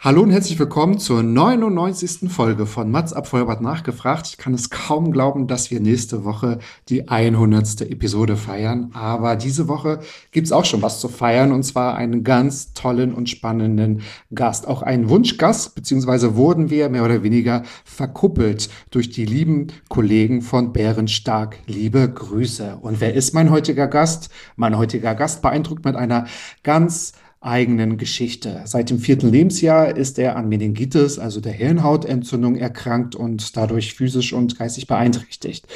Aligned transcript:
Hallo 0.00 0.22
und 0.22 0.30
herzlich 0.30 0.56
willkommen 0.60 1.00
zur 1.00 1.24
99. 1.24 2.30
Folge 2.30 2.66
von 2.66 2.88
Mats 2.88 3.12
ab 3.12 3.26
Vollbart 3.26 3.60
nachgefragt. 3.60 4.28
Ich 4.28 4.36
kann 4.36 4.54
es 4.54 4.70
kaum 4.70 5.10
glauben, 5.10 5.48
dass 5.48 5.72
wir 5.72 5.80
nächste 5.80 6.24
Woche 6.24 6.60
die 6.88 7.08
100. 7.08 7.80
Episode 7.80 8.36
feiern. 8.36 8.92
Aber 8.94 9.34
diese 9.34 9.66
Woche 9.66 9.98
gibt's 10.30 10.52
auch 10.52 10.64
schon 10.64 10.82
was 10.82 11.00
zu 11.00 11.08
feiern 11.08 11.50
und 11.50 11.64
zwar 11.64 11.96
einen 11.96 12.22
ganz 12.22 12.74
tollen 12.74 13.12
und 13.12 13.28
spannenden 13.28 14.02
Gast. 14.32 14.68
Auch 14.68 14.82
einen 14.82 15.08
Wunschgast, 15.08 15.74
beziehungsweise 15.74 16.36
wurden 16.36 16.70
wir 16.70 16.90
mehr 16.90 17.04
oder 17.04 17.24
weniger 17.24 17.64
verkuppelt 17.84 18.70
durch 18.92 19.10
die 19.10 19.26
lieben 19.26 19.66
Kollegen 19.88 20.42
von 20.42 20.72
Bärenstark. 20.72 21.58
Liebe 21.66 22.08
Grüße. 22.08 22.78
Und 22.82 23.00
wer 23.00 23.14
ist 23.14 23.34
mein 23.34 23.50
heutiger 23.50 23.88
Gast? 23.88 24.30
Mein 24.54 24.78
heutiger 24.78 25.16
Gast 25.16 25.42
beeindruckt 25.42 25.84
mit 25.84 25.96
einer 25.96 26.28
ganz 26.62 27.14
eigenen 27.40 27.98
Geschichte. 27.98 28.62
Seit 28.64 28.90
dem 28.90 28.98
vierten 28.98 29.30
Lebensjahr 29.30 29.96
ist 29.96 30.18
er 30.18 30.36
an 30.36 30.48
Meningitis, 30.48 31.18
also 31.18 31.40
der 31.40 31.52
Hirnhautentzündung, 31.52 32.56
erkrankt 32.56 33.14
und 33.14 33.56
dadurch 33.56 33.94
physisch 33.94 34.32
und 34.32 34.58
geistig 34.58 34.86
beeinträchtigt. 34.88 35.66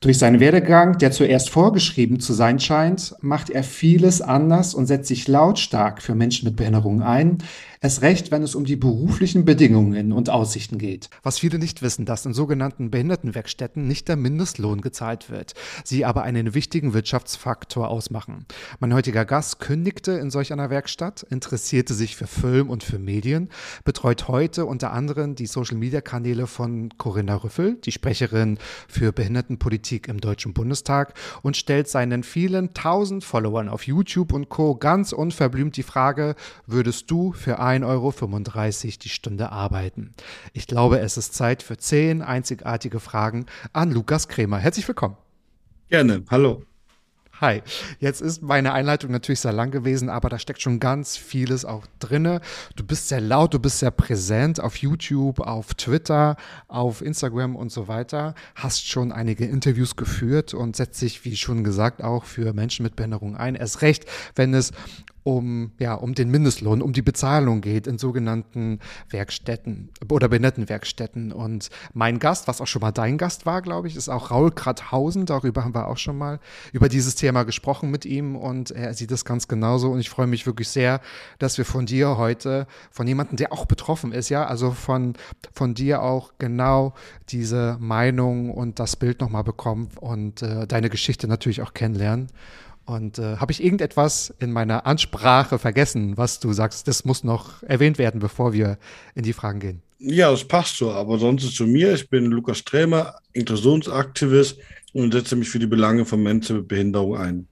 Durch 0.00 0.18
seinen 0.18 0.40
Werdegang, 0.40 0.98
der 0.98 1.12
zuerst 1.12 1.50
vorgeschrieben 1.50 2.20
zu 2.20 2.32
sein 2.32 2.58
scheint, 2.58 3.14
macht 3.20 3.50
er 3.50 3.62
vieles 3.62 4.22
anders 4.22 4.74
und 4.74 4.86
setzt 4.86 5.08
sich 5.08 5.28
lautstark 5.28 6.02
für 6.02 6.14
Menschen 6.14 6.48
mit 6.48 6.56
Behinderungen 6.56 7.02
ein. 7.02 7.38
Erst 7.84 8.00
recht, 8.00 8.30
wenn 8.30 8.42
es 8.42 8.54
um 8.54 8.64
die 8.64 8.76
beruflichen 8.76 9.44
Bedingungen 9.44 10.14
und 10.14 10.30
Aussichten 10.30 10.78
geht. 10.78 11.10
Was 11.22 11.38
viele 11.38 11.58
nicht 11.58 11.82
wissen, 11.82 12.06
dass 12.06 12.24
in 12.24 12.32
sogenannten 12.32 12.90
Behindertenwerkstätten 12.90 13.86
nicht 13.86 14.08
der 14.08 14.16
Mindestlohn 14.16 14.80
gezahlt 14.80 15.28
wird, 15.28 15.52
sie 15.84 16.06
aber 16.06 16.22
einen 16.22 16.54
wichtigen 16.54 16.94
Wirtschaftsfaktor 16.94 17.88
ausmachen. 17.88 18.46
Mein 18.80 18.94
heutiger 18.94 19.26
Gast 19.26 19.60
kündigte 19.60 20.12
in 20.12 20.30
solch 20.30 20.50
einer 20.50 20.70
Werkstatt, 20.70 21.26
interessierte 21.28 21.92
sich 21.92 22.16
für 22.16 22.26
Film 22.26 22.70
und 22.70 22.84
für 22.84 22.98
Medien, 22.98 23.50
betreut 23.84 24.28
heute 24.28 24.64
unter 24.64 24.92
anderem 24.92 25.34
die 25.34 25.44
Social-Media-Kanäle 25.44 26.46
von 26.46 26.88
Corinna 26.96 27.34
Rüffel, 27.34 27.76
die 27.84 27.92
Sprecherin 27.92 28.56
für 28.88 29.12
Behindertenpolitik 29.12 30.08
im 30.08 30.22
Deutschen 30.22 30.54
Bundestag 30.54 31.12
und 31.42 31.58
stellt 31.58 31.88
seinen 31.88 32.22
vielen 32.22 32.72
tausend 32.72 33.24
Followern 33.24 33.68
auf 33.68 33.86
YouTube 33.86 34.32
und 34.32 34.48
Co. 34.48 34.74
ganz 34.74 35.12
unverblümt 35.12 35.76
die 35.76 35.82
Frage, 35.82 36.34
würdest 36.66 37.10
du 37.10 37.34
für 37.34 37.58
1,35 37.82 37.84
Euro 37.86 38.12
die 39.02 39.08
Stunde 39.08 39.50
arbeiten? 39.50 40.14
Ich 40.52 40.66
glaube, 40.66 41.00
es 41.00 41.16
ist 41.16 41.34
Zeit 41.34 41.62
für 41.62 41.76
zehn 41.76 42.22
einzigartige 42.22 43.00
Fragen 43.00 43.46
an 43.72 43.90
Lukas 43.90 44.28
Kremer. 44.28 44.58
Herzlich 44.58 44.86
willkommen. 44.86 45.16
Gerne, 45.88 46.24
hallo. 46.30 46.64
Hi. 47.40 47.62
Jetzt 47.98 48.22
ist 48.22 48.42
meine 48.42 48.72
Einleitung 48.72 49.10
natürlich 49.10 49.40
sehr 49.40 49.52
lang 49.52 49.72
gewesen, 49.72 50.08
aber 50.08 50.28
da 50.28 50.38
steckt 50.38 50.62
schon 50.62 50.78
ganz 50.78 51.16
vieles 51.16 51.64
auch 51.64 51.84
drinne. 51.98 52.40
Du 52.76 52.84
bist 52.84 53.08
sehr 53.08 53.20
laut, 53.20 53.52
du 53.52 53.58
bist 53.58 53.80
sehr 53.80 53.90
präsent 53.90 54.60
auf 54.60 54.76
YouTube, 54.76 55.40
auf 55.40 55.74
Twitter, 55.74 56.36
auf 56.68 57.02
Instagram 57.02 57.56
und 57.56 57.72
so 57.72 57.88
weiter. 57.88 58.36
Hast 58.54 58.88
schon 58.88 59.10
einige 59.10 59.46
Interviews 59.46 59.96
geführt 59.96 60.54
und 60.54 60.76
setzt 60.76 61.02
dich, 61.02 61.24
wie 61.24 61.36
schon 61.36 61.64
gesagt, 61.64 62.04
auch 62.04 62.24
für 62.24 62.52
Menschen 62.52 62.84
mit 62.84 62.94
Behinderung 62.94 63.36
ein. 63.36 63.56
Erst 63.56 63.82
recht, 63.82 64.06
wenn 64.36 64.54
es 64.54 64.70
um, 65.24 65.72
ja, 65.78 65.94
um 65.94 66.14
den 66.14 66.30
Mindestlohn, 66.30 66.82
um 66.82 66.92
die 66.92 67.02
Bezahlung 67.02 67.62
geht 67.62 67.86
in 67.86 67.98
sogenannten 67.98 68.78
Werkstätten 69.08 69.88
oder 70.10 70.28
Behindertenwerkstätten. 70.28 71.32
Und 71.32 71.70
mein 71.94 72.18
Gast, 72.18 72.46
was 72.46 72.60
auch 72.60 72.66
schon 72.66 72.82
mal 72.82 72.92
dein 72.92 73.16
Gast 73.16 73.46
war, 73.46 73.62
glaube 73.62 73.88
ich, 73.88 73.96
ist 73.96 74.10
auch 74.10 74.30
Raul 74.30 74.52
Krathausen. 74.52 75.24
Darüber 75.24 75.64
haben 75.64 75.74
wir 75.74 75.88
auch 75.88 75.96
schon 75.96 76.18
mal 76.18 76.40
über 76.72 76.90
dieses 76.90 77.14
Thema 77.14 77.44
gesprochen 77.44 77.90
mit 77.90 78.04
ihm 78.04 78.36
und 78.36 78.70
er 78.70 78.92
sieht 78.92 79.10
es 79.10 79.24
ganz 79.24 79.48
genauso. 79.48 79.90
Und 79.90 80.00
ich 80.00 80.10
freue 80.10 80.26
mich 80.26 80.44
wirklich 80.44 80.68
sehr, 80.68 81.00
dass 81.38 81.56
wir 81.56 81.64
von 81.64 81.86
dir 81.86 82.18
heute, 82.18 82.66
von 82.90 83.06
jemandem, 83.06 83.38
der 83.38 83.52
auch 83.52 83.64
betroffen 83.64 84.12
ist, 84.12 84.28
ja, 84.28 84.44
also 84.44 84.72
von, 84.72 85.14
von 85.54 85.72
dir 85.72 86.02
auch 86.02 86.32
genau 86.38 86.92
diese 87.30 87.78
Meinung 87.80 88.50
und 88.50 88.78
das 88.78 88.96
Bild 88.96 89.22
nochmal 89.22 89.44
bekommen 89.44 89.88
und 90.00 90.42
äh, 90.42 90.66
deine 90.66 90.90
Geschichte 90.90 91.28
natürlich 91.28 91.62
auch 91.62 91.72
kennenlernen. 91.72 92.28
Und 92.86 93.18
äh, 93.18 93.36
habe 93.36 93.50
ich 93.50 93.64
irgendetwas 93.64 94.34
in 94.38 94.52
meiner 94.52 94.86
Ansprache 94.86 95.58
vergessen, 95.58 96.16
was 96.16 96.40
du 96.40 96.52
sagst, 96.52 96.86
das 96.86 97.04
muss 97.04 97.24
noch 97.24 97.62
erwähnt 97.62 97.98
werden, 97.98 98.20
bevor 98.20 98.52
wir 98.52 98.78
in 99.14 99.22
die 99.22 99.32
Fragen 99.32 99.60
gehen? 99.60 99.82
Ja, 99.98 100.30
das 100.30 100.44
passt 100.44 100.76
so, 100.76 100.90
aber 100.90 101.18
sonst 101.18 101.54
zu 101.54 101.66
mir. 101.66 101.94
Ich 101.94 102.10
bin 102.10 102.26
Lukas 102.26 102.58
Strämer, 102.58 103.14
Inklusionsaktivist 103.32 104.58
und 104.92 105.12
setze 105.12 105.34
mich 105.34 105.48
für 105.48 105.58
die 105.58 105.66
Belange 105.66 106.04
von 106.04 106.22
Menschen 106.22 106.56
mit 106.56 106.68
Behinderung 106.68 107.16
ein. 107.16 107.48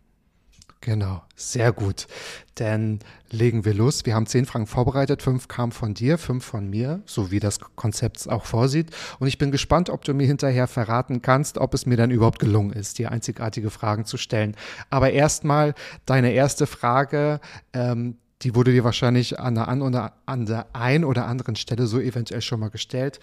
Genau, 0.82 1.22
sehr 1.37 1.72
gut. 1.72 2.09
Dann 2.56 2.98
legen 3.31 3.65
wir 3.65 3.72
los. 3.72 4.04
Wir 4.04 4.16
haben 4.16 4.26
zehn 4.26 4.47
Fragen 4.47 4.66
vorbereitet. 4.66 5.22
Fünf 5.22 5.47
kamen 5.47 5.70
von 5.70 5.94
dir, 5.94 6.19
fünf 6.19 6.44
von 6.44 6.69
mir, 6.69 7.03
so 7.06 7.31
wie 7.31 7.38
das 7.38 7.60
Konzept 7.76 8.28
auch 8.28 8.44
vorsieht. 8.44 8.91
Und 9.21 9.28
ich 9.28 9.38
bin 9.38 9.53
gespannt, 9.53 9.91
ob 9.91 10.04
du 10.04 10.12
mir 10.12 10.26
hinterher 10.26 10.66
verraten 10.66 11.22
kannst, 11.22 11.56
ob 11.56 11.72
es 11.72 11.87
mir 11.87 11.97
dann 11.97 12.10
überhaupt 12.10 12.41
gelungen 12.41 12.72
ist, 12.72 12.98
dir 12.98 13.12
einzigartige 13.12 13.71
Fragen 13.71 14.06
zu 14.06 14.16
stellen. 14.16 14.56
Aber 14.91 15.12
erstmal 15.12 15.75
deine 16.04 16.32
erste 16.32 16.66
Frage. 16.66 17.41
Ähm, 17.72 18.16
die 18.42 18.56
wurde 18.56 18.72
dir 18.72 18.82
wahrscheinlich 18.82 19.38
an 19.38 19.54
der, 19.54 19.69
an 19.69 19.82
oder 19.82 20.15
an 20.26 20.47
der 20.47 20.66
ein 20.72 21.04
oder 21.04 21.28
anderen 21.28 21.54
Stelle 21.54 21.87
so 21.87 22.00
eventuell 22.00 22.42
schon 22.42 22.59
mal 22.59 22.71
gestellt. 22.71 23.21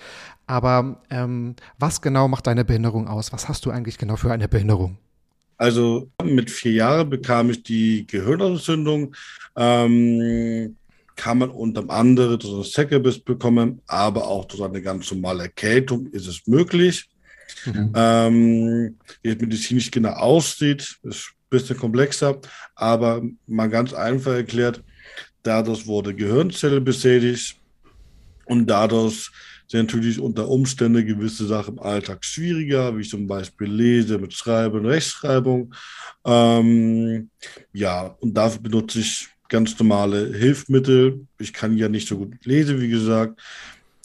Aber 0.48 1.02
ähm, 1.10 1.58
was 1.78 2.02
genau 2.02 2.30
macht 2.30 2.48
deine 2.48 2.64
Behinderung 2.64 3.10
aus? 3.10 3.34
Was 3.34 3.50
hast 3.50 3.66
du 3.66 3.70
eigentlich 3.70 3.98
genau 3.98 4.16
für 4.16 4.32
eine 4.32 4.48
Behinderung? 4.48 4.98
Also 5.60 6.10
mit 6.24 6.50
vier 6.50 6.72
Jahren 6.72 7.10
bekam 7.10 7.50
ich 7.50 7.62
die 7.64 8.08
Gehirnentzündung. 8.08 9.14
Ähm, 9.58 10.78
kann 11.18 11.40
man 11.40 11.50
unter 11.50 11.88
anderem 11.90 12.40
durch 12.40 12.54
einen 12.54 12.64
Säckebiss 12.64 13.20
bekommen, 13.20 13.82
aber 13.86 14.26
auch 14.26 14.46
durch 14.46 14.64
eine 14.64 14.82
ganz 14.82 15.12
normale 15.12 15.44
Erkältung 15.44 16.08
ist 16.08 16.28
es 16.28 16.48
möglich. 16.48 17.10
Mhm. 17.66 17.92
Ähm, 17.94 18.98
wie 19.22 19.30
es 19.30 19.42
medizinisch 19.42 19.92
genau 19.92 20.12
aussieht, 20.12 20.98
ist 21.04 21.34
ein 21.34 21.50
bisschen 21.50 21.78
komplexer, 21.78 22.40
aber 22.76 23.22
mal 23.48 23.70
ganz 23.70 23.94
einfach 23.94 24.32
erklärt, 24.32 24.82
dadurch 25.44 25.86
wurde 25.88 26.16
Gehirnzelle 26.16 26.80
beschädigt 26.80 27.58
und 28.46 28.68
dadurch 28.68 29.30
sind 29.70 29.86
natürlich 29.86 30.20
unter 30.20 30.50
Umständen 30.50 31.06
gewisse 31.06 31.46
Sachen 31.46 31.78
im 31.78 31.84
Alltag 31.84 32.26
schwieriger, 32.26 32.98
wie 32.98 33.08
zum 33.08 33.28
Beispiel 33.28 33.68
Lese 33.68 34.18
mit 34.18 34.34
Schreiben 34.34 34.86
Rechtschreibung. 34.86 35.74
Ähm, 36.26 37.30
ja, 37.72 38.16
und 38.20 38.34
dafür 38.34 38.62
benutze 38.62 39.00
ich 39.00 39.30
ganz 39.48 39.78
normale 39.78 40.36
Hilfsmittel. 40.36 41.28
Ich 41.38 41.54
kann 41.54 41.78
ja 41.78 41.88
nicht 41.88 42.08
so 42.08 42.18
gut 42.18 42.44
lesen, 42.46 42.82
wie 42.82 42.90
gesagt. 42.90 43.40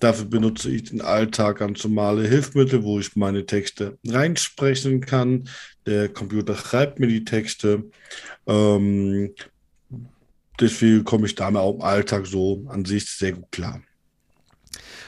Dafür 0.00 0.26
benutze 0.26 0.70
ich 0.70 0.84
den 0.84 1.00
Alltag 1.00 1.58
ganz 1.58 1.82
normale 1.82 2.28
Hilfsmittel, 2.28 2.82
wo 2.82 2.98
ich 2.98 3.16
meine 3.16 3.46
Texte 3.46 3.96
reinsprechen 4.06 5.00
kann. 5.00 5.48
Der 5.86 6.10
Computer 6.10 6.56
schreibt 6.56 7.00
mir 7.00 7.06
die 7.06 7.24
Texte. 7.24 7.84
Ähm, 8.46 9.34
deswegen 10.60 11.04
komme 11.04 11.26
ich 11.26 11.34
damit 11.34 11.62
auch 11.62 11.76
im 11.76 11.80
Alltag 11.80 12.26
so 12.26 12.66
an 12.68 12.84
sich 12.84 13.06
sehr 13.06 13.32
gut 13.32 13.50
klar. 13.50 13.80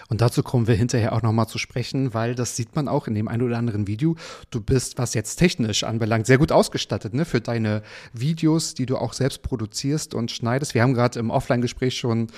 Und 0.09 0.21
dazu 0.21 0.43
kommen 0.43 0.67
wir 0.67 0.75
hinterher 0.75 1.13
auch 1.13 1.23
nochmal 1.23 1.49
zu 1.49 1.59
sprechen, 1.59 2.15
weil 2.15 2.35
das 2.35 2.57
sieht 2.57 2.77
man 2.77 2.89
auch 2.89 3.07
in 3.09 3.15
dem 3.15 3.29
einen 3.29 3.43
oder 3.43 3.59
anderen 3.59 3.87
Video. 3.87 4.17
Du 4.51 4.61
bist, 4.61 4.99
was 4.99 5.15
jetzt 5.15 5.37
technisch 5.37 5.85
anbelangt, 5.85 6.27
sehr 6.27 6.39
gut 6.39 6.53
ausgestattet 6.53 7.15
ne, 7.15 7.25
für 7.25 7.41
deine 7.41 7.83
Videos, 8.13 8.75
die 8.75 8.87
du 8.87 8.97
auch 8.97 9.13
selbst 9.13 9.43
produzierst 9.43 10.15
und 10.15 10.31
schneidest. 10.31 10.75
Wir 10.75 10.83
haben 10.83 10.95
gerade 10.95 11.19
im 11.19 11.31
Offline-Gespräch 11.31 11.97
schon 11.97 12.29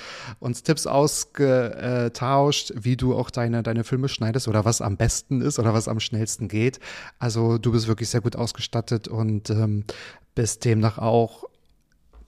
uns 0.41 0.63
Tipps 0.63 0.87
ausgetauscht, 0.87 2.73
wie 2.75 2.97
du 2.97 3.15
auch 3.15 3.31
deine, 3.31 3.63
deine 3.63 3.85
Filme 3.85 4.09
schneidest 4.09 4.49
oder 4.49 4.65
was 4.65 4.81
am 4.81 4.97
besten 4.97 5.41
ist 5.41 5.59
oder 5.59 5.75
was 5.75 5.89
am 5.89 6.01
schnellsten 6.01 6.49
geht. 6.49 6.81
Also 7.19 7.59
du 7.59 7.73
bist 7.73 7.89
wirklich 7.89 8.09
sehr 8.09 8.21
gut 8.21 8.37
ausgestattet 8.37 9.09
und 9.09 9.51
ähm, 9.51 9.85
bist 10.35 10.65
demnach 10.65 10.99
auch 10.99 11.48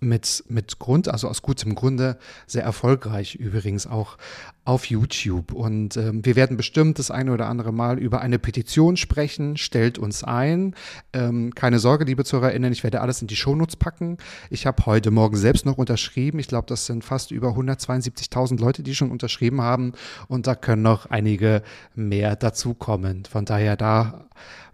mit, 0.00 0.44
mit 0.48 0.78
Grund, 0.78 1.08
also 1.08 1.28
aus 1.28 1.42
gutem 1.42 1.74
Grunde, 1.74 2.18
sehr 2.46 2.64
erfolgreich 2.64 3.34
übrigens 3.34 3.86
auch 3.86 4.16
auf 4.64 4.86
YouTube. 4.86 5.52
Und 5.52 5.96
ähm, 5.96 6.24
wir 6.24 6.36
werden 6.36 6.56
bestimmt 6.56 6.98
das 6.98 7.10
eine 7.10 7.32
oder 7.32 7.48
andere 7.48 7.72
Mal 7.72 7.98
über 7.98 8.20
eine 8.20 8.38
Petition 8.38 8.96
sprechen. 8.96 9.56
Stellt 9.56 9.98
uns 9.98 10.24
ein. 10.24 10.74
Ähm, 11.12 11.54
keine 11.54 11.78
Sorge, 11.78 12.04
liebe 12.04 12.24
ZuhörerInnen, 12.24 12.72
ich 12.72 12.82
werde 12.82 13.00
alles 13.00 13.20
in 13.20 13.28
die 13.28 13.36
Shownotes 13.36 13.76
packen. 13.76 14.16
Ich 14.48 14.66
habe 14.66 14.86
heute 14.86 15.10
Morgen 15.10 15.36
selbst 15.36 15.66
noch 15.66 15.76
unterschrieben. 15.78 16.38
Ich 16.38 16.48
glaube, 16.48 16.66
das 16.66 16.86
sind 16.86 17.04
fast 17.04 17.30
über 17.30 17.48
172.000 17.48 18.58
Leute, 18.58 18.82
die 18.82 18.94
schon 18.94 19.10
unterschrieben 19.10 19.60
haben. 19.60 19.92
Und 20.28 20.46
da 20.46 20.54
können 20.54 20.82
noch 20.82 21.06
einige 21.06 21.62
mehr 21.94 22.36
dazukommen. 22.36 23.24
Von 23.26 23.44
daher, 23.44 23.76
da 23.76 24.26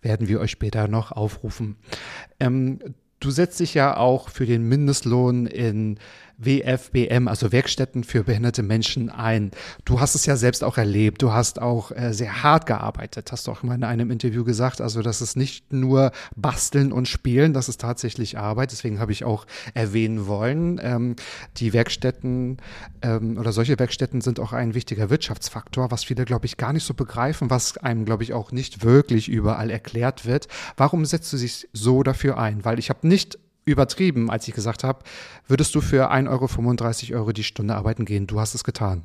werden 0.02 0.28
wir 0.28 0.40
euch 0.40 0.52
später 0.52 0.88
noch 0.88 1.10
aufrufen. 1.10 1.76
Ähm, 2.38 2.78
du 3.26 3.32
setzt 3.32 3.58
dich 3.58 3.74
ja 3.74 3.96
auch 3.96 4.28
für 4.28 4.46
den 4.46 4.62
Mindestlohn 4.62 5.46
in 5.46 5.98
WFBM, 6.38 7.28
also 7.28 7.52
Werkstätten 7.52 8.04
für 8.04 8.24
behinderte 8.24 8.62
Menschen 8.62 9.10
ein. 9.10 9.50
Du 9.84 10.00
hast 10.00 10.14
es 10.14 10.26
ja 10.26 10.36
selbst 10.36 10.62
auch 10.62 10.76
erlebt. 10.76 11.22
Du 11.22 11.32
hast 11.32 11.60
auch 11.60 11.90
äh, 11.92 12.12
sehr 12.12 12.42
hart 12.42 12.66
gearbeitet, 12.66 13.32
hast 13.32 13.46
du 13.46 13.52
auch 13.52 13.62
mal 13.62 13.74
in 13.74 13.84
einem 13.84 14.10
Interview 14.10 14.44
gesagt. 14.44 14.80
Also 14.80 15.02
das 15.02 15.22
ist 15.22 15.36
nicht 15.36 15.72
nur 15.72 16.12
Basteln 16.36 16.92
und 16.92 17.08
Spielen, 17.08 17.52
das 17.52 17.68
ist 17.68 17.80
tatsächlich 17.80 18.38
Arbeit. 18.38 18.72
Deswegen 18.72 18.98
habe 19.00 19.12
ich 19.12 19.24
auch 19.24 19.46
erwähnen 19.74 20.26
wollen, 20.26 20.78
ähm, 20.82 21.16
die 21.56 21.72
Werkstätten 21.72 22.58
ähm, 23.02 23.38
oder 23.38 23.52
solche 23.52 23.78
Werkstätten 23.78 24.20
sind 24.20 24.40
auch 24.40 24.52
ein 24.52 24.74
wichtiger 24.74 25.10
Wirtschaftsfaktor, 25.10 25.90
was 25.90 26.04
viele, 26.04 26.24
glaube 26.24 26.46
ich, 26.46 26.56
gar 26.56 26.72
nicht 26.72 26.84
so 26.84 26.94
begreifen, 26.94 27.50
was 27.50 27.78
einem, 27.78 28.04
glaube 28.04 28.22
ich, 28.22 28.32
auch 28.32 28.52
nicht 28.52 28.84
wirklich 28.84 29.28
überall 29.28 29.70
erklärt 29.70 30.26
wird. 30.26 30.48
Warum 30.76 31.04
setzt 31.04 31.32
du 31.32 31.38
dich 31.38 31.68
so 31.72 32.02
dafür 32.02 32.38
ein? 32.38 32.64
Weil 32.64 32.78
ich 32.78 32.90
habe 32.90 33.06
nicht 33.06 33.38
übertrieben, 33.66 34.30
als 34.30 34.48
ich 34.48 34.54
gesagt 34.54 34.84
habe, 34.84 35.00
würdest 35.46 35.74
du 35.74 35.80
für 35.80 36.10
1,35 36.10 37.14
Euro 37.14 37.32
die 37.32 37.44
Stunde 37.44 37.74
arbeiten 37.74 38.04
gehen? 38.04 38.26
Du 38.26 38.40
hast 38.40 38.54
es 38.54 38.64
getan. 38.64 39.02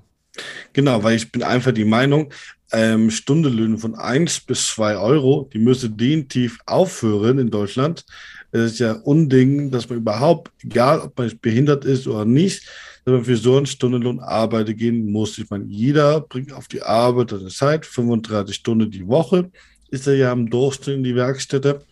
Genau, 0.72 1.04
weil 1.04 1.18
ich 1.18 1.32
bin 1.32 1.44
einfach 1.44 1.74
die 1.74 1.84
Meinung, 1.84 2.32
ähm, 2.72 3.10
Stundenlöhne 3.10 3.78
von 3.78 3.96
1 3.96 4.42
bis 4.42 4.68
2 4.68 4.96
Euro, 4.96 5.50
die 5.52 5.60
müsste 5.60 5.90
definitiv 5.90 6.60
aufhören 6.66 7.38
in 7.40 7.50
Deutschland. 7.50 8.06
Es 8.52 8.74
ist 8.74 8.80
ja 8.80 8.94
Unding, 8.94 9.72
dass 9.72 9.90
man 9.90 9.98
überhaupt, 9.98 10.52
egal 10.64 11.02
ob 11.02 11.18
man 11.18 11.32
behindert 11.42 11.84
ist 11.84 12.08
oder 12.08 12.24
nicht, 12.24 12.66
dass 13.04 13.14
man 13.14 13.26
für 13.26 13.36
so 13.36 13.58
einen 13.58 13.66
Stundenlohn 13.66 14.20
arbeiten 14.20 14.78
gehen 14.78 15.12
muss. 15.12 15.38
Ich 15.38 15.50
meine, 15.50 15.66
jeder 15.66 16.22
bringt 16.22 16.54
auf 16.54 16.70
die 16.70 16.82
Arbeit 16.82 17.32
seine 17.32 17.50
Zeit, 17.50 17.86
35 17.86 18.56
Stunden 18.56 18.90
die 18.90 19.08
Woche 19.08 19.52
ist 19.92 20.08
er 20.08 20.16
ja 20.16 20.32
am 20.32 20.50
Durchschnitt 20.50 20.96
in 20.98 21.04
die 21.04 21.16
Werkstätte. 21.16 21.86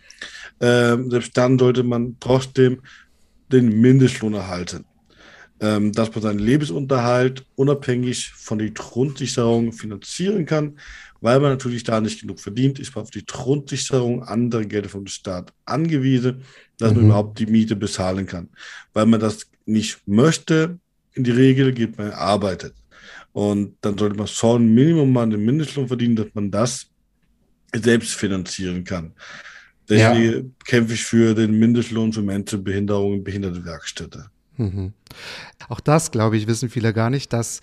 Ähm, 0.59 1.09
selbst 1.09 1.37
dann 1.37 1.57
sollte 1.57 1.83
man 1.83 2.17
trotzdem 2.19 2.81
den 3.51 3.79
Mindestlohn 3.79 4.33
erhalten. 4.33 4.85
Ähm, 5.61 5.91
dass 5.91 6.13
man 6.13 6.21
seinen 6.21 6.39
Lebensunterhalt 6.39 7.45
unabhängig 7.55 8.31
von 8.31 8.59
der 8.59 8.71
Grundsicherung 8.71 9.73
finanzieren 9.73 10.45
kann, 10.45 10.79
weil 11.19 11.41
man 11.41 11.51
natürlich 11.51 11.83
da 11.83 11.99
nicht 11.99 12.21
genug 12.21 12.39
verdient, 12.39 12.79
ist 12.79 12.95
man 12.95 13.03
auf 13.03 13.11
die 13.11 13.25
Grundsicherung, 13.25 14.23
andere 14.23 14.65
Gelder 14.65 14.87
vom 14.87 15.05
Staat 15.07 15.51
angewiesen, 15.65 16.43
dass 16.77 16.91
mhm. 16.91 16.97
man 16.97 17.05
überhaupt 17.07 17.39
die 17.39 17.45
Miete 17.45 17.75
bezahlen 17.75 18.25
kann. 18.25 18.49
Weil 18.93 19.05
man 19.05 19.19
das 19.19 19.47
nicht 19.65 19.99
möchte, 20.07 20.79
in 21.13 21.25
die 21.25 21.31
Regel 21.31 21.73
geht 21.73 21.97
man 21.97 22.11
arbeitet. 22.11 22.73
Und 23.33 23.75
dann 23.81 23.97
sollte 23.97 24.15
man 24.15 24.27
schon 24.27 24.73
Minimum 24.73 25.11
mal 25.11 25.29
den 25.29 25.43
Mindestlohn 25.43 25.87
verdienen, 25.87 26.15
dass 26.15 26.27
man 26.33 26.49
das 26.49 26.87
selbst 27.75 28.15
finanzieren 28.15 28.83
kann. 28.83 29.13
Deswegen 29.89 30.33
ja. 30.33 30.41
kämpfe 30.65 30.93
ich 30.93 31.03
für 31.03 31.33
den 31.33 31.57
Mindestlohn 31.57 32.13
für 32.13 32.21
Menschen 32.21 32.59
mit 32.59 32.65
Behinderungen, 32.65 33.23
behinderte 33.23 33.65
Werkstätte. 33.65 34.25
Mhm. 34.57 34.93
Auch 35.67 35.79
das, 35.79 36.11
glaube 36.11 36.37
ich, 36.37 36.47
wissen 36.47 36.69
viele 36.69 36.93
gar 36.93 37.09
nicht, 37.09 37.33
dass 37.33 37.61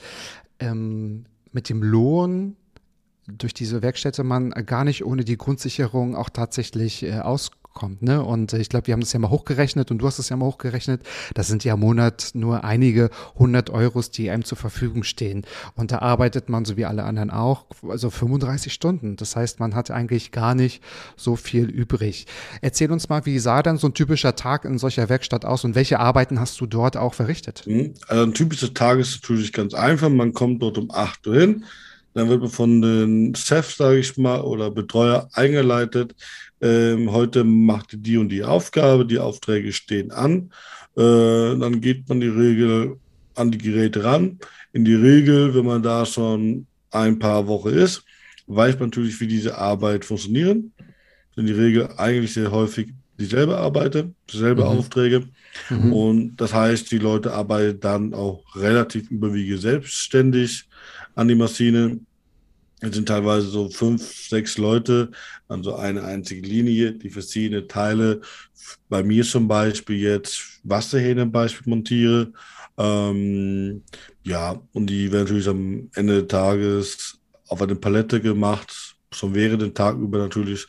ähm, 0.58 1.26
mit 1.52 1.69
dem 1.69 1.82
Lohn 1.82 2.56
durch 3.28 3.55
diese 3.55 3.82
Werkstätte 3.82 4.25
man 4.25 4.50
gar 4.50 4.84
nicht 4.84 5.05
ohne 5.05 5.25
die 5.25 5.37
Grundsicherung 5.37 6.17
auch 6.17 6.31
tatsächlich 6.31 7.02
äh, 7.02 7.19
aus, 7.20 7.50
kommt. 7.76 8.02
Ne? 8.02 8.25
Und 8.25 8.55
ich 8.55 8.69
glaube, 8.69 8.88
wir 8.88 8.94
haben 8.94 9.00
das 9.00 9.12
ja 9.12 9.20
mal 9.20 9.31
hochgerechnet 9.31 9.93
und 9.93 9.99
du 9.99 10.06
hast 10.06 10.19
es 10.19 10.31
ja 10.31 10.37
mal 10.37 10.46
hochgerechnet. 10.46 11.02
Das 11.34 11.46
sind 11.46 11.62
ja 11.62 11.75
im 11.75 11.81
Monat 11.81 12.31
nur 12.34 12.64
einige 12.64 13.11
hundert 13.37 13.70
Euros, 13.70 14.11
die 14.11 14.31
einem 14.31 14.44
zur 14.44 14.58
Verfügung 14.58 15.05
stehen. 15.05 15.46
Und 15.76 15.93
da 15.93 16.00
arbeitet 16.00 16.49
man, 16.49 16.64
so 16.64 16.76
wie 16.76 16.87
alle 16.87 17.05
anderen 17.05 17.31
auch, 17.31 17.67
also 17.88 18.11
35 18.11 18.73
Stunden. 18.73 19.14
Das 19.17 19.37
heißt, 19.37 19.61
man 19.61 19.76
hat 19.76 19.93
eigentlich 19.93 20.32
gar 20.32 20.56
nicht 20.56 20.82
so 21.17 21.37
viel 21.37 21.67
übrig. 21.67 22.26
Erzähl 22.62 22.90
uns 22.90 23.08
mal, 23.08 23.26
wie 23.26 23.38
sah 23.38 23.62
dann 23.62 23.76
so 23.76 23.87
ein 23.88 23.94
typischer 23.94 24.34
Tag 24.34 24.64
in 24.64 24.78
solcher 24.78 25.08
Werkstatt 25.08 25.44
aus 25.44 25.64
und 25.64 25.75
welche 25.75 26.00
Arbeiten 26.00 26.40
hast 26.40 26.61
du 26.61 26.67
dort 26.67 26.96
auch 26.96 27.14
verrichtet? 27.14 27.62
Mhm. 27.67 27.93
Also 28.08 28.23
ein 28.25 28.34
typischer 28.34 28.73
Tag 28.73 28.99
ist 28.99 29.23
natürlich 29.23 29.52
ganz 29.52 29.75
einfach. 29.75 30.08
Man 30.08 30.32
kommt 30.32 30.62
dort 30.62 30.78
um 30.78 30.90
8 30.90 31.26
Uhr 31.26 31.37
hin. 31.37 31.64
Dann 32.14 32.31
wird 32.31 32.40
man 32.40 32.50
von 32.50 32.81
den 32.81 33.34
Chefs, 33.34 33.76
sage 33.76 33.99
ich 33.99 34.17
mal, 34.17 34.40
oder 34.40 34.70
Betreuer 34.70 35.28
eingeleitet 35.34 36.14
ähm, 36.67 37.13
heute 37.13 37.45
macht 37.45 37.91
die 37.93 38.17
und 38.17 38.29
die 38.31 38.45
Aufgabe, 38.45 39.07
die 39.07 39.19
Aufträge 39.19 39.73
stehen 39.73 40.11
an. 40.11 40.51
Äh, 40.97 41.57
dann 41.59 41.81
geht 41.81 42.09
man 42.09 42.21
die 42.21 42.29
Regel 42.29 42.99
an 43.35 43.51
die 43.51 43.59
Geräte 43.59 44.05
ran. 44.05 44.39
In 44.73 44.85
die 44.85 44.95
Regel, 44.95 45.55
wenn 45.55 45.67
man 45.67 45.83
da 45.83 46.07
schon 46.07 46.67
ein 46.91 47.19
paar 47.19 47.47
Wochen 47.47 47.69
ist, 47.69 48.05
weiß 48.47 48.79
man 48.79 48.89
natürlich, 48.89 49.21
wie 49.21 49.27
diese 49.27 49.57
Arbeit 49.59 50.05
funktionieren. 50.05 50.73
In 51.37 51.47
die 51.47 51.53
Regel 51.53 51.89
eigentlich 51.97 52.33
sehr 52.33 52.51
häufig 52.51 52.89
dieselbe 53.19 53.57
Arbeit, 53.57 54.07
dieselbe 54.33 54.62
mhm. 54.62 54.69
Aufträge. 54.69 55.25
Mhm. 55.71 55.93
Und 55.93 56.37
das 56.37 56.53
heißt, 56.53 56.91
die 56.91 56.99
Leute 56.99 57.33
arbeiten 57.33 57.81
dann 57.81 58.15
auch 58.15 58.43
relativ 58.55 59.11
überwiegend 59.11 59.61
selbstständig 59.61 60.69
an 61.15 61.29
die 61.29 61.35
Maschine. 61.35 62.01
Es 62.81 62.94
sind 62.94 63.08
teilweise 63.08 63.46
so 63.49 63.70
fünf, 63.70 64.28
sechs 64.28 64.58
Leute 64.58 65.11
an 65.49 65.62
so 65.62 65.76
eine 65.76 66.05
einzige 66.05 66.46
Linie, 66.46 66.93
die 66.93 67.08
verschiedene 67.08 67.67
Teile, 67.67 68.20
bei 68.88 69.02
mir 69.02 69.25
zum 69.25 69.49
Beispiel 69.49 69.96
jetzt 69.99 70.61
Wasserhähne 70.62 71.26
Beispiel 71.26 71.70
montiere. 71.70 72.32
Ähm, 72.76 73.82
ja, 74.25 74.61
und 74.73 74.88
die 74.88 75.11
werden 75.11 75.25
natürlich 75.25 75.49
am 75.49 75.90
Ende 75.94 76.20
des 76.20 76.28
Tages 76.28 77.19
auf 77.49 77.62
eine 77.62 77.76
Palette 77.76 78.20
gemacht, 78.20 78.96
schon 79.11 79.34
während 79.34 79.62
dem 79.62 79.73
Tag 79.75 79.96
über 79.96 80.19
natürlich. 80.19 80.67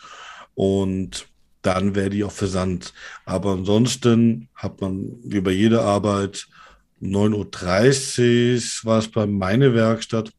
Und 0.55 1.27
dann 1.61 1.95
wäre 1.95 2.09
die 2.09 2.23
auch 2.23 2.31
versandt. 2.31 2.93
Aber 3.25 3.51
ansonsten 3.51 4.47
hat 4.55 4.79
man 4.79 5.17
wie 5.23 5.41
bei 5.41 5.51
jeder 5.51 5.83
Arbeit 5.83 6.47
9.30 7.01 8.85
Uhr 8.85 8.89
war 8.89 8.99
es 8.99 9.09
bei 9.09 9.27
meiner 9.27 9.73
Werkstatt 9.73 10.31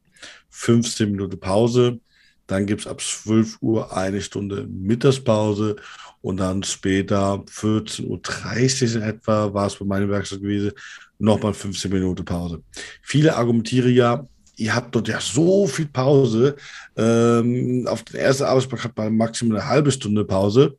15 0.58 1.12
Minuten 1.12 1.38
Pause. 1.38 2.00
Dann 2.48 2.66
gibt 2.66 2.80
es 2.80 2.86
ab 2.86 3.00
12 3.00 3.58
Uhr 3.60 3.96
eine 3.96 4.20
Stunde 4.20 4.66
Mittagspause 4.68 5.76
und 6.20 6.38
dann 6.38 6.62
später 6.62 7.44
14.30 7.44 8.96
Uhr 8.96 9.02
etwa 9.04 9.54
war 9.54 9.66
es 9.66 9.76
bei 9.76 9.84
meiner 9.84 10.08
Werkstatt 10.08 10.40
gewesen, 10.40 10.72
nochmal 11.18 11.54
15 11.54 11.92
Minuten 11.92 12.24
Pause. 12.24 12.62
Viele 13.02 13.36
argumentieren 13.36 13.94
ja, 13.94 14.26
ihr 14.56 14.74
habt 14.74 14.94
dort 14.94 15.06
ja 15.08 15.20
so 15.20 15.66
viel 15.66 15.86
Pause. 15.86 16.56
Ähm, 16.96 17.86
auf 17.86 18.02
den 18.02 18.16
ersten 18.16 18.44
Arbeitsplatz 18.44 18.84
hat 18.84 18.96
man 18.96 19.16
maximal 19.16 19.58
eine 19.58 19.68
halbe 19.68 19.92
Stunde 19.92 20.24
Pause. 20.24 20.76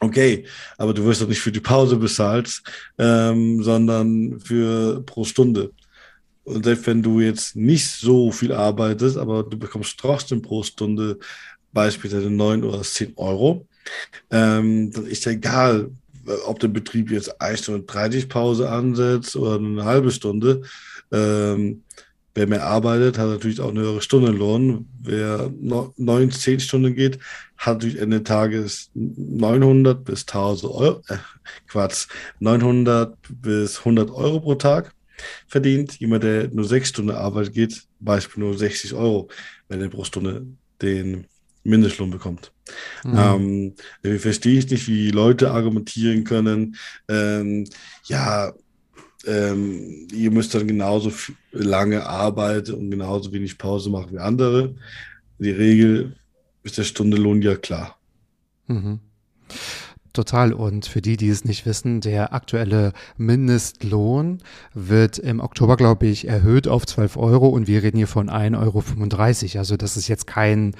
Okay, 0.00 0.46
aber 0.78 0.94
du 0.94 1.04
wirst 1.04 1.20
doch 1.20 1.28
nicht 1.28 1.40
für 1.40 1.52
die 1.52 1.60
Pause 1.60 1.96
bezahlt, 1.96 2.62
ähm, 2.98 3.62
sondern 3.62 4.40
für 4.40 5.02
pro 5.02 5.24
Stunde. 5.24 5.72
Und 6.46 6.64
selbst 6.64 6.86
wenn 6.86 7.02
du 7.02 7.20
jetzt 7.20 7.56
nicht 7.56 7.88
so 7.88 8.30
viel 8.30 8.52
arbeitest, 8.52 9.18
aber 9.18 9.42
du 9.42 9.58
bekommst 9.58 9.98
trotzdem 9.98 10.42
pro 10.42 10.62
Stunde 10.62 11.18
beispielsweise 11.72 12.30
9 12.30 12.62
oder 12.62 12.82
10 12.82 13.14
Euro, 13.16 13.66
ähm, 14.30 14.92
dann 14.92 15.06
ist 15.06 15.24
ja 15.24 15.32
egal, 15.32 15.90
ob 16.46 16.60
der 16.60 16.68
Betrieb 16.68 17.10
jetzt 17.10 17.40
1 17.40 17.60
Stunde 17.64 17.82
30 17.82 18.28
Pause 18.28 18.70
ansetzt 18.70 19.34
oder 19.34 19.56
eine 19.56 19.84
halbe 19.84 20.12
Stunde. 20.12 20.62
Ähm, 21.10 21.82
wer 22.36 22.46
mehr 22.46 22.64
arbeitet, 22.64 23.18
hat 23.18 23.28
natürlich 23.28 23.60
auch 23.60 23.70
eine 23.70 23.80
höhere 23.80 24.02
Stundenlohn. 24.02 24.88
Wer 25.02 25.50
9, 25.96 26.30
10 26.30 26.60
Stunden 26.60 26.94
geht, 26.94 27.18
hat 27.56 27.78
natürlich 27.78 28.00
Ende 28.00 28.22
Tages 28.22 28.90
900 28.94 30.04
bis 30.04 30.26
1000 30.26 30.72
Euro, 30.72 31.02
äh, 31.08 31.16
Quatsch, 31.66 32.06
900 32.38 33.16
bis 33.42 33.80
100 33.80 34.12
Euro 34.12 34.38
pro 34.38 34.54
Tag 34.54 34.95
verdient. 35.46 35.98
Jemand, 35.98 36.24
der 36.24 36.48
nur 36.48 36.64
sechs 36.64 36.88
Stunden 36.90 37.10
Arbeit 37.10 37.52
geht, 37.52 37.84
Beispiel 38.00 38.42
nur 38.42 38.56
60 38.56 38.94
Euro, 38.94 39.28
wenn 39.68 39.80
er 39.80 39.88
pro 39.88 40.04
Stunde 40.04 40.46
den 40.82 41.26
Mindestlohn 41.64 42.10
bekommt. 42.10 42.52
Mhm. 43.04 43.74
Ähm, 44.04 44.18
verstehe 44.18 44.58
ich 44.58 44.70
nicht, 44.70 44.88
wie 44.88 45.10
Leute 45.10 45.50
argumentieren 45.50 46.24
können. 46.24 46.76
Ähm, 47.08 47.66
ja, 48.04 48.52
ähm, 49.26 50.08
ihr 50.12 50.30
müsst 50.30 50.54
dann 50.54 50.68
genauso 50.68 51.12
lange 51.52 52.06
arbeiten 52.06 52.74
und 52.74 52.90
genauso 52.90 53.32
wenig 53.32 53.58
Pause 53.58 53.90
machen 53.90 54.12
wie 54.12 54.18
andere. 54.18 54.74
Die 55.38 55.50
Regel 55.50 56.16
ist 56.62 56.78
der 56.78 56.84
Stundenlohn 56.84 57.42
ja 57.42 57.56
klar. 57.56 57.98
Mhm. 58.66 59.00
Total. 60.16 60.54
Und 60.54 60.86
für 60.86 61.02
die, 61.02 61.18
die 61.18 61.28
es 61.28 61.44
nicht 61.44 61.66
wissen, 61.66 62.00
der 62.00 62.32
aktuelle 62.32 62.94
Mindestlohn 63.18 64.38
wird 64.72 65.18
im 65.18 65.40
Oktober, 65.40 65.76
glaube 65.76 66.06
ich, 66.06 66.26
erhöht 66.26 66.68
auf 66.68 66.86
12 66.86 67.18
Euro 67.18 67.48
und 67.48 67.66
wir 67.66 67.82
reden 67.82 67.98
hier 67.98 68.06
von 68.06 68.30
1,35 68.30 68.56
Euro. 68.58 69.58
Also 69.58 69.76
das 69.76 69.98
ist 69.98 70.08
jetzt 70.08 70.26
kein 70.26 70.74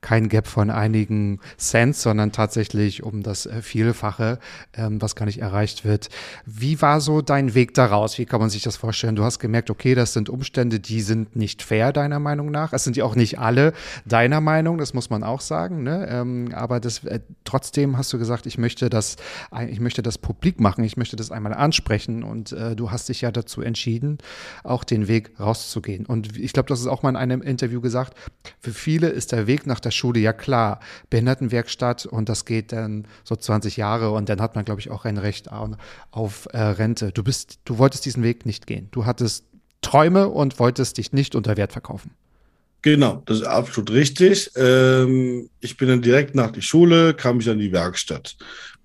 kein 0.00 0.28
Gap 0.28 0.46
von 0.46 0.70
einigen 0.70 1.40
Cent, 1.58 1.94
sondern 1.96 2.32
tatsächlich 2.32 3.02
um 3.02 3.22
das 3.22 3.46
äh, 3.46 3.62
Vielfache, 3.62 4.38
ähm, 4.74 5.00
was 5.00 5.14
gar 5.14 5.26
nicht 5.26 5.40
erreicht 5.40 5.84
wird. 5.84 6.08
Wie 6.46 6.80
war 6.80 7.00
so 7.00 7.20
dein 7.20 7.54
Weg 7.54 7.74
daraus? 7.74 8.18
Wie 8.18 8.24
kann 8.24 8.40
man 8.40 8.50
sich 8.50 8.62
das 8.62 8.76
vorstellen? 8.76 9.16
Du 9.16 9.24
hast 9.24 9.38
gemerkt, 9.38 9.70
okay, 9.70 9.94
das 9.94 10.12
sind 10.12 10.28
Umstände, 10.28 10.80
die 10.80 11.02
sind 11.02 11.36
nicht 11.36 11.62
fair, 11.62 11.92
deiner 11.92 12.18
Meinung 12.18 12.50
nach. 12.50 12.72
Es 12.72 12.84
sind 12.84 12.96
ja 12.96 13.04
auch 13.04 13.14
nicht 13.14 13.38
alle 13.38 13.72
deiner 14.06 14.40
Meinung, 14.40 14.78
das 14.78 14.94
muss 14.94 15.10
man 15.10 15.22
auch 15.22 15.40
sagen. 15.40 15.82
Ne? 15.82 16.08
Ähm, 16.10 16.52
aber 16.54 16.80
das, 16.80 17.04
äh, 17.04 17.20
trotzdem 17.44 17.98
hast 17.98 18.12
du 18.12 18.18
gesagt, 18.18 18.46
ich 18.46 18.56
möchte 18.56 18.88
das, 18.88 19.16
ich 19.68 19.80
möchte 19.80 20.02
das 20.02 20.16
publik 20.18 20.60
machen, 20.60 20.82
ich 20.84 20.96
möchte 20.96 21.16
das 21.16 21.30
einmal 21.30 21.52
ansprechen 21.52 22.22
und 22.22 22.52
äh, 22.52 22.74
du 22.74 22.90
hast 22.90 23.08
dich 23.08 23.20
ja 23.20 23.30
dazu 23.30 23.60
entschieden, 23.60 24.18
auch 24.64 24.84
den 24.84 25.08
Weg 25.08 25.32
rauszugehen. 25.38 26.06
Und 26.06 26.38
ich 26.38 26.52
glaube, 26.52 26.68
das 26.68 26.80
ist 26.80 26.86
auch 26.86 27.02
mal 27.02 27.10
in 27.10 27.16
einem 27.16 27.42
Interview 27.42 27.80
gesagt, 27.80 28.14
für 28.58 28.72
viele 28.72 29.08
ist 29.08 29.32
der 29.32 29.46
Weg 29.46 29.66
nach 29.66 29.80
der 29.80 29.89
der 29.90 29.96
Schule, 29.96 30.20
ja 30.20 30.32
klar, 30.32 30.80
Behindertenwerkstatt 31.10 32.06
und 32.06 32.28
das 32.28 32.44
geht 32.44 32.72
dann 32.72 33.06
so 33.24 33.36
20 33.36 33.76
Jahre 33.76 34.12
und 34.12 34.28
dann 34.28 34.40
hat 34.40 34.54
man, 34.54 34.64
glaube 34.64 34.80
ich, 34.80 34.90
auch 34.90 35.04
ein 35.04 35.18
Recht 35.18 35.48
auf 36.10 36.48
äh, 36.52 36.58
Rente. 36.58 37.12
Du 37.12 37.22
bist, 37.22 37.58
du 37.64 37.78
wolltest 37.78 38.06
diesen 38.06 38.22
Weg 38.22 38.46
nicht 38.46 38.66
gehen. 38.66 38.88
Du 38.92 39.04
hattest 39.04 39.44
Träume 39.82 40.28
und 40.28 40.58
wolltest 40.58 40.98
dich 40.98 41.12
nicht 41.12 41.34
unter 41.34 41.56
Wert 41.56 41.72
verkaufen. 41.72 42.12
Genau, 42.82 43.22
das 43.26 43.40
ist 43.40 43.46
absolut 43.46 43.90
richtig. 43.90 44.50
Ähm, 44.56 45.50
ich 45.60 45.76
bin 45.76 45.88
dann 45.88 46.00
direkt 46.00 46.34
nach 46.34 46.50
der 46.50 46.62
Schule, 46.62 47.12
kam 47.12 47.40
ich 47.40 47.50
an 47.50 47.58
die 47.58 47.72
Werkstatt. 47.72 48.36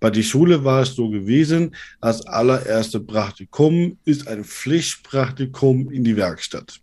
Bei 0.02 0.10
der 0.10 0.24
Schule 0.24 0.66
war 0.66 0.82
es 0.82 0.96
so 0.96 1.10
gewesen, 1.10 1.76
das 2.02 2.26
allererste 2.28 3.00
Praktikum 3.00 3.98
ist 4.04 4.28
ein 4.28 4.44
Pflichtpraktikum 4.44 5.90
in 5.92 6.04
die 6.04 6.18
Werkstatt. 6.18 6.82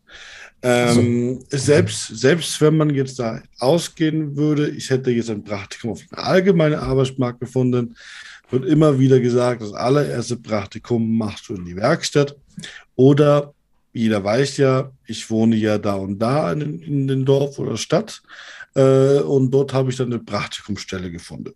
Ähm, 0.63 1.41
so. 1.49 1.57
selbst, 1.57 2.07
selbst 2.17 2.61
wenn 2.61 2.77
man 2.77 2.91
jetzt 2.91 3.19
da 3.19 3.43
ausgehen 3.59 4.37
würde, 4.37 4.71
ich 4.71 4.91
hätte 4.91 5.11
jetzt 5.11 5.31
ein 5.31 5.43
Praktikum 5.43 5.91
auf 5.91 6.01
den 6.05 6.19
allgemeinen 6.19 6.77
Arbeitsmarkt 6.79 7.41
gefunden, 7.41 7.97
wird 8.51 8.67
immer 8.67 8.99
wieder 8.99 9.19
gesagt, 9.19 9.63
das 9.63 9.73
allererste 9.73 10.37
Praktikum 10.37 11.17
machst 11.17 11.49
du 11.49 11.55
in 11.55 11.65
die 11.65 11.75
Werkstatt. 11.75 12.37
Oder 12.95 13.55
jeder 13.93 14.23
weiß 14.23 14.59
ja, 14.59 14.93
ich 15.07 15.29
wohne 15.31 15.57
ja 15.57 15.79
da 15.79 15.95
und 15.95 16.19
da 16.19 16.53
in, 16.53 16.81
in 16.81 17.09
den 17.09 17.25
Dorf 17.25 17.59
oder 17.59 17.77
Stadt. 17.77 18.23
Äh, 18.75 19.19
und 19.19 19.51
dort 19.51 19.73
habe 19.73 19.91
ich 19.91 19.97
dann 19.97 20.13
eine 20.13 20.23
Praktikumsstelle 20.23 21.11
gefunden. 21.11 21.55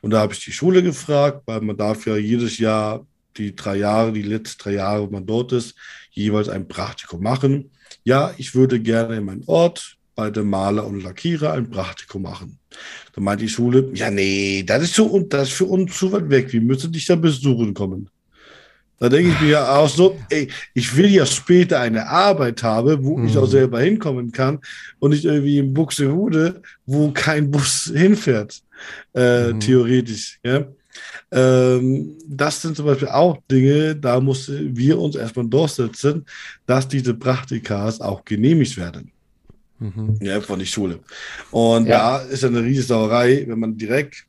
Und 0.00 0.10
da 0.10 0.20
habe 0.20 0.32
ich 0.32 0.44
die 0.44 0.52
Schule 0.52 0.82
gefragt, 0.82 1.42
weil 1.46 1.60
man 1.60 1.76
darf 1.76 2.06
ja 2.06 2.16
jedes 2.16 2.58
Jahr 2.58 3.04
die 3.36 3.56
drei 3.56 3.76
Jahre, 3.78 4.12
die 4.12 4.22
letzten 4.22 4.62
drei 4.62 4.72
Jahre, 4.74 5.02
wo 5.02 5.10
man 5.10 5.26
dort 5.26 5.52
ist, 5.52 5.74
jeweils 6.12 6.48
ein 6.48 6.68
Praktikum 6.68 7.20
machen 7.20 7.70
ja, 8.02 8.34
ich 8.36 8.54
würde 8.54 8.80
gerne 8.80 9.16
in 9.16 9.24
meinem 9.24 9.42
Ort 9.46 9.96
bei 10.14 10.30
dem 10.30 10.50
Maler 10.50 10.86
und 10.86 11.02
Lackierer 11.02 11.52
ein 11.52 11.70
Praktikum 11.70 12.22
machen. 12.22 12.58
Da 13.14 13.20
meint 13.20 13.40
die 13.40 13.48
Schule, 13.48 13.90
ja, 13.94 14.10
nee, 14.10 14.62
das 14.64 14.84
ist, 14.84 14.94
so, 14.94 15.18
das 15.20 15.48
ist 15.48 15.54
für 15.54 15.64
uns 15.66 15.96
zu 15.96 16.12
weit 16.12 16.30
weg. 16.30 16.52
Wir 16.52 16.60
müssen 16.60 16.92
dich 16.92 17.06
da 17.06 17.16
besuchen 17.16 17.74
kommen. 17.74 18.08
Da 18.98 19.08
denke 19.08 19.32
ich 19.32 19.40
mir 19.40 19.50
ja 19.50 19.76
auch 19.76 19.88
so, 19.88 20.18
ey, 20.30 20.48
ich 20.72 20.96
will 20.96 21.10
ja 21.10 21.26
später 21.26 21.80
eine 21.80 22.08
Arbeit 22.08 22.62
haben, 22.62 23.04
wo 23.04 23.18
mhm. 23.18 23.26
ich 23.26 23.36
auch 23.36 23.46
mhm. 23.46 23.50
selber 23.50 23.80
hinkommen 23.80 24.30
kann 24.30 24.60
und 25.00 25.10
nicht 25.10 25.24
irgendwie 25.24 25.58
in 25.58 25.74
Buxtehude, 25.74 26.62
wo 26.86 27.10
kein 27.10 27.50
Bus 27.50 27.92
hinfährt, 27.94 28.62
äh, 29.14 29.52
mhm. 29.52 29.60
theoretisch. 29.60 30.38
Ja? 30.44 30.66
Ähm, 31.34 32.16
das 32.28 32.62
sind 32.62 32.76
zum 32.76 32.86
Beispiel 32.86 33.08
auch 33.08 33.38
Dinge, 33.50 33.96
da 33.96 34.20
mussten 34.20 34.76
wir 34.76 34.98
uns 35.00 35.16
erstmal 35.16 35.48
durchsetzen, 35.48 36.24
dass 36.64 36.86
diese 36.86 37.12
Praktikas 37.12 38.00
auch 38.00 38.24
genehmigt 38.24 38.76
werden. 38.76 39.10
Mhm. 39.80 40.16
Ja, 40.20 40.40
von 40.40 40.60
der 40.60 40.66
Schule. 40.66 41.00
Und 41.50 41.86
ja. 41.86 41.98
da 41.98 42.18
ist 42.18 42.44
eine 42.44 42.62
riesige 42.62 42.86
Sauerei, 42.86 43.44
wenn 43.48 43.58
man 43.58 43.76
direkt 43.76 44.26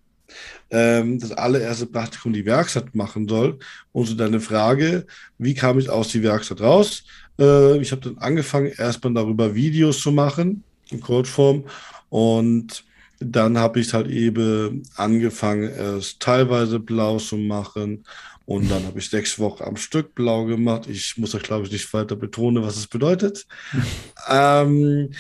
ähm, 0.72 1.20
das 1.20 1.32
allererste 1.32 1.86
Praktikum 1.86 2.34
die 2.34 2.46
Werkstatt 2.46 2.96
machen 2.96 3.28
soll. 3.28 3.60
Und 3.92 4.08
so 4.08 4.16
deine 4.16 4.40
Frage, 4.40 5.06
wie 5.38 5.54
kam 5.54 5.78
ich 5.78 5.90
aus 5.90 6.08
die 6.10 6.24
Werkstatt 6.24 6.62
raus? 6.62 7.04
Äh, 7.40 7.78
ich 7.78 7.92
habe 7.92 8.02
dann 8.02 8.18
angefangen, 8.18 8.72
erstmal 8.76 9.14
darüber 9.14 9.54
Videos 9.54 10.00
zu 10.00 10.12
machen, 10.12 10.64
in 10.90 11.02
Codeform. 11.02 11.66
Und 12.10 12.84
dann 13.19 13.57
habe 13.57 13.79
ich 13.79 13.93
halt 13.93 14.07
eben 14.07 14.84
angefangen, 14.95 15.63
es 15.63 16.19
teilweise 16.19 16.79
blau 16.79 17.17
zu 17.17 17.38
machen. 17.38 18.05
Und 18.45 18.69
dann 18.69 18.86
habe 18.86 19.00
ich 19.00 19.10
sechs 19.10 19.39
Wochen 19.39 19.63
am 19.63 19.75
Stück 19.75 20.13
blau 20.13 20.45
gemacht. 20.45 20.88
Ich 20.88 21.17
muss 21.17 21.34
euch, 21.34 21.43
glaube 21.43 21.65
ich, 21.65 21.72
nicht 21.72 21.91
weiter 21.93 22.15
betonen, 22.15 22.63
was 22.63 22.77
es 22.77 22.88
bedeutet. 22.88 23.48
ähm, 24.29 25.12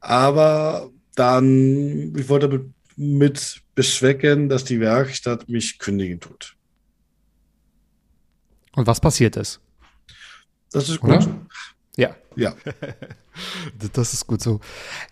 aber 0.00 0.90
dann, 1.14 2.14
ich 2.16 2.28
wollte 2.28 2.64
mit 2.96 3.62
beschwecken, 3.74 4.48
dass 4.48 4.64
die 4.64 4.80
Werkstatt 4.80 5.48
mich 5.48 5.78
kündigen 5.78 6.20
tut. 6.20 6.56
Und 8.72 8.86
was 8.86 9.00
passiert 9.00 9.36
ist? 9.36 9.60
Das 10.72 10.88
ist 10.88 11.00
gut. 11.00 11.10
Oder? 11.10 11.46
Ja. 12.36 12.54
Das 13.92 14.14
ist 14.14 14.28
gut 14.28 14.40
so. 14.40 14.60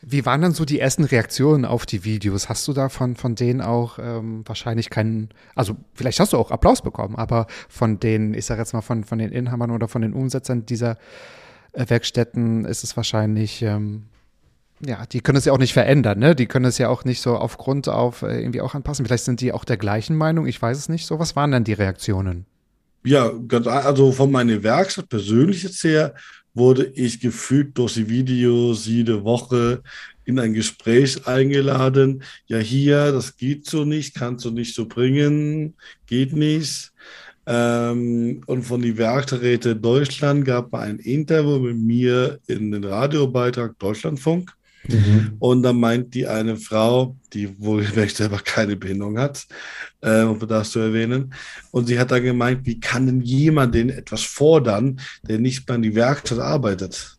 Wie 0.00 0.24
waren 0.24 0.42
dann 0.42 0.52
so 0.52 0.64
die 0.64 0.78
ersten 0.78 1.02
Reaktionen 1.02 1.64
auf 1.64 1.86
die 1.86 2.04
Videos? 2.04 2.48
Hast 2.48 2.68
du 2.68 2.72
da 2.72 2.88
von, 2.88 3.16
von 3.16 3.34
denen 3.34 3.60
auch 3.60 3.98
ähm, 4.00 4.44
wahrscheinlich 4.46 4.90
keinen, 4.90 5.30
also 5.56 5.76
vielleicht 5.92 6.20
hast 6.20 6.32
du 6.32 6.36
auch 6.36 6.52
Applaus 6.52 6.82
bekommen, 6.82 7.16
aber 7.16 7.48
von 7.68 7.98
den, 7.98 8.32
ich 8.32 8.46
sage 8.46 8.60
jetzt 8.60 8.74
mal 8.74 8.80
von, 8.80 9.02
von 9.02 9.18
den 9.18 9.32
Inhabern 9.32 9.72
oder 9.72 9.88
von 9.88 10.02
den 10.02 10.12
Umsetzern 10.12 10.66
dieser 10.66 10.98
äh, 11.72 11.84
Werkstätten 11.88 12.64
ist 12.64 12.84
es 12.84 12.96
wahrscheinlich, 12.96 13.60
ähm, 13.62 14.04
ja, 14.84 15.04
die 15.06 15.20
können 15.20 15.38
es 15.38 15.44
ja 15.44 15.52
auch 15.52 15.58
nicht 15.58 15.72
verändern, 15.72 16.18
ne? 16.18 16.34
Die 16.34 16.46
können 16.46 16.64
es 16.64 16.78
ja 16.78 16.88
auch 16.88 17.04
nicht 17.04 17.20
so 17.20 17.36
aufgrund 17.36 17.88
auf 17.88 18.22
äh, 18.22 18.40
irgendwie 18.40 18.60
auch 18.60 18.74
anpassen. 18.74 19.04
Vielleicht 19.06 19.24
sind 19.24 19.40
die 19.40 19.52
auch 19.52 19.64
der 19.64 19.76
gleichen 19.76 20.16
Meinung, 20.16 20.46
ich 20.46 20.60
weiß 20.60 20.76
es 20.76 20.88
nicht 20.88 21.06
so. 21.06 21.18
Was 21.18 21.36
waren 21.36 21.52
denn 21.52 21.64
die 21.64 21.72
Reaktionen? 21.72 22.46
Ja, 23.04 23.32
also 23.66 24.12
von 24.12 24.30
meiner 24.30 24.62
Werkstatt 24.62 25.08
persönlich 25.08 25.64
jetzt 25.64 25.82
her 25.82 26.14
wurde 26.54 26.86
ich 26.94 27.20
gefügt 27.20 27.78
durch 27.78 27.94
die 27.94 28.08
Videos 28.08 28.86
jede 28.86 29.24
Woche 29.24 29.82
in 30.24 30.38
ein 30.38 30.54
Gespräch 30.54 31.26
eingeladen. 31.26 32.22
Ja, 32.46 32.58
hier, 32.58 33.12
das 33.12 33.36
geht 33.36 33.66
so 33.66 33.84
nicht, 33.84 34.14
kannst 34.14 34.44
du 34.44 34.50
nicht 34.50 34.74
so 34.74 34.86
bringen, 34.86 35.74
geht 36.06 36.32
nicht. 36.32 36.92
Ähm, 37.44 38.42
und 38.46 38.62
von 38.62 38.82
die 38.82 38.96
Werkgeräte 38.96 39.74
Deutschland 39.74 40.44
gab 40.44 40.72
es 40.72 40.80
ein 40.80 40.98
Interview 40.98 41.58
mit 41.58 41.76
mir 41.76 42.38
in 42.46 42.70
den 42.70 42.84
Radiobeitrag 42.84 43.78
Deutschlandfunk. 43.78 44.52
Mhm. 44.88 45.36
Und 45.38 45.62
dann 45.62 45.78
meint 45.78 46.14
die 46.14 46.26
eine 46.26 46.56
Frau, 46.56 47.16
die 47.32 47.60
wohl 47.60 47.84
selber 48.08 48.38
keine 48.38 48.76
Behinderung 48.76 49.18
hat, 49.18 49.46
äh, 50.00 50.22
um 50.22 50.38
das 50.46 50.70
zu 50.70 50.80
erwähnen, 50.80 51.32
und 51.70 51.86
sie 51.86 51.98
hat 51.98 52.10
dann 52.10 52.22
gemeint, 52.22 52.66
wie 52.66 52.80
kann 52.80 53.06
denn 53.06 53.20
jemand 53.20 53.74
den 53.74 53.90
etwas 53.90 54.22
fordern, 54.22 55.00
der 55.22 55.38
nicht 55.38 55.68
mal 55.68 55.76
in 55.76 55.82
die 55.82 55.94
Werkstatt 55.94 56.38
arbeitet? 56.38 57.18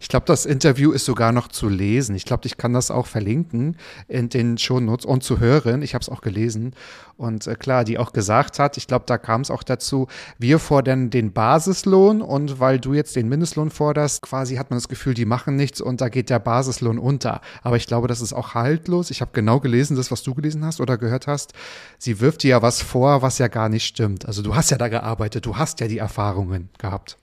Ich 0.00 0.08
glaube, 0.08 0.26
das 0.26 0.46
Interview 0.46 0.92
ist 0.92 1.04
sogar 1.04 1.32
noch 1.32 1.48
zu 1.48 1.68
lesen. 1.68 2.14
Ich 2.14 2.24
glaube, 2.24 2.46
ich 2.46 2.56
kann 2.56 2.72
das 2.72 2.90
auch 2.90 3.06
verlinken 3.06 3.76
in 4.08 4.28
den 4.28 4.58
Shownotes 4.58 5.06
und 5.06 5.22
zu 5.22 5.40
hören. 5.40 5.82
Ich 5.82 5.94
habe 5.94 6.02
es 6.02 6.08
auch 6.08 6.20
gelesen. 6.20 6.74
Und 7.16 7.46
äh, 7.46 7.54
klar, 7.54 7.84
die 7.84 7.98
auch 7.98 8.12
gesagt 8.12 8.58
hat, 8.58 8.76
ich 8.76 8.86
glaube, 8.86 9.04
da 9.06 9.16
kam 9.16 9.40
es 9.40 9.50
auch 9.50 9.62
dazu, 9.62 10.06
wir 10.38 10.58
fordern 10.58 11.10
den 11.10 11.32
Basislohn 11.32 12.20
und 12.20 12.60
weil 12.60 12.78
du 12.78 12.92
jetzt 12.92 13.16
den 13.16 13.28
Mindestlohn 13.28 13.70
forderst, 13.70 14.22
quasi 14.22 14.56
hat 14.56 14.70
man 14.70 14.76
das 14.76 14.88
Gefühl, 14.88 15.14
die 15.14 15.24
machen 15.24 15.56
nichts 15.56 15.80
und 15.80 16.00
da 16.00 16.08
geht 16.08 16.28
der 16.28 16.38
Basislohn 16.38 16.98
unter. 16.98 17.40
Aber 17.62 17.76
ich 17.76 17.86
glaube, 17.86 18.08
das 18.08 18.20
ist 18.20 18.32
auch 18.32 18.54
haltlos. 18.54 19.10
Ich 19.10 19.20
habe 19.20 19.30
genau 19.32 19.60
gelesen, 19.60 19.96
das, 19.96 20.10
was 20.10 20.22
du 20.22 20.34
gelesen 20.34 20.64
hast 20.64 20.80
oder 20.80 20.98
gehört 20.98 21.26
hast. 21.26 21.54
Sie 21.98 22.20
wirft 22.20 22.42
dir 22.42 22.50
ja 22.50 22.62
was 22.62 22.82
vor, 22.82 23.22
was 23.22 23.38
ja 23.38 23.48
gar 23.48 23.68
nicht 23.68 23.86
stimmt. 23.86 24.26
Also 24.26 24.42
du 24.42 24.54
hast 24.54 24.70
ja 24.70 24.76
da 24.76 24.88
gearbeitet, 24.88 25.46
du 25.46 25.56
hast 25.56 25.80
ja 25.80 25.88
die 25.88 25.98
Erfahrungen 25.98 26.68
gehabt. 26.78 27.16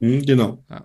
Mhm, 0.00 0.24
genau. 0.24 0.58
Ja. 0.70 0.84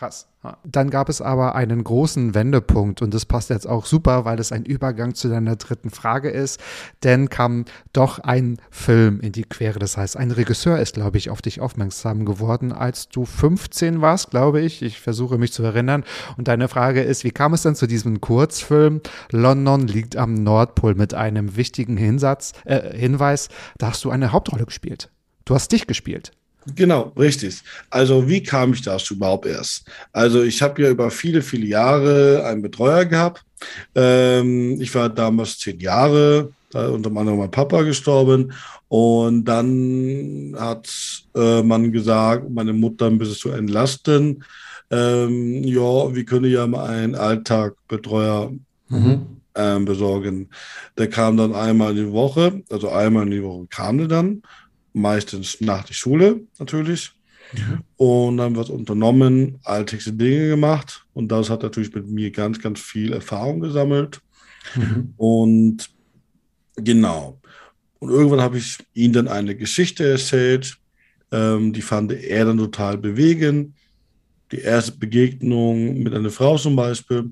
Krass. 0.00 0.28
Dann 0.64 0.88
gab 0.88 1.10
es 1.10 1.20
aber 1.20 1.54
einen 1.54 1.84
großen 1.84 2.34
Wendepunkt 2.34 3.02
und 3.02 3.12
das 3.12 3.26
passt 3.26 3.50
jetzt 3.50 3.66
auch 3.66 3.84
super, 3.84 4.24
weil 4.24 4.40
es 4.40 4.50
ein 4.50 4.64
Übergang 4.64 5.14
zu 5.14 5.28
deiner 5.28 5.56
dritten 5.56 5.90
Frage 5.90 6.30
ist. 6.30 6.58
Denn 7.04 7.28
kam 7.28 7.66
doch 7.92 8.18
ein 8.18 8.56
Film 8.70 9.20
in 9.20 9.32
die 9.32 9.42
Quere. 9.42 9.78
Das 9.78 9.98
heißt, 9.98 10.16
ein 10.16 10.30
Regisseur 10.30 10.78
ist, 10.78 10.94
glaube 10.94 11.18
ich, 11.18 11.28
auf 11.28 11.42
dich 11.42 11.60
aufmerksam 11.60 12.24
geworden, 12.24 12.72
als 12.72 13.10
du 13.10 13.26
15 13.26 14.00
warst, 14.00 14.30
glaube 14.30 14.62
ich. 14.62 14.80
Ich 14.80 15.02
versuche 15.02 15.36
mich 15.36 15.52
zu 15.52 15.62
erinnern. 15.62 16.04
Und 16.38 16.48
deine 16.48 16.68
Frage 16.68 17.02
ist, 17.02 17.22
wie 17.22 17.30
kam 17.30 17.52
es 17.52 17.60
denn 17.60 17.74
zu 17.74 17.86
diesem 17.86 18.22
Kurzfilm? 18.22 19.02
London 19.32 19.86
liegt 19.86 20.16
am 20.16 20.32
Nordpol 20.32 20.94
mit 20.94 21.12
einem 21.12 21.56
wichtigen 21.56 21.98
Hinsatz, 21.98 22.54
äh, 22.64 22.96
Hinweis. 22.96 23.50
Da 23.76 23.88
hast 23.88 24.02
du 24.06 24.08
eine 24.08 24.32
Hauptrolle 24.32 24.64
gespielt. 24.64 25.10
Du 25.44 25.54
hast 25.54 25.70
dich 25.72 25.86
gespielt. 25.86 26.32
Genau, 26.74 27.12
richtig. 27.18 27.62
Also 27.90 28.28
wie 28.28 28.42
kam 28.42 28.72
ich 28.72 28.82
dazu 28.82 29.14
überhaupt 29.14 29.46
erst? 29.46 29.84
Also 30.12 30.42
ich 30.42 30.60
habe 30.62 30.82
ja 30.82 30.90
über 30.90 31.10
viele, 31.10 31.42
viele 31.42 31.66
Jahre 31.66 32.44
einen 32.44 32.62
Betreuer 32.62 33.04
gehabt. 33.04 33.42
Ähm, 33.94 34.80
ich 34.80 34.94
war 34.94 35.08
damals 35.08 35.58
zehn 35.58 35.80
Jahre 35.80 36.52
Da 36.70 36.86
ist 36.86 36.92
unter 36.92 37.10
anderem 37.10 37.38
mein 37.38 37.50
Papa 37.50 37.82
gestorben. 37.82 38.52
Und 38.88 39.44
dann 39.44 40.54
hat 40.58 40.88
äh, 41.34 41.62
man 41.62 41.92
gesagt, 41.92 42.48
meine 42.50 42.72
Mutter 42.72 43.06
ein 43.06 43.18
bisschen 43.18 43.36
zu 43.36 43.50
entlasten. 43.50 44.44
Ähm, 44.90 45.62
ja, 45.64 46.14
wir 46.14 46.24
können 46.24 46.50
ja 46.50 46.66
mal 46.66 46.86
einen 46.88 47.14
Alltagbetreuer 47.14 48.52
Mhm. 48.88 49.26
ähm, 49.54 49.84
besorgen. 49.84 50.48
Der 50.98 51.08
kam 51.08 51.36
dann 51.36 51.54
einmal 51.54 51.94
die 51.94 52.10
Woche, 52.10 52.62
also 52.70 52.88
einmal 52.90 53.24
in 53.24 53.30
die 53.30 53.42
Woche 53.42 53.66
kam 53.70 53.98
der 53.98 54.08
dann, 54.08 54.42
meistens 54.92 55.60
nach 55.60 55.84
der 55.84 55.94
Schule 55.94 56.40
natürlich. 56.58 57.12
Und 57.96 58.36
dann 58.36 58.54
wird 58.54 58.70
unternommen, 58.70 59.58
alltägliche 59.64 60.12
Dinge 60.12 60.48
gemacht. 60.48 61.04
Und 61.14 61.28
das 61.28 61.50
hat 61.50 61.62
natürlich 61.62 61.92
mit 61.94 62.08
mir 62.08 62.30
ganz, 62.30 62.60
ganz 62.60 62.80
viel 62.80 63.12
Erfahrung 63.12 63.60
gesammelt. 63.60 64.20
Und 65.16 65.90
genau. 66.76 67.40
Und 67.98 68.10
irgendwann 68.10 68.40
habe 68.40 68.58
ich 68.58 68.78
ihm 68.94 69.12
dann 69.12 69.28
eine 69.28 69.56
Geschichte 69.56 70.08
erzählt. 70.08 70.76
Ähm, 71.32 71.72
die 71.72 71.82
fand 71.82 72.12
er 72.12 72.44
dann 72.44 72.58
total 72.58 72.98
bewegend. 72.98 73.74
Die 74.52 74.60
erste 74.60 74.92
Begegnung 74.92 75.98
mit 75.98 76.14
einer 76.14 76.30
Frau 76.30 76.56
zum 76.56 76.76
Beispiel. 76.76 77.30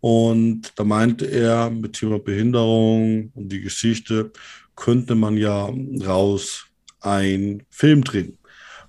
Und 0.00 0.72
da 0.76 0.84
meinte 0.84 1.26
er, 1.26 1.70
mit 1.70 1.92
Thema 1.92 2.18
Behinderung 2.18 3.30
und 3.34 3.48
die 3.52 3.60
Geschichte 3.60 4.32
könnte 4.74 5.14
man 5.14 5.36
ja 5.36 5.72
raus 6.04 6.66
einen 7.04 7.62
Film 7.70 8.04
drehen. 8.04 8.38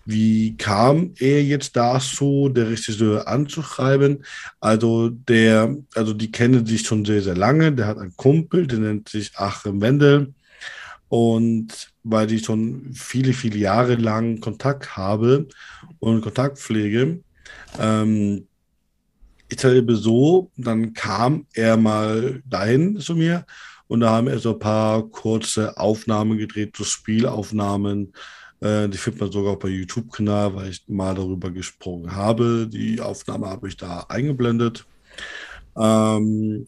Wie 0.05 0.57
kam 0.57 1.13
er 1.19 1.43
jetzt 1.43 1.75
dazu, 1.77 2.49
der 2.49 2.69
Regisseur 2.69 3.27
anzuschreiben? 3.27 4.25
Also 4.59 5.09
der, 5.09 5.77
also 5.95 6.13
die 6.13 6.29
kennen 6.29 6.65
sich 6.65 6.85
schon 6.85 7.05
sehr, 7.05 7.21
sehr 7.21 7.37
lange. 7.37 7.71
Der 7.71 7.87
hat 7.87 7.97
einen 7.97 8.15
Kumpel, 8.17 8.67
der 8.67 8.79
nennt 8.79 9.07
sich 9.07 9.37
Achim 9.37 9.79
Wendel. 9.79 10.33
Und 11.07 11.93
weil 12.03 12.31
ich 12.31 12.43
schon 12.43 12.91
viele, 12.93 13.33
viele 13.33 13.57
Jahre 13.57 13.95
lang 13.95 14.41
Kontakt 14.41 14.97
habe 14.97 15.47
und 15.99 16.21
Kontakt 16.21 16.57
pflege, 16.57 17.21
ähm, 17.79 18.47
halt 19.61 19.75
eben 19.75 19.95
so, 19.95 20.51
dann 20.57 20.93
kam 20.93 21.45
er 21.53 21.77
mal 21.77 22.41
dahin 22.45 22.99
zu 22.99 23.15
mir 23.15 23.45
und 23.93 23.99
da 23.99 24.09
haben 24.09 24.25
wir 24.25 24.39
so 24.39 24.53
ein 24.53 24.59
paar 24.59 25.03
kurze 25.03 25.77
Aufnahmen 25.77 26.39
gedreht, 26.39 26.75
so 26.75 26.83
Spielaufnahmen. 26.83 28.11
Äh, 28.59 28.89
die 28.89 28.97
findet 28.97 29.21
man 29.21 29.31
sogar 29.31 29.53
auch 29.53 29.59
bei 29.59 29.67
YouTube-Kanal, 29.67 30.55
weil 30.55 30.71
ich 30.71 30.83
mal 30.87 31.13
darüber 31.13 31.51
gesprochen 31.51 32.11
habe. 32.11 32.67
Die 32.67 32.99
Aufnahme 32.99 33.45
habe 33.45 33.67
ich 33.67 33.77
da 33.77 34.07
eingeblendet. 34.09 34.87
Ähm, 35.77 36.65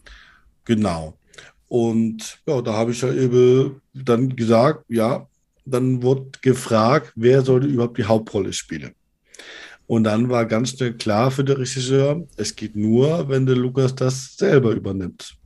genau. 0.64 1.18
Und 1.66 2.38
ja, 2.46 2.62
da 2.62 2.74
habe 2.74 2.92
ich 2.92 3.00
ja 3.00 3.12
eben 3.12 3.80
dann 3.92 4.36
gesagt, 4.36 4.84
ja, 4.88 5.26
dann 5.64 6.04
wurde 6.04 6.30
gefragt, 6.42 7.12
wer 7.16 7.42
sollte 7.42 7.66
überhaupt 7.66 7.98
die 7.98 8.04
Hauptrolle 8.04 8.52
spielen. 8.52 8.92
Und 9.88 10.04
dann 10.04 10.28
war 10.28 10.46
ganz 10.46 10.70
schnell 10.70 10.94
klar 10.94 11.32
für 11.32 11.42
den 11.42 11.56
Regisseur, 11.56 12.24
es 12.36 12.54
geht 12.54 12.76
nur, 12.76 13.28
wenn 13.28 13.46
der 13.46 13.56
Lukas 13.56 13.96
das 13.96 14.36
selber 14.36 14.70
übernimmt. 14.70 15.36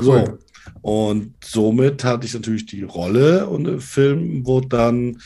Mhm. 0.00 0.06
So. 0.06 0.38
Und 0.82 1.34
somit 1.44 2.04
hatte 2.04 2.26
ich 2.26 2.34
natürlich 2.34 2.66
die 2.66 2.82
Rolle 2.82 3.46
und 3.46 3.64
der 3.64 3.80
Film 3.80 4.46
wurde 4.46 4.68
dann 4.68 5.20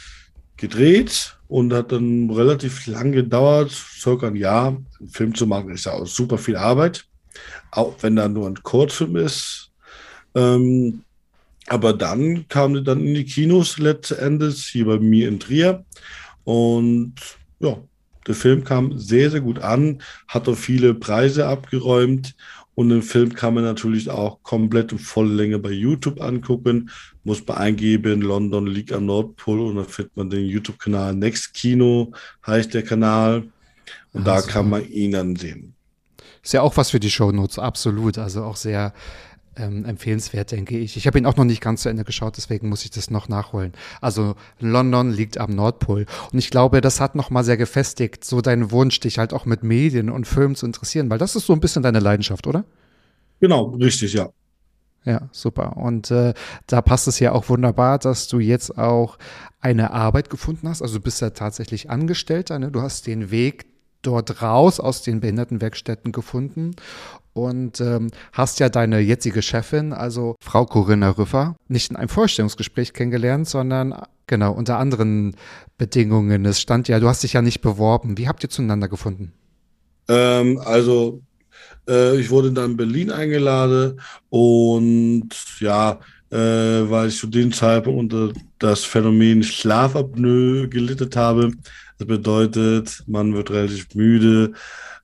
gedreht 0.57 1.37
und 1.49 1.73
hat 1.73 1.93
dann 1.93 2.31
relativ 2.31 2.87
lang 2.87 3.13
gedauert, 3.13 3.71
circa 3.71 4.29
ein 4.29 4.37
Jahr. 4.37 4.69
Einen 4.69 5.09
Film 5.09 5.35
zu 5.35 5.47
machen 5.47 5.71
ist 5.71 5.87
ja 5.87 5.93
auch 5.93 6.07
super 6.07 6.39
viel 6.39 6.57
Arbeit, 6.57 7.05
auch 7.71 7.95
wenn 8.01 8.17
da 8.17 8.29
nur 8.29 8.49
ein 8.49 8.63
Kurzfilm 8.63 9.17
ist. 9.17 9.71
Ähm, 10.35 11.03
aber 11.69 11.93
dann 11.93 12.47
kam 12.49 12.75
er 12.75 12.83
dann 12.83 13.01
in 13.01 13.15
die 13.15 13.25
Kinos 13.25 13.79
letzten 13.79 14.19
Endes 14.19 14.65
hier 14.65 14.87
bei 14.87 14.99
mir 14.99 15.29
in 15.29 15.41
Trier 15.41 15.85
und 16.45 17.15
ja, 17.61 17.79
der 18.27 18.35
Film 18.35 18.65
kam 18.65 18.99
sehr, 18.99 19.31
sehr 19.31 19.41
gut 19.41 19.61
an, 19.61 20.01
hat 20.29 20.49
auch 20.49 20.57
viele 20.57 20.95
Preise 20.95 21.47
abgeräumt 21.47 22.35
und 22.75 22.89
den 22.89 23.03
Film 23.03 23.35
kann 23.35 23.55
man 23.55 23.65
natürlich 23.65 24.11
auch 24.11 24.43
komplett 24.43 24.93
in 24.93 24.99
voller 24.99 25.35
Länge 25.35 25.59
bei 25.59 25.71
YouTube 25.71 26.21
angucken. 26.21 26.91
Muss 27.23 27.47
man 27.47 27.57
eingeben, 27.57 28.21
London 28.21 28.67
liegt 28.67 28.93
am 28.93 29.07
Nordpol 29.07 29.61
und 29.61 29.77
dann 29.77 29.85
findet 29.85 30.17
man 30.17 30.31
den 30.31 30.47
YouTube-Kanal 30.47 31.15
Next 31.15 31.55
Kino, 31.55 32.13
heißt 32.47 32.75
der 32.75 32.83
Kanal. 32.83 33.45
Und 34.13 34.23
Ah, 34.23 34.41
da 34.41 34.43
kann 34.43 34.69
man 34.69 34.89
ihn 34.89 35.13
dann 35.13 35.37
sehen. 35.37 35.75
Ist 36.43 36.53
ja 36.53 36.63
auch 36.63 36.77
was 36.77 36.91
für 36.91 37.01
die 37.01 37.11
Shownotes, 37.11 37.59
absolut. 37.59 38.19
Also 38.19 38.43
auch 38.43 38.57
sehr 38.57 38.93
ähm, 39.57 39.85
empfehlenswert, 39.85 40.53
denke 40.53 40.79
ich. 40.79 40.97
Ich 40.97 41.07
habe 41.07 41.19
ihn 41.19 41.27
auch 41.27 41.37
noch 41.37 41.45
nicht 41.45 41.61
ganz 41.61 41.83
zu 41.83 41.89
Ende 41.89 42.05
geschaut, 42.05 42.37
deswegen 42.37 42.69
muss 42.69 42.85
ich 42.85 42.91
das 42.91 43.11
noch 43.11 43.29
nachholen. 43.29 43.73
Also 44.01 44.35
London 44.59 45.11
liegt 45.11 45.39
am 45.39 45.55
Nordpol. 45.55 46.07
Und 46.33 46.39
ich 46.39 46.51
glaube, 46.51 46.81
das 46.81 47.01
hat 47.01 47.15
noch 47.15 47.31
mal 47.31 47.45
sehr 47.45 47.57
gefestigt, 47.57 48.25
so 48.25 48.41
deinen 48.41 48.71
Wunsch, 48.71 49.01
dich 49.01 49.19
halt 49.19 49.33
auch 49.33 49.47
mit 49.47 49.63
Medien 49.63 50.11
und 50.11 50.27
Filmen 50.27 50.55
zu 50.55 50.67
interessieren, 50.67 51.11
weil 51.11 51.19
das 51.19 51.37
ist 51.37 51.47
so 51.47 51.53
ein 51.53 51.61
bisschen 51.61 51.83
deine 51.83 52.01
Leidenschaft, 52.01 52.47
oder? 52.47 52.65
Genau, 53.41 53.71
richtig, 53.71 54.13
ja. 54.15 54.31
Ja, 55.05 55.29
super. 55.33 55.77
Und 55.77 56.11
äh, 56.11 56.33
da 56.67 56.81
passt 56.81 57.09
es 57.09 57.21
ja 57.21 57.33
auch 57.33 57.49
wunderbar, 57.51 57.99
dass 57.99 58.27
du 58.27 58.39
jetzt 58.39 58.79
auch 58.79 59.19
eine 59.61 59.91
Arbeit 59.91 60.31
gefunden 60.31 60.69
hast. 60.69 60.81
Also 60.81 60.99
du 60.99 61.05
bist 61.05 61.21
ja 61.21 61.31
tatsächlich 61.31 61.91
Angestellter. 61.91 62.59
Ne? 62.59 62.71
Du 62.71 62.81
hast 62.81 63.07
den 63.07 63.31
Weg 63.31 63.67
dort 64.07 64.43
raus 64.43 64.81
aus 64.81 65.03
den 65.03 65.21
Behindertenwerkstätten 65.21 66.13
gefunden 66.13 66.77
und 67.35 67.81
ähm, 67.81 68.11
hast 68.33 68.61
ja 68.61 68.69
deine 68.69 69.01
jetzige 69.01 69.43
Chefin, 69.43 69.93
also 69.93 70.37
Frau 70.41 70.65
Corinna 70.65 71.11
Rüffer, 71.11 71.57
nicht 71.69 71.91
in 71.91 71.97
einem 71.97 72.09
Vorstellungsgespräch 72.09 72.93
kennengelernt, 72.93 73.49
sondern 73.49 73.95
genau 74.27 74.53
unter 74.53 74.79
anderen 74.79 75.37
Bedingungen. 75.77 76.45
Es 76.45 76.61
stand 76.61 76.89
ja, 76.89 77.01
du 77.01 77.09
hast 77.09 77.25
dich 77.25 77.35
ja 77.35 77.43
nicht 77.43 77.61
beworben. 77.61 78.17
Wie 78.17 78.29
habt 78.29 78.43
ihr 78.45 78.51
zueinander 78.51 78.89
gefunden? 78.89 79.33
Ähm, 80.09 80.61
also, 80.65 81.23
äh, 81.89 82.19
ich 82.19 82.31
wurde 82.31 82.53
dann 82.53 82.73
in 82.73 82.77
Berlin 82.77 83.11
eingeladen 83.11 84.01
und 84.31 85.31
ja, 85.59 85.99
äh, 86.31 86.37
weil 86.37 87.09
ich 87.09 87.19
zu 87.19 87.27
dem 87.27 87.53
Zeitpunkt 87.53 87.99
unter 87.99 88.33
das 88.59 88.85
Phänomen 88.85 89.43
Schlafapnoe 89.43 90.69
gelitten 90.69 91.11
habe. 91.17 91.53
Das 91.99 92.09
bedeutet, 92.09 93.05
man 93.07 93.35
wird 93.35 93.51
relativ 93.51 93.95
müde, 93.95 94.53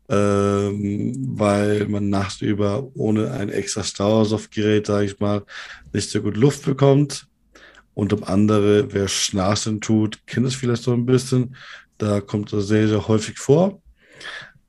ähm, 0.08 1.14
weil 1.38 1.86
man 1.86 2.10
nachts 2.10 2.42
über 2.42 2.90
ohne 2.94 3.30
ein 3.30 3.48
extra 3.48 3.82
Sauerstoffgerät, 3.82 4.86
sage 4.86 5.06
ich 5.06 5.20
mal, 5.20 5.44
nicht 5.92 6.10
so 6.10 6.20
gut 6.20 6.36
Luft 6.36 6.64
bekommt. 6.64 7.28
Und 7.94 8.12
um 8.12 8.24
andere, 8.24 8.92
wer 8.92 9.08
Schnarchen 9.08 9.80
tut, 9.80 10.26
kennt 10.26 10.46
es 10.46 10.54
vielleicht 10.54 10.82
so 10.82 10.92
ein 10.92 11.06
bisschen. 11.06 11.54
Da 11.98 12.20
kommt 12.20 12.52
das 12.52 12.66
sehr, 12.66 12.88
sehr 12.88 13.06
häufig 13.06 13.38
vor. 13.38 13.80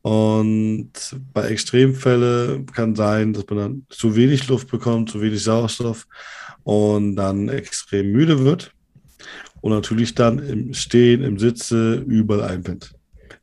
Und 0.02 0.92
bei 1.34 1.48
Extremfällen 1.48 2.66
kann 2.68 2.96
sein, 2.96 3.34
dass 3.34 3.46
man 3.50 3.58
dann 3.58 3.86
zu 3.90 4.16
wenig 4.16 4.48
Luft 4.48 4.70
bekommt, 4.70 5.12
zu 5.12 5.22
wenig 5.22 5.44
Sauerstoff 5.44 6.08
und 6.64 7.16
dann 7.16 7.50
extrem 7.50 8.12
müde 8.12 8.44
wird. 8.44 8.74
Und 9.62 9.72
natürlich 9.72 10.16
dann 10.16 10.40
im 10.40 10.74
Stehen, 10.74 11.24
im 11.24 11.38
Sitze, 11.38 12.04
überall 12.08 12.50
einpennt. 12.50 12.94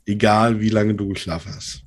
Egal 0.05 0.61
wie 0.61 0.71
lange 0.71 0.95
du 0.95 1.09
geschlafen 1.09 1.53
hast. 1.55 1.85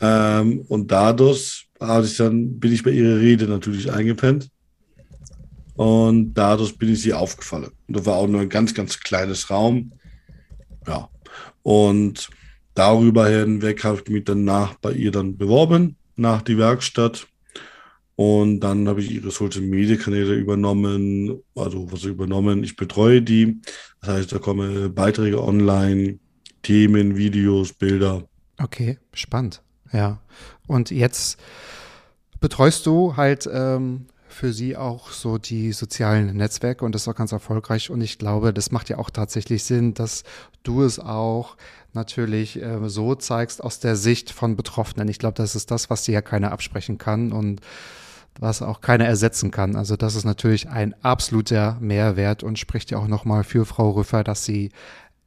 Ähm, 0.00 0.64
und 0.68 0.90
dadurch 0.90 1.68
hatte 1.78 2.06
ich 2.06 2.16
dann, 2.16 2.58
bin 2.58 2.72
ich 2.72 2.82
bei 2.82 2.90
ihrer 2.90 3.18
Rede 3.18 3.46
natürlich 3.46 3.92
eingepennt. 3.92 4.48
Und 5.74 6.34
dadurch 6.34 6.76
bin 6.76 6.92
ich 6.92 7.02
sie 7.02 7.14
aufgefallen. 7.14 7.70
Und 7.88 7.96
da 7.96 8.04
war 8.06 8.16
auch 8.16 8.26
nur 8.26 8.42
ein 8.42 8.48
ganz, 8.48 8.74
ganz 8.74 9.00
kleines 9.00 9.50
Raum. 9.50 9.92
Ja. 10.86 11.08
Und 11.62 12.28
darüber 12.74 13.28
hinweg 13.28 13.84
habe 13.84 14.00
ich 14.02 14.10
mich 14.10 14.24
danach 14.24 14.74
bei 14.74 14.92
ihr 14.92 15.10
dann 15.10 15.36
beworben, 15.36 15.96
nach 16.16 16.42
die 16.42 16.58
Werkstatt. 16.58 17.26
Und 18.20 18.60
dann 18.60 18.86
habe 18.86 19.00
ich 19.00 19.10
ihre 19.12 19.30
Social 19.30 19.62
Media 19.62 19.96
Kanäle 19.96 20.34
übernommen, 20.34 21.42
also 21.54 21.90
was 21.90 22.04
übernommen, 22.04 22.62
ich 22.62 22.76
betreue 22.76 23.22
die. 23.22 23.62
Das 24.02 24.10
heißt, 24.10 24.32
da 24.32 24.38
kommen 24.38 24.94
Beiträge 24.94 25.42
online, 25.42 26.18
Themen, 26.60 27.16
Videos, 27.16 27.72
Bilder. 27.72 28.28
Okay, 28.58 28.98
spannend. 29.14 29.62
Ja. 29.90 30.20
Und 30.66 30.90
jetzt 30.90 31.40
betreust 32.40 32.84
du 32.84 33.16
halt 33.16 33.48
ähm, 33.50 34.04
für 34.28 34.52
sie 34.52 34.76
auch 34.76 35.12
so 35.12 35.38
die 35.38 35.72
sozialen 35.72 36.36
Netzwerke 36.36 36.84
und 36.84 36.94
das 36.94 37.02
ist 37.02 37.08
auch 37.08 37.16
ganz 37.16 37.32
erfolgreich. 37.32 37.88
Und 37.88 38.02
ich 38.02 38.18
glaube, 38.18 38.52
das 38.52 38.70
macht 38.70 38.90
ja 38.90 38.98
auch 38.98 39.08
tatsächlich 39.08 39.64
Sinn, 39.64 39.94
dass 39.94 40.24
du 40.62 40.82
es 40.82 40.98
auch 40.98 41.56
natürlich 41.94 42.60
äh, 42.60 42.86
so 42.86 43.14
zeigst 43.14 43.64
aus 43.64 43.80
der 43.80 43.96
Sicht 43.96 44.30
von 44.30 44.56
Betroffenen. 44.56 45.08
Ich 45.08 45.18
glaube, 45.18 45.36
das 45.36 45.56
ist 45.56 45.70
das, 45.70 45.88
was 45.88 46.04
dir 46.04 46.12
ja 46.12 46.20
keiner 46.20 46.52
absprechen 46.52 46.98
kann 46.98 47.32
und 47.32 47.62
was 48.38 48.62
auch 48.62 48.80
keiner 48.80 49.06
ersetzen 49.06 49.50
kann. 49.50 49.76
Also 49.76 49.96
das 49.96 50.14
ist 50.14 50.24
natürlich 50.24 50.68
ein 50.68 50.94
absoluter 51.02 51.76
Mehrwert 51.80 52.42
und 52.42 52.58
spricht 52.58 52.90
ja 52.90 52.98
auch 52.98 53.08
nochmal 53.08 53.44
für 53.44 53.66
Frau 53.66 53.90
Rüffer, 53.90 54.24
dass 54.24 54.44
sie 54.44 54.70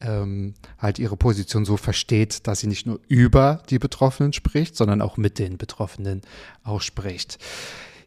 ähm, 0.01 0.53
halt 0.77 0.99
ihre 0.99 1.17
Position 1.17 1.65
so 1.65 1.77
versteht, 1.77 2.47
dass 2.47 2.59
sie 2.59 2.67
nicht 2.67 2.85
nur 2.85 2.99
über 3.07 3.63
die 3.69 3.79
Betroffenen 3.79 4.33
spricht, 4.33 4.75
sondern 4.75 5.01
auch 5.01 5.17
mit 5.17 5.39
den 5.39 5.57
Betroffenen 5.57 6.21
auch 6.63 6.81
spricht. 6.81 7.37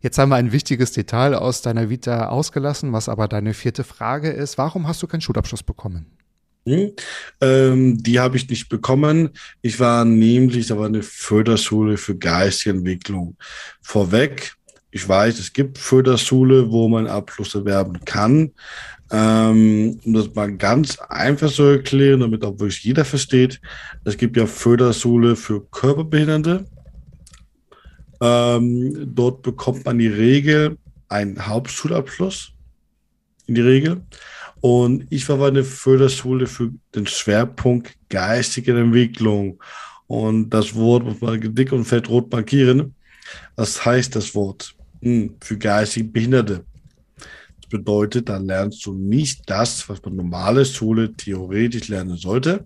Jetzt 0.00 0.18
haben 0.18 0.28
wir 0.28 0.36
ein 0.36 0.52
wichtiges 0.52 0.92
Detail 0.92 1.34
aus 1.34 1.62
deiner 1.62 1.88
Vita 1.88 2.28
ausgelassen, 2.28 2.92
was 2.92 3.08
aber 3.08 3.28
deine 3.28 3.54
vierte 3.54 3.82
Frage 3.82 4.30
ist. 4.30 4.58
Warum 4.58 4.86
hast 4.86 5.02
du 5.02 5.06
keinen 5.06 5.22
Schulabschluss 5.22 5.62
bekommen? 5.62 6.06
Hm? 6.66 6.92
Ähm, 7.40 8.02
die 8.02 8.20
habe 8.20 8.36
ich 8.36 8.48
nicht 8.48 8.68
bekommen. 8.68 9.30
Ich 9.62 9.80
war 9.80 10.04
nämlich, 10.04 10.66
da 10.66 10.78
war 10.78 10.86
eine 10.86 11.02
Förderschule 11.02 11.96
für 11.96 12.16
geistige 12.16 12.76
Entwicklung. 12.76 13.36
Vorweg, 13.80 14.56
ich 14.96 15.06
weiß, 15.06 15.38
es 15.38 15.52
gibt 15.52 15.76
Förderschule, 15.76 16.70
wo 16.70 16.88
man 16.88 17.06
Abschluss 17.06 17.54
erwerben 17.54 18.00
kann. 18.06 18.52
Ähm, 19.12 20.00
um 20.04 20.14
das 20.14 20.34
mal 20.34 20.56
ganz 20.56 20.98
einfach 20.98 21.52
zu 21.52 21.64
erklären, 21.64 22.20
damit 22.20 22.42
auch 22.42 22.58
wirklich 22.58 22.82
jeder 22.82 23.04
versteht. 23.04 23.60
Es 24.04 24.16
gibt 24.16 24.38
ja 24.38 24.46
Förderschule 24.46 25.36
für 25.36 25.60
Körperbehinderte. 25.70 26.64
Ähm, 28.22 29.14
dort 29.14 29.42
bekommt 29.42 29.84
man 29.84 29.98
die 29.98 30.08
Regel 30.08 30.78
einen 31.08 31.46
Hauptschulabschluss. 31.46 32.52
In 33.46 33.54
die 33.54 33.60
Regel. 33.60 34.00
Und 34.62 35.06
ich 35.10 35.28
war 35.28 35.36
bei 35.36 35.48
einer 35.48 35.62
Förderschule 35.62 36.46
für 36.46 36.72
den 36.94 37.06
Schwerpunkt 37.06 37.94
geistige 38.08 38.76
Entwicklung. 38.76 39.62
Und 40.06 40.50
das 40.50 40.74
Wort 40.74 41.04
muss 41.04 41.20
man 41.20 41.54
dick 41.54 41.70
und 41.70 41.84
fett 41.84 42.08
rot 42.08 42.32
markieren. 42.32 42.94
Was 43.56 43.84
heißt 43.84 44.16
das 44.16 44.34
Wort? 44.34 44.74
Hm, 45.02 45.36
für 45.40 45.58
geistig 45.58 46.12
Behinderte. 46.12 46.64
Das 47.60 47.68
bedeutet, 47.70 48.28
da 48.28 48.38
lernst 48.38 48.84
du 48.86 48.92
nicht 48.92 49.42
das, 49.46 49.88
was 49.88 50.02
man 50.04 50.16
normale 50.16 50.64
Schule 50.64 51.12
theoretisch 51.12 51.88
lernen 51.88 52.16
sollte. 52.16 52.64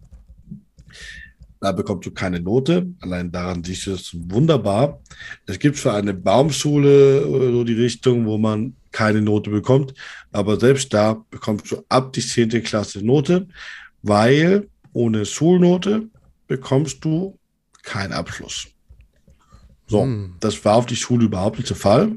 Da 1.61 1.73
bekommst 1.73 2.07
du 2.07 2.11
keine 2.11 2.41
Note. 2.41 2.89
Allein 3.01 3.31
daran 3.31 3.63
siehst 3.63 3.87
du 3.87 3.91
das 3.91 4.11
wunderbar. 4.15 5.01
Es 5.47 5.59
gibt 5.59 5.77
für 5.77 5.93
eine 5.93 6.15
Baumschule 6.15 7.27
oder 7.27 7.53
so 7.53 7.65
die 7.65 7.75
Richtung, 7.75 8.25
wo 8.27 8.39
man 8.39 8.75
keine 8.93 9.21
Note 9.21 9.51
bekommt. 9.51 9.93
Aber 10.33 10.59
selbst 10.59 10.93
da 10.95 11.23
bekommst 11.31 11.71
du 11.71 11.85
ab 11.89 12.15
die 12.15 12.23
10. 12.23 12.63
Klasse 12.63 13.05
Note, 13.05 13.47
weil 14.03 14.69
ohne 14.93 15.27
Schulnote 15.27 16.09
bekommst 16.47 17.05
du 17.05 17.39
keinen 17.83 18.13
Abschluss. 18.13 18.69
So, 19.91 20.03
hm. 20.03 20.35
das 20.39 20.65
war 20.65 20.77
auf 20.77 20.87
die 20.87 20.97
Schule 20.97 21.25
überhaupt 21.27 21.59
nicht 21.59 21.69
der 21.69 21.77
Fall. 21.77 22.13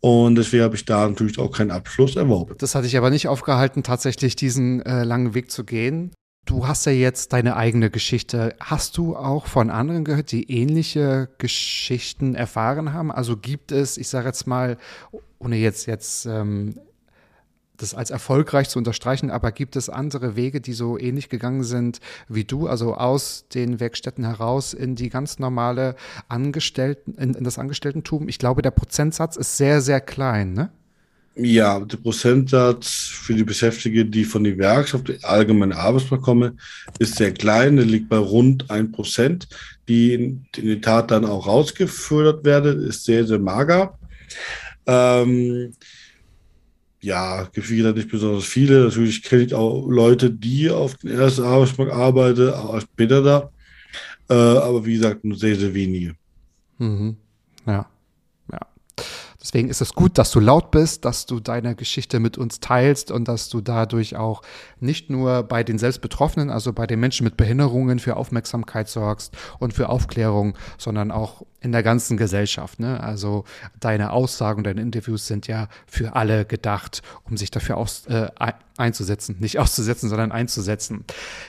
Und 0.00 0.34
deswegen 0.36 0.62
habe 0.62 0.76
ich 0.76 0.84
da 0.84 1.08
natürlich 1.08 1.38
auch 1.38 1.50
keinen 1.50 1.70
Abschluss 1.70 2.16
erworben. 2.16 2.54
Das 2.58 2.74
hatte 2.74 2.86
ich 2.86 2.96
aber 2.96 3.10
nicht 3.10 3.28
aufgehalten, 3.28 3.82
tatsächlich 3.82 4.36
diesen 4.36 4.82
äh, 4.82 5.04
langen 5.04 5.34
Weg 5.34 5.50
zu 5.50 5.64
gehen. 5.64 6.12
Du 6.44 6.66
hast 6.66 6.86
ja 6.86 6.92
jetzt 6.92 7.32
deine 7.32 7.56
eigene 7.56 7.90
Geschichte. 7.90 8.54
Hast 8.60 8.96
du 8.96 9.16
auch 9.16 9.46
von 9.46 9.70
anderen 9.70 10.04
gehört, 10.04 10.32
die 10.32 10.50
ähnliche 10.50 11.28
Geschichten 11.38 12.34
erfahren 12.34 12.92
haben? 12.92 13.10
Also 13.10 13.36
gibt 13.36 13.72
es, 13.72 13.98
ich 13.98 14.08
sage 14.08 14.28
jetzt 14.28 14.46
mal, 14.46 14.78
ohne 15.38 15.56
jetzt 15.56 15.86
jetzt 15.86 16.24
ähm, 16.26 16.78
das 17.78 17.94
als 17.94 18.10
erfolgreich 18.10 18.68
zu 18.68 18.78
unterstreichen, 18.78 19.30
aber 19.30 19.52
gibt 19.52 19.76
es 19.76 19.88
andere 19.88 20.36
Wege, 20.36 20.60
die 20.60 20.72
so 20.72 20.98
ähnlich 20.98 21.28
gegangen 21.28 21.64
sind 21.64 22.00
wie 22.28 22.44
du, 22.44 22.66
also 22.66 22.94
aus 22.94 23.46
den 23.54 23.80
Werkstätten 23.80 24.24
heraus 24.24 24.74
in 24.74 24.94
die 24.96 25.08
ganz 25.08 25.38
normale 25.38 25.96
Angestellten, 26.28 27.14
in, 27.14 27.34
in 27.34 27.44
das 27.44 27.58
Angestelltentum? 27.58 28.28
Ich 28.28 28.38
glaube, 28.38 28.62
der 28.62 28.72
Prozentsatz 28.72 29.36
ist 29.36 29.56
sehr, 29.56 29.80
sehr 29.80 30.00
klein, 30.00 30.52
ne? 30.52 30.70
Ja, 31.40 31.78
der 31.78 31.98
Prozentsatz 31.98 32.88
für 32.88 33.32
die 33.32 33.44
Beschäftigten, 33.44 34.10
die 34.10 34.24
von 34.24 34.42
der 34.42 34.58
Werkschaft 34.58 35.24
allgemeine 35.24 35.76
Arbeitsmarkt 35.76 36.24
kommen, 36.24 36.58
ist 36.98 37.14
sehr 37.14 37.32
klein. 37.32 37.76
Der 37.76 37.84
liegt 37.86 38.08
bei 38.08 38.16
rund 38.16 38.68
ein 38.72 38.90
Prozent. 38.90 39.46
Die 39.86 40.14
in, 40.14 40.46
in 40.56 40.66
die 40.66 40.80
Tat 40.80 41.12
dann 41.12 41.24
auch 41.24 41.46
rausgefördert 41.46 42.44
werden, 42.44 42.82
ist 42.82 43.04
sehr, 43.04 43.24
sehr 43.24 43.38
mager. 43.38 43.96
Ähm, 44.86 45.74
ja, 47.00 47.44
gibt 47.52 47.70
wieder 47.70 47.92
nicht 47.92 48.10
besonders 48.10 48.44
viele. 48.44 48.84
Natürlich 48.84 49.22
kenne 49.22 49.42
ich 49.42 49.54
auch 49.54 49.86
Leute, 49.88 50.30
die 50.30 50.70
auf 50.70 50.94
den 50.96 51.10
ersten 51.10 51.44
Arbeitsmarkt 51.44 51.92
arbeiten, 51.92 52.50
auch 52.50 52.74
als 52.74 52.84
später 52.84 53.22
da. 53.22 53.50
Äh, 54.28 54.34
aber 54.34 54.84
wie 54.84 54.94
gesagt, 54.94 55.24
nur 55.24 55.36
sehr, 55.36 55.56
sehr 55.56 55.72
wenige. 55.72 56.14
Mhm. 56.78 57.16
Deswegen 59.48 59.70
ist 59.70 59.80
es 59.80 59.94
gut, 59.94 60.18
dass 60.18 60.30
du 60.30 60.40
laut 60.40 60.70
bist, 60.70 61.06
dass 61.06 61.24
du 61.24 61.40
deine 61.40 61.74
Geschichte 61.74 62.20
mit 62.20 62.36
uns 62.36 62.60
teilst 62.60 63.10
und 63.10 63.28
dass 63.28 63.48
du 63.48 63.62
dadurch 63.62 64.14
auch 64.14 64.42
nicht 64.78 65.08
nur 65.08 65.42
bei 65.42 65.64
den 65.64 65.78
Selbstbetroffenen, 65.78 66.50
also 66.50 66.74
bei 66.74 66.86
den 66.86 67.00
Menschen 67.00 67.24
mit 67.24 67.38
Behinderungen 67.38 67.98
für 67.98 68.18
Aufmerksamkeit 68.18 68.90
sorgst 68.90 69.34
und 69.58 69.72
für 69.72 69.88
Aufklärung, 69.88 70.54
sondern 70.76 71.10
auch 71.10 71.46
in 71.62 71.72
der 71.72 71.82
ganzen 71.82 72.18
Gesellschaft. 72.18 72.78
Ne? 72.78 73.02
Also 73.02 73.44
deine 73.80 74.12
Aussagen, 74.12 74.64
deine 74.64 74.82
Interviews 74.82 75.26
sind 75.26 75.46
ja 75.46 75.68
für 75.86 76.14
alle 76.14 76.44
gedacht, 76.44 77.00
um 77.24 77.38
sich 77.38 77.50
dafür 77.50 77.78
aus, 77.78 78.04
äh, 78.04 78.28
einzusetzen. 78.78 79.36
Nicht 79.38 79.58
auszusetzen, 79.58 80.08
sondern 80.08 80.32
einzusetzen. 80.32 81.04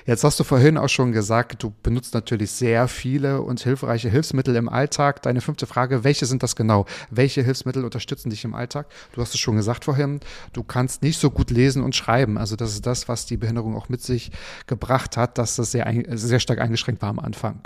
Jetzt 0.05 0.23
hast 0.23 0.39
du 0.39 0.43
vorhin 0.43 0.77
auch 0.77 0.89
schon 0.89 1.11
gesagt, 1.11 1.63
du 1.63 1.73
benutzt 1.83 2.13
natürlich 2.13 2.51
sehr 2.51 2.87
viele 2.87 3.41
und 3.41 3.61
hilfreiche 3.61 4.09
Hilfsmittel 4.09 4.55
im 4.55 4.69
Alltag. 4.69 5.21
Deine 5.21 5.41
fünfte 5.41 5.67
Frage, 5.67 6.03
welche 6.03 6.25
sind 6.25 6.43
das 6.43 6.55
genau? 6.55 6.85
Welche 7.09 7.43
Hilfsmittel 7.43 7.85
unterstützen 7.85 8.29
dich 8.29 8.43
im 8.43 8.53
Alltag? 8.53 8.87
Du 9.13 9.21
hast 9.21 9.33
es 9.33 9.39
schon 9.39 9.55
gesagt 9.55 9.85
vorhin, 9.85 10.19
du 10.53 10.63
kannst 10.63 11.01
nicht 11.01 11.19
so 11.19 11.29
gut 11.31 11.51
lesen 11.51 11.83
und 11.83 11.95
schreiben. 11.95 12.37
Also 12.37 12.55
das 12.55 12.73
ist 12.73 12.85
das, 12.85 13.07
was 13.07 13.25
die 13.25 13.37
Behinderung 13.37 13.75
auch 13.75 13.89
mit 13.89 14.01
sich 14.01 14.31
gebracht 14.67 15.17
hat, 15.17 15.37
dass 15.37 15.55
das 15.55 15.71
sehr, 15.71 15.87
sehr 16.11 16.39
stark 16.39 16.59
eingeschränkt 16.59 17.01
war 17.01 17.09
am 17.09 17.19
Anfang. 17.19 17.61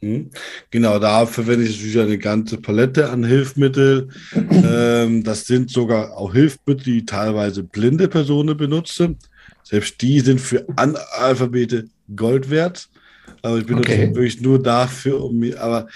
Hm? 0.00 0.30
Genau, 0.70 0.98
da 0.98 1.26
verwende 1.26 1.64
ich 1.64 1.76
natürlich 1.76 1.98
eine 1.98 2.18
ganze 2.18 2.58
Palette 2.58 3.10
an 3.10 3.24
Hilfsmitteln. 3.24 4.12
ähm, 4.50 5.24
das 5.24 5.46
sind 5.46 5.70
sogar 5.70 6.16
auch 6.16 6.32
Hilfsmittel, 6.32 6.84
die 6.84 7.06
teilweise 7.06 7.62
blinde 7.62 8.08
Personen 8.08 8.56
benutzen. 8.56 9.18
Selbst 9.62 10.00
die 10.00 10.20
sind 10.20 10.40
für 10.40 10.66
Analphabete 10.76 11.86
Gold 12.14 12.50
wert. 12.50 12.88
Aber 13.42 13.58
ich 13.58 13.66
benutze 13.66 13.92
okay. 13.92 14.14
wirklich 14.14 14.40
nur 14.40 14.62
dafür, 14.62 15.22
um 15.22 15.38
mir, 15.38 15.60
aber 15.60 15.88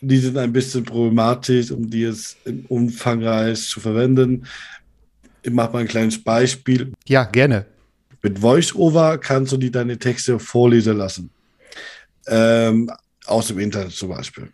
die 0.00 0.18
sind 0.18 0.36
ein 0.36 0.52
bisschen 0.52 0.84
problematisch, 0.84 1.70
um 1.70 1.88
die 1.88 2.02
jetzt 2.02 2.36
im 2.44 2.66
Umfangreich 2.66 3.62
zu 3.68 3.80
verwenden. 3.80 4.46
Ich 5.42 5.52
mache 5.52 5.72
mal 5.72 5.78
ein 5.80 5.88
kleines 5.88 6.22
Beispiel. 6.22 6.92
Ja, 7.06 7.24
gerne. 7.24 7.66
Mit 8.22 8.40
VoiceOver 8.40 9.18
kannst 9.18 9.52
du 9.52 9.56
die 9.56 9.70
deine 9.70 9.98
Texte 9.98 10.38
vorlesen 10.38 10.96
lassen. 10.96 11.30
Ähm, 12.26 12.90
aus 13.26 13.48
dem 13.48 13.58
Internet 13.58 13.92
zum 13.92 14.10
Beispiel. 14.10 14.50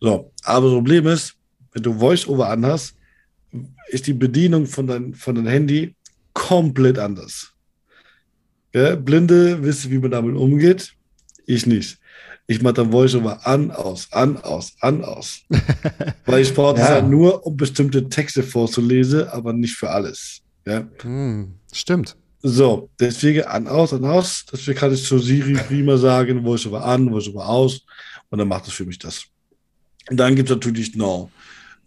So, 0.00 0.32
aber 0.44 0.66
das 0.66 0.74
Problem 0.74 1.06
ist, 1.06 1.34
wenn 1.72 1.82
du 1.82 1.98
VoiceOver 1.98 2.48
anhast, 2.48 2.94
ist 3.88 4.06
die 4.06 4.12
Bedienung 4.12 4.66
von 4.66 4.86
deinem 4.86 5.14
von 5.14 5.34
dein 5.34 5.46
Handy 5.46 5.94
komplett 6.32 6.98
anders. 6.98 7.52
Ja, 8.72 8.94
Blinde 8.94 9.62
wissen, 9.62 9.90
wie 9.90 9.98
man 9.98 10.12
damit 10.12 10.36
umgeht. 10.36 10.94
Ich 11.46 11.66
nicht. 11.66 11.98
Ich 12.46 12.62
mache 12.62 12.74
dann 12.74 12.92
VoiceOver 12.92 13.46
an, 13.46 13.70
aus, 13.70 14.12
an, 14.12 14.36
aus, 14.38 14.72
an, 14.80 15.04
aus. 15.04 15.42
Weil 16.26 16.42
ich 16.42 16.54
brauche 16.54 16.76
ja. 16.76 16.80
das 16.80 16.90
halt 16.90 17.08
nur, 17.08 17.46
um 17.46 17.56
bestimmte 17.56 18.08
Texte 18.08 18.42
vorzulesen, 18.42 19.28
aber 19.28 19.52
nicht 19.52 19.76
für 19.76 19.90
alles. 19.90 20.40
Ja? 20.66 20.88
Hm, 21.02 21.54
stimmt. 21.72 22.16
So, 22.42 22.88
deswegen 22.98 23.42
an, 23.42 23.68
aus, 23.68 23.92
an, 23.92 24.04
aus. 24.04 24.46
Deswegen 24.50 24.78
kann 24.78 24.94
ich 24.94 25.04
zu 25.04 25.18
Siri 25.18 25.54
prima 25.54 25.96
sagen, 25.98 26.42
VoiceOver 26.44 26.84
an, 26.84 27.10
VoiceOver 27.10 27.46
aus. 27.46 27.82
Und 28.30 28.38
dann 28.38 28.48
macht 28.48 28.66
es 28.66 28.72
für 28.72 28.86
mich 28.86 28.98
das. 28.98 29.24
Und 30.08 30.16
dann 30.16 30.34
gibt 30.34 30.48
es 30.48 30.56
natürlich 30.56 30.96
noch, 30.96 31.30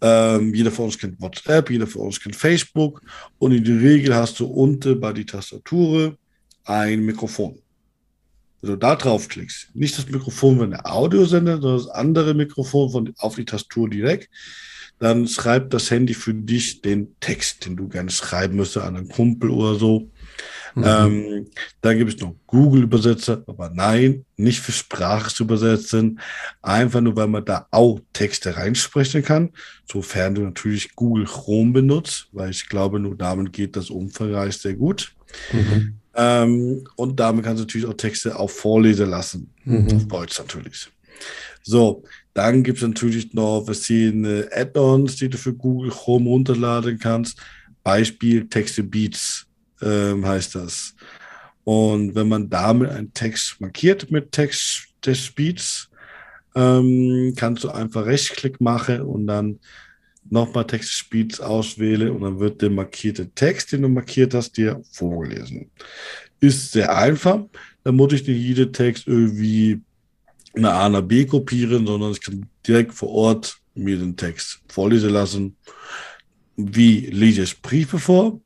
ähm, 0.00 0.54
jeder 0.54 0.70
von 0.70 0.86
uns 0.86 0.98
kennt 0.98 1.20
WhatsApp, 1.20 1.70
jeder 1.70 1.86
von 1.86 2.02
uns 2.02 2.20
kennt 2.20 2.36
Facebook. 2.36 3.02
Und 3.38 3.52
in 3.52 3.64
der 3.64 3.80
Regel 3.80 4.14
hast 4.14 4.38
du 4.38 4.46
unten 4.46 5.00
bei 5.00 5.12
die 5.12 5.26
Tastatur 5.26 6.16
ein 6.64 7.00
Mikrofon. 7.00 7.58
Wenn 8.60 8.70
du 8.70 8.76
da 8.76 8.96
draufklickst, 8.96 9.74
nicht 9.74 9.98
das 9.98 10.08
Mikrofon 10.08 10.58
von 10.58 10.70
der 10.70 10.90
Audiosender, 10.90 11.60
sondern 11.60 11.78
das 11.78 11.88
andere 11.88 12.32
Mikrofon 12.32 12.90
von, 12.90 13.14
auf 13.18 13.34
die 13.34 13.44
Tastatur 13.44 13.90
direkt, 13.90 14.30
dann 14.98 15.26
schreibt 15.26 15.74
das 15.74 15.90
Handy 15.90 16.14
für 16.14 16.32
dich 16.32 16.80
den 16.80 17.14
Text, 17.20 17.66
den 17.66 17.76
du 17.76 17.88
gerne 17.88 18.10
schreiben 18.10 18.56
müsstest 18.56 18.86
an 18.86 18.96
einen 18.96 19.08
Kumpel 19.08 19.50
oder 19.50 19.74
so. 19.78 20.08
Mhm. 20.74 20.84
Ähm, 20.84 21.46
dann 21.80 21.98
gibt 21.98 22.14
es 22.14 22.20
noch 22.20 22.34
Google-Übersetzer, 22.46 23.44
aber 23.46 23.70
nein, 23.70 24.24
nicht 24.36 24.60
für 24.60 24.72
Sprache 24.72 25.32
zu 25.32 25.44
übersetzen. 25.44 26.20
Einfach 26.62 27.00
nur, 27.00 27.14
weil 27.16 27.28
man 27.28 27.44
da 27.44 27.66
auch 27.70 28.00
Texte 28.12 28.56
reinsprechen 28.56 29.22
kann, 29.22 29.50
sofern 29.90 30.34
du 30.34 30.42
natürlich 30.42 30.94
Google 30.96 31.26
Chrome 31.26 31.72
benutzt, 31.72 32.28
weil 32.32 32.50
ich 32.50 32.68
glaube, 32.68 32.98
nur 32.98 33.16
damit 33.16 33.52
geht 33.52 33.76
das 33.76 33.90
umfangreich 33.90 34.56
sehr 34.56 34.74
gut. 34.74 35.14
Mhm. 35.52 36.00
Ähm, 36.16 36.84
und 36.96 37.18
damit 37.18 37.44
kannst 37.44 37.60
du 37.60 37.64
natürlich 37.64 37.88
auch 37.88 37.96
Texte 37.96 38.38
auch 38.38 38.50
vorlesen 38.50 39.10
lassen. 39.10 39.50
Mhm. 39.64 39.96
Auf 39.96 40.08
Deutsch 40.08 40.38
natürlich. 40.38 40.88
So, 41.62 42.04
dann 42.34 42.62
gibt 42.62 42.78
es 42.78 42.86
natürlich 42.86 43.32
noch 43.32 43.64
verschiedene 43.64 44.48
Add-ons, 44.52 45.16
die 45.16 45.28
du 45.28 45.38
für 45.38 45.54
Google 45.54 45.90
Chrome 45.90 46.28
runterladen 46.28 46.98
kannst. 46.98 47.38
Beispiel 47.82 48.48
Texte 48.48 48.82
Beats 48.82 49.46
ähm, 49.82 50.26
heißt 50.26 50.54
das. 50.54 50.94
Und 51.64 52.14
wenn 52.14 52.28
man 52.28 52.50
damit 52.50 52.90
einen 52.90 53.12
Text 53.14 53.60
markiert 53.60 54.10
mit 54.10 54.32
Text 54.32 54.88
des 55.04 55.24
Speeds, 55.24 55.88
ähm, 56.54 57.32
kannst 57.36 57.64
du 57.64 57.70
einfach 57.70 58.06
Rechtsklick 58.06 58.60
machen 58.60 59.00
und 59.00 59.26
dann 59.26 59.58
nochmal 60.30 60.66
Text-Speeds 60.66 61.40
auswähle 61.40 62.12
und 62.12 62.22
dann 62.22 62.38
wird 62.40 62.62
der 62.62 62.70
markierte 62.70 63.30
Text, 63.30 63.72
den 63.72 63.82
du 63.82 63.88
markiert 63.88 64.34
hast, 64.34 64.56
dir 64.56 64.80
vorgelesen. 64.90 65.70
Ist 66.40 66.72
sehr 66.72 66.96
einfach. 66.96 67.40
Dann 67.82 67.96
muss 67.96 68.12
ich 68.12 68.26
nicht 68.26 68.38
jeden 68.38 68.72
Text 68.72 69.06
irgendwie 69.06 69.80
nach 70.54 70.74
A 70.74 70.88
nach 70.88 71.02
B 71.02 71.26
kopieren, 71.26 71.86
sondern 71.86 72.12
ich 72.12 72.20
kann 72.20 72.46
direkt 72.66 72.94
vor 72.94 73.10
Ort 73.10 73.58
mir 73.74 73.98
den 73.98 74.16
Text 74.16 74.60
vorlesen 74.68 75.10
lassen. 75.10 75.56
Wie 76.56 77.06
lese 77.06 77.42
ich 77.42 77.60
Briefe 77.60 77.98
vor? 77.98 78.40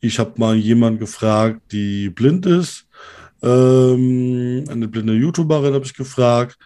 Ich 0.00 0.18
habe 0.18 0.34
mal 0.36 0.56
jemanden 0.56 1.00
gefragt, 1.00 1.60
die 1.72 2.10
blind 2.10 2.46
ist. 2.46 2.86
Ähm, 3.42 4.64
eine 4.68 4.88
blinde 4.88 5.14
YouTuberin 5.14 5.74
habe 5.74 5.84
ich 5.84 5.94
gefragt. 5.94 6.58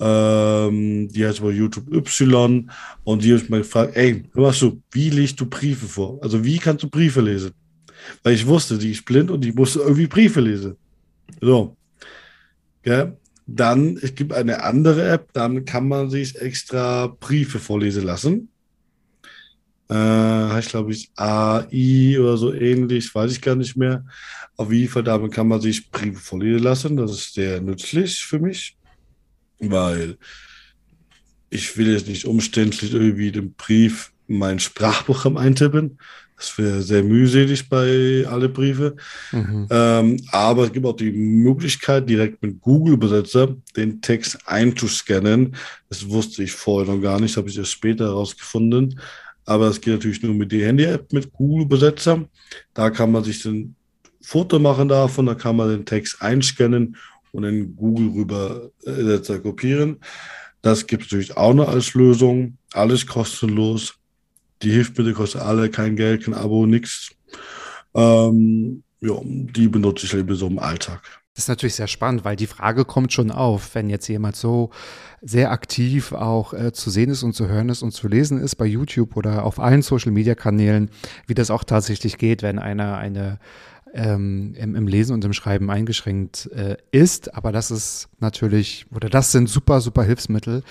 Ähm, 0.00 1.08
die 1.08 1.26
heißt 1.26 1.42
bei 1.42 1.50
YouTube 1.50 1.92
Y. 1.92 2.70
Und 3.04 3.24
die 3.24 3.32
habe 3.32 3.42
ich 3.42 3.48
mal 3.48 3.58
gefragt, 3.58 3.96
ey, 3.96 4.24
was 4.32 4.58
du, 4.60 4.80
wie 4.92 5.10
liest 5.10 5.40
du 5.40 5.46
Briefe 5.46 5.86
vor? 5.86 6.18
Also 6.22 6.44
wie 6.44 6.58
kannst 6.58 6.84
du 6.84 6.88
Briefe 6.88 7.20
lesen? 7.20 7.52
Weil 8.22 8.34
ich 8.34 8.46
wusste, 8.46 8.78
die 8.78 8.92
ist 8.92 9.04
blind 9.04 9.30
und 9.30 9.44
ich 9.44 9.54
musste 9.54 9.80
irgendwie 9.80 10.06
Briefe 10.06 10.40
lesen. 10.40 10.76
So. 11.40 11.76
Ja. 12.84 13.12
Dann, 13.50 13.96
es 14.02 14.14
gibt 14.14 14.34
eine 14.34 14.62
andere 14.62 15.08
App, 15.08 15.32
dann 15.32 15.64
kann 15.64 15.88
man 15.88 16.10
sich 16.10 16.38
extra 16.38 17.06
Briefe 17.06 17.58
vorlesen 17.58 18.04
lassen. 18.04 18.50
Äh, 19.90 19.94
heißt, 19.94 20.70
glaube 20.70 20.92
ich, 20.92 21.10
AI 21.16 22.18
oder 22.20 22.36
so 22.36 22.52
ähnlich, 22.52 23.14
weiß 23.14 23.32
ich 23.32 23.40
gar 23.40 23.56
nicht 23.56 23.76
mehr. 23.76 24.04
Auf 24.56 24.70
jeden 24.70 24.90
Fall, 24.90 25.04
damit 25.04 25.32
kann 25.32 25.48
man 25.48 25.60
sich 25.60 25.90
Briefe 25.90 26.20
vorlesen 26.20 26.62
lassen. 26.62 26.96
Das 26.96 27.10
ist 27.12 27.34
sehr 27.34 27.60
nützlich 27.60 28.24
für 28.24 28.38
mich, 28.38 28.76
weil 29.58 30.18
ich 31.50 31.76
will 31.76 31.92
jetzt 31.92 32.08
nicht 32.08 32.26
umständlich 32.26 32.92
irgendwie 32.92 33.32
den 33.32 33.54
Brief 33.54 34.12
in 34.26 34.38
mein 34.38 34.58
Sprachprogramm 34.58 35.38
eintippen. 35.38 35.98
Das 36.36 36.56
wäre 36.56 36.82
sehr 36.82 37.02
mühselig 37.02 37.68
bei 37.68 38.24
alle 38.28 38.48
Briefe. 38.48 38.94
Mhm. 39.32 39.66
Ähm, 39.70 40.22
aber 40.30 40.64
es 40.64 40.72
gibt 40.72 40.86
auch 40.86 40.96
die 40.96 41.10
Möglichkeit, 41.10 42.08
direkt 42.08 42.40
mit 42.42 42.60
Google-Übersetzer 42.60 43.56
den 43.76 44.00
Text 44.00 44.38
einzuscannen. 44.46 45.56
Das 45.88 46.08
wusste 46.08 46.44
ich 46.44 46.52
vorher 46.52 46.94
noch 46.94 47.02
gar 47.02 47.18
nicht, 47.18 47.36
habe 47.36 47.48
ich 47.48 47.58
erst 47.58 47.72
später 47.72 48.04
herausgefunden. 48.04 49.00
Aber 49.48 49.68
es 49.68 49.80
geht 49.80 49.94
natürlich 49.94 50.22
nur 50.22 50.34
mit 50.34 50.52
der 50.52 50.66
Handy-App 50.66 51.10
mit 51.10 51.32
Google-Übersetzer. 51.32 52.28
Da 52.74 52.90
kann 52.90 53.10
man 53.10 53.24
sich 53.24 53.42
ein 53.46 53.74
Foto 54.20 54.58
machen 54.58 54.88
davon, 54.88 55.24
da 55.24 55.34
kann 55.34 55.56
man 55.56 55.70
den 55.70 55.86
Text 55.86 56.20
einscannen 56.20 56.96
und 57.32 57.44
in 57.44 57.74
Google 57.74 58.10
rüber 58.10 58.70
Übersetzer 58.82 59.38
kopieren. 59.38 60.00
Das 60.60 60.86
gibt 60.86 61.04
es 61.04 61.12
natürlich 61.12 61.38
auch 61.38 61.54
noch 61.54 61.68
als 61.68 61.94
Lösung. 61.94 62.58
Alles 62.74 63.06
kostenlos. 63.06 63.94
Die 64.60 64.70
Hilfsmittel 64.70 65.14
kosten 65.14 65.38
alle 65.38 65.70
kein 65.70 65.96
Geld, 65.96 66.24
kein 66.24 66.34
Abo, 66.34 66.66
nichts. 66.66 67.12
Ähm, 67.94 68.82
ja, 69.00 69.14
die 69.24 69.68
benutze 69.68 70.04
ich 70.04 70.12
eben 70.12 70.34
so 70.34 70.48
im 70.48 70.58
Alltag. 70.58 71.17
Das 71.38 71.44
ist 71.44 71.50
natürlich 71.50 71.76
sehr 71.76 71.86
spannend, 71.86 72.24
weil 72.24 72.34
die 72.34 72.48
Frage 72.48 72.84
kommt 72.84 73.12
schon 73.12 73.30
auf, 73.30 73.76
wenn 73.76 73.88
jetzt 73.90 74.08
jemand 74.08 74.34
so 74.34 74.70
sehr 75.22 75.52
aktiv 75.52 76.10
auch 76.10 76.52
äh, 76.52 76.72
zu 76.72 76.90
sehen 76.90 77.10
ist 77.10 77.22
und 77.22 77.32
zu 77.32 77.46
hören 77.46 77.68
ist 77.68 77.82
und 77.82 77.92
zu 77.92 78.08
lesen 78.08 78.40
ist 78.40 78.56
bei 78.56 78.66
YouTube 78.66 79.16
oder 79.16 79.44
auf 79.44 79.60
allen 79.60 79.82
Social-Media-Kanälen, 79.82 80.90
wie 81.28 81.34
das 81.34 81.52
auch 81.52 81.62
tatsächlich 81.62 82.18
geht, 82.18 82.42
wenn 82.42 82.58
einer 82.58 82.98
eine 82.98 83.38
ähm, 83.94 84.54
im, 84.56 84.74
im, 84.74 84.86
Lesen 84.86 85.12
und 85.14 85.24
im 85.24 85.32
Schreiben 85.32 85.70
eingeschränkt 85.70 86.50
äh, 86.52 86.76
ist. 86.90 87.34
Aber 87.34 87.52
das 87.52 87.70
ist 87.70 88.08
natürlich, 88.20 88.86
oder 88.94 89.08
das 89.08 89.32
sind 89.32 89.48
super, 89.48 89.80
super 89.80 90.02
Hilfsmittel, 90.02 90.62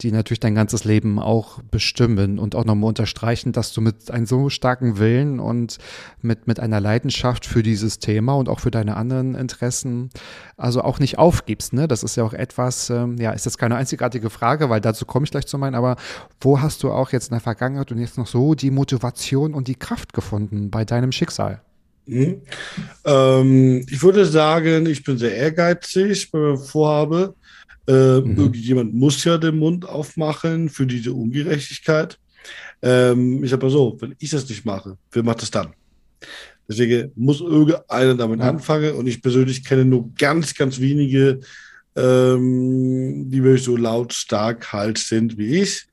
die 0.00 0.12
natürlich 0.12 0.40
dein 0.40 0.54
ganzes 0.54 0.84
Leben 0.84 1.18
auch 1.18 1.60
bestimmen 1.70 2.38
und 2.38 2.54
auch 2.54 2.64
nochmal 2.64 2.88
unterstreichen, 2.88 3.52
dass 3.52 3.72
du 3.72 3.80
mit 3.80 4.10
einem 4.10 4.26
so 4.26 4.50
starken 4.50 4.98
Willen 4.98 5.40
und 5.40 5.78
mit, 6.22 6.46
mit 6.46 6.60
einer 6.60 6.80
Leidenschaft 6.80 7.46
für 7.46 7.62
dieses 7.62 7.98
Thema 7.98 8.34
und 8.34 8.48
auch 8.48 8.60
für 8.60 8.70
deine 8.70 8.96
anderen 8.96 9.34
Interessen, 9.34 10.10
also 10.56 10.82
auch 10.82 10.98
nicht 10.98 11.18
aufgibst. 11.18 11.72
Ne? 11.72 11.88
Das 11.88 12.02
ist 12.02 12.16
ja 12.16 12.24
auch 12.24 12.34
etwas, 12.34 12.90
ähm, 12.90 13.16
ja, 13.18 13.32
ist 13.32 13.46
jetzt 13.46 13.58
keine 13.58 13.76
einzigartige 13.76 14.30
Frage, 14.30 14.70
weil 14.70 14.80
dazu 14.80 15.06
komme 15.06 15.24
ich 15.24 15.30
gleich 15.30 15.46
zu 15.46 15.58
meinen, 15.58 15.74
aber 15.74 15.96
wo 16.40 16.60
hast 16.60 16.82
du 16.82 16.92
auch 16.92 17.12
jetzt 17.12 17.28
in 17.28 17.34
der 17.34 17.40
Vergangenheit 17.40 17.90
und 17.92 17.98
jetzt 17.98 18.18
noch 18.18 18.26
so 18.26 18.54
die 18.54 18.70
Motivation 18.70 19.54
und 19.54 19.68
die 19.68 19.74
Kraft 19.74 20.12
gefunden 20.12 20.70
bei 20.70 20.84
deinem 20.84 21.12
Schicksal? 21.12 21.62
Mhm. 22.06 22.42
Ähm, 23.04 23.86
ich 23.88 24.02
würde 24.02 24.24
sagen, 24.24 24.86
ich 24.86 25.04
bin 25.04 25.18
sehr 25.18 25.34
ehrgeizig 25.34 26.30
bei 26.30 26.38
meinem 26.38 26.58
Vorhabe. 26.58 27.34
Äh, 27.86 28.20
mhm. 28.20 28.36
Irgendjemand 28.36 28.94
muss 28.94 29.24
ja 29.24 29.38
den 29.38 29.58
Mund 29.58 29.88
aufmachen 29.88 30.68
für 30.68 30.86
diese 30.86 31.12
Ungerechtigkeit. 31.12 32.18
Ähm, 32.82 33.44
ich 33.44 33.50
sage 33.50 33.64
mal 33.64 33.72
so, 33.72 33.96
wenn 34.00 34.14
ich 34.18 34.30
das 34.30 34.48
nicht 34.48 34.64
mache, 34.64 34.96
wer 35.12 35.22
macht 35.22 35.42
das 35.42 35.50
dann? 35.50 35.74
Deswegen 36.68 37.10
muss 37.16 37.40
irgendeiner 37.40 38.14
damit 38.14 38.40
anfangen 38.40 38.94
und 38.94 39.06
ich 39.08 39.20
persönlich 39.20 39.64
kenne 39.64 39.84
nur 39.84 40.08
ganz, 40.14 40.54
ganz 40.54 40.78
wenige, 40.78 41.40
ähm, 41.96 43.28
die 43.28 43.42
wirklich 43.42 43.64
so 43.64 43.76
lautstark 43.76 44.72
halt 44.72 44.98
sind 44.98 45.36
wie 45.36 45.62
ich. 45.62 45.86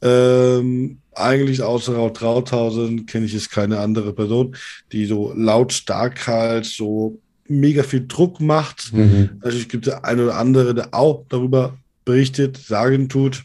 Ähm, 0.00 0.98
eigentlich 1.16 1.62
außer 1.62 1.94
Raut 1.94 2.22
Rauthausen 2.22 3.06
kenne 3.06 3.26
ich 3.26 3.32
jetzt 3.32 3.50
keine 3.50 3.80
andere 3.80 4.12
Person, 4.12 4.56
die 4.92 5.06
so 5.06 5.32
lautstark 5.34 6.26
halt 6.26 6.66
so 6.66 7.20
mega 7.48 7.82
viel 7.82 8.06
Druck 8.06 8.40
macht. 8.40 8.92
Mhm. 8.92 9.40
Also 9.40 9.58
es 9.58 9.68
gibt 9.68 9.86
der 9.86 10.04
eine 10.04 10.24
oder 10.24 10.36
andere, 10.36 10.74
der 10.74 10.94
auch 10.94 11.24
darüber 11.28 11.76
berichtet, 12.04 12.56
sagen 12.56 13.08
tut, 13.08 13.44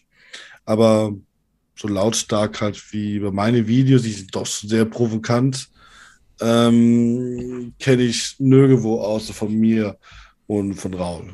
aber 0.65 1.13
so 1.75 1.87
lautstark 1.87 2.61
halt 2.61 2.93
wie 2.93 3.19
bei 3.19 3.31
meinen 3.31 3.67
Videos, 3.67 4.03
die 4.03 4.11
sind 4.11 4.35
doch 4.35 4.45
sehr 4.45 4.85
provokant, 4.85 5.69
ähm, 6.39 7.73
kenne 7.79 8.03
ich 8.03 8.35
nirgendwo 8.39 9.01
außer 9.01 9.33
von 9.33 9.53
mir 9.53 9.97
und 10.47 10.75
von 10.75 10.93
Raul. 10.93 11.33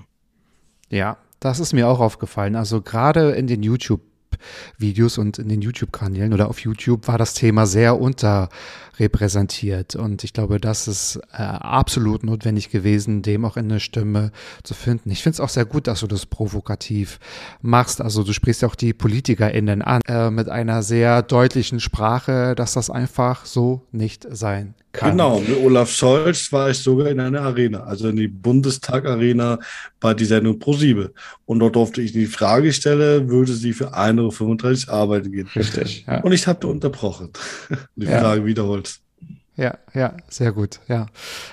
Ja, 0.90 1.18
das 1.40 1.60
ist 1.60 1.74
mir 1.74 1.88
auch 1.88 2.00
aufgefallen. 2.00 2.56
Also 2.56 2.82
gerade 2.82 3.32
in 3.32 3.48
den 3.48 3.62
YouTube 3.64 4.02
YouTube-Videos 4.38 5.18
und 5.18 5.40
in 5.40 5.50
den 5.50 5.62
YouTube-Kanälen 5.62 6.34
oder 6.34 6.50
auf 6.50 6.60
YouTube 6.60 7.08
war 7.08 7.18
das 7.18 7.34
Thema 7.34 7.66
sehr 7.66 8.00
unterrepräsentiert. 8.00 9.96
Und 9.96 10.24
ich 10.24 10.34
glaube, 10.34 10.60
das 10.60 10.88
ist 10.88 11.20
äh, 11.34 11.38
absolut 11.42 12.24
notwendig 12.24 12.70
gewesen, 12.70 13.22
dem 13.22 13.46
auch 13.46 13.58
eine 13.58 13.80
Stimme 13.80 14.32
zu 14.64 14.74
finden. 14.74 15.12
Ich 15.12 15.24
finde 15.24 15.36
es 15.36 15.40
auch 15.40 15.50
sehr 15.50 15.66
gut, 15.66 15.88
dass 15.88 16.02
du 16.02 16.08
das 16.08 16.26
provokativ 16.26 17.20
machst. 17.62 18.02
Also 18.02 18.24
du 18.24 18.34
sprichst 18.34 18.62
ja 18.62 18.68
auch 18.68 18.76
die 18.76 18.94
PolitikerInnen 18.94 19.82
an 19.82 20.02
äh, 20.08 20.30
mit 20.30 20.50
einer 20.50 20.84
sehr 20.84 21.22
deutlichen 21.22 21.80
Sprache, 21.80 22.56
dass 22.56 22.74
das 22.74 22.90
einfach 22.90 23.46
so 23.46 23.84
nicht 23.92 24.28
sein 24.30 24.76
kann. 24.92 25.12
Genau, 25.12 25.40
mit 25.40 25.58
Olaf 25.58 25.92
Scholz 25.92 26.52
war 26.52 26.70
ich 26.70 26.80
sogar 26.80 27.08
in 27.08 27.20
einer 27.20 27.42
Arena, 27.42 27.84
also 27.84 28.10
in 28.10 28.16
die 28.16 28.28
Bundestag-Arena 28.28 29.60
bei 30.00 30.14
die 30.14 30.26
Sendung 30.26 30.60
ProSiebe. 30.60 31.14
Und 31.46 31.60
dort 31.60 31.76
durfte 31.76 32.02
ich 32.02 32.12
die 32.12 32.26
Frage 32.26 32.74
stellen, 32.74 33.30
würde 33.30 33.54
sie 33.54 33.74
für 33.74 33.94
1,35 33.94 34.88
Euro 34.88 34.98
arbeiten 34.98 35.32
gehen? 35.32 35.48
Richtig. 35.56 36.06
Ja. 36.08 36.22
Und 36.22 36.32
ich 36.32 36.48
habe 36.48 36.68
unterbrochen. 36.68 37.32
Die 37.96 38.06
ja. 38.06 38.20
Frage 38.20 38.46
wiederholt. 38.46 39.00
Ja, 39.58 39.76
ja, 39.96 40.14
sehr 40.30 40.52
gut. 40.52 40.80
Ja, 40.88 41.08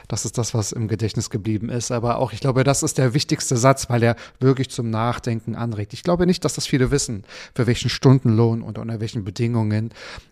das 0.09 0.27
ist 0.27 0.37
das, 0.37 0.53
was 0.53 0.73
im 0.73 0.89
Gedächtnis 0.89 1.31
geblieben 1.31 1.71
ist. 1.71 1.91
Aber 1.91 2.19
auch, 2.19 2.35
ich 2.35 2.41
glaube, 2.41 2.63
das 2.63 2.83
ist 2.83 2.99
der 2.99 3.15
wichtigste 3.15 3.57
Satz, 3.57 3.89
weil 3.89 4.03
er 4.03 4.17
wirklich 4.41 4.69
zum 4.69 4.91
Nachdenken 4.91 5.55
anregt. 5.55 5.95
Ich 5.95 6.03
glaube 6.03 6.27
nicht, 6.27 6.45
dass 6.45 6.53
das 6.53 6.67
viele 6.67 6.91
wissen, 6.91 7.25
für 7.55 7.67
welchen 7.67 7.89
Stundenlohn 7.89 8.61
und 8.61 8.77
unter 8.77 9.01
welchen 9.01 9.25
Bedingungen 9.25 9.89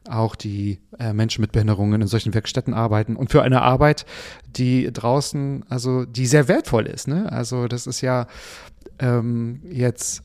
auch 0.06 0.36
die 0.36 0.80
äh, 0.98 1.14
Menschen 1.14 1.40
mit 1.40 1.52
Behinderungen 1.52 2.02
in 2.02 2.08
solchen 2.08 2.34
Werkstätten 2.34 2.74
arbeiten. 2.74 3.16
Und 3.16 3.30
für 3.30 3.40
eine 3.40 3.62
Arbeit, 3.62 4.04
die 4.54 4.92
draußen, 4.92 5.64
also 5.70 6.04
die 6.04 6.26
sehr 6.26 6.48
wertvoll 6.48 6.86
ist. 6.86 7.08
Ne? 7.08 7.32
Also 7.32 7.68
das 7.68 7.86
ist 7.86 8.02
ja 8.02 8.26
ähm, 8.98 9.62
jetzt 9.64 10.22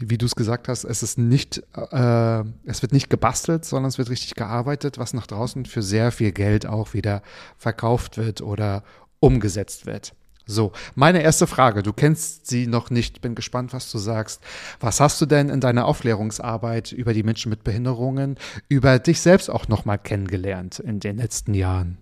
wie 0.00 0.18
du 0.18 0.26
es 0.26 0.34
gesagt 0.34 0.68
hast, 0.68 0.84
es 0.84 1.02
ist 1.02 1.18
nicht, 1.18 1.62
äh, 1.74 2.44
es 2.64 2.82
wird 2.82 2.92
nicht 2.92 3.10
gebastelt, 3.10 3.64
sondern 3.64 3.88
es 3.88 3.98
wird 3.98 4.10
richtig 4.10 4.34
gearbeitet, 4.34 4.98
was 4.98 5.14
nach 5.14 5.26
draußen 5.26 5.66
für 5.66 5.82
sehr 5.82 6.12
viel 6.12 6.32
Geld 6.32 6.66
auch 6.66 6.94
wieder 6.94 7.22
verkauft 7.56 8.16
wird 8.16 8.40
oder 8.40 8.84
umgesetzt 9.20 9.86
wird. 9.86 10.14
So, 10.50 10.72
meine 10.94 11.22
erste 11.22 11.46
Frage, 11.46 11.82
du 11.82 11.92
kennst 11.92 12.46
sie 12.46 12.66
noch 12.66 12.88
nicht, 12.88 13.20
bin 13.20 13.34
gespannt, 13.34 13.74
was 13.74 13.92
du 13.92 13.98
sagst. 13.98 14.42
Was 14.80 14.98
hast 14.98 15.20
du 15.20 15.26
denn 15.26 15.50
in 15.50 15.60
deiner 15.60 15.84
Aufklärungsarbeit 15.84 16.90
über 16.90 17.12
die 17.12 17.22
Menschen 17.22 17.50
mit 17.50 17.64
Behinderungen, 17.64 18.36
über 18.66 18.98
dich 18.98 19.20
selbst 19.20 19.50
auch 19.50 19.68
nochmal 19.68 19.98
kennengelernt 19.98 20.78
in 20.78 21.00
den 21.00 21.18
letzten 21.18 21.52
Jahren? 21.52 21.98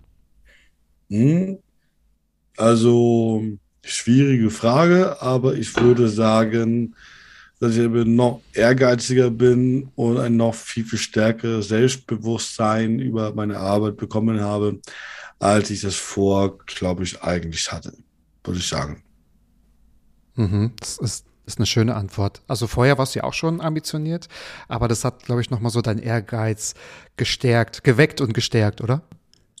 Hm, 1.09 1.59
also, 2.55 3.43
schwierige 3.83 4.49
Frage, 4.49 5.21
aber 5.21 5.55
ich 5.55 5.75
würde 5.75 6.07
sagen, 6.07 6.95
dass 7.59 7.73
ich 7.73 7.79
eben 7.79 8.15
noch 8.15 8.41
ehrgeiziger 8.53 9.29
bin 9.29 9.89
und 9.95 10.17
ein 10.17 10.37
noch 10.37 10.53
viel, 10.53 10.85
viel 10.85 10.99
stärkeres 10.99 11.69
Selbstbewusstsein 11.69 12.99
über 12.99 13.33
meine 13.33 13.57
Arbeit 13.57 13.97
bekommen 13.97 14.41
habe, 14.41 14.79
als 15.39 15.69
ich 15.69 15.81
das 15.81 15.95
vor, 15.95 16.57
glaube 16.65 17.03
ich, 17.03 17.21
eigentlich 17.21 17.71
hatte, 17.71 17.93
würde 18.43 18.59
ich 18.59 18.67
sagen. 18.67 19.03
Mhm. 20.35 20.73
Das 20.79 20.97
ist 20.99 21.27
ist 21.47 21.59
eine 21.59 21.65
schöne 21.65 21.95
Antwort. 21.95 22.41
Also 22.47 22.67
vorher 22.67 22.97
warst 22.97 23.15
du 23.15 23.19
ja 23.19 23.23
auch 23.23 23.33
schon 23.33 23.61
ambitioniert, 23.61 24.27
aber 24.67 24.87
das 24.87 25.03
hat, 25.05 25.23
glaube 25.23 25.41
ich, 25.41 25.49
nochmal 25.49 25.71
so 25.71 25.81
dein 25.81 25.97
Ehrgeiz 25.97 26.75
gestärkt, 27.15 27.83
geweckt 27.83 28.21
und 28.21 28.33
gestärkt, 28.33 28.81
oder? 28.81 29.01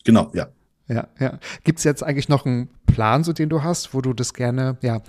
Genau, 0.03 0.29
ja. 0.33 0.47
Ja, 0.89 1.07
ja. 1.19 1.39
Gibt 1.63 1.79
es 1.79 1.85
jetzt 1.85 2.03
eigentlich 2.03 2.29
noch 2.29 2.45
einen 2.45 2.69
Plan, 2.85 3.23
so 3.23 3.33
den 3.33 3.49
du 3.49 3.63
hast, 3.63 3.93
wo 3.93 4.01
du 4.01 4.13
das 4.13 4.33
gerne, 4.33 4.77
ja, 4.81 5.01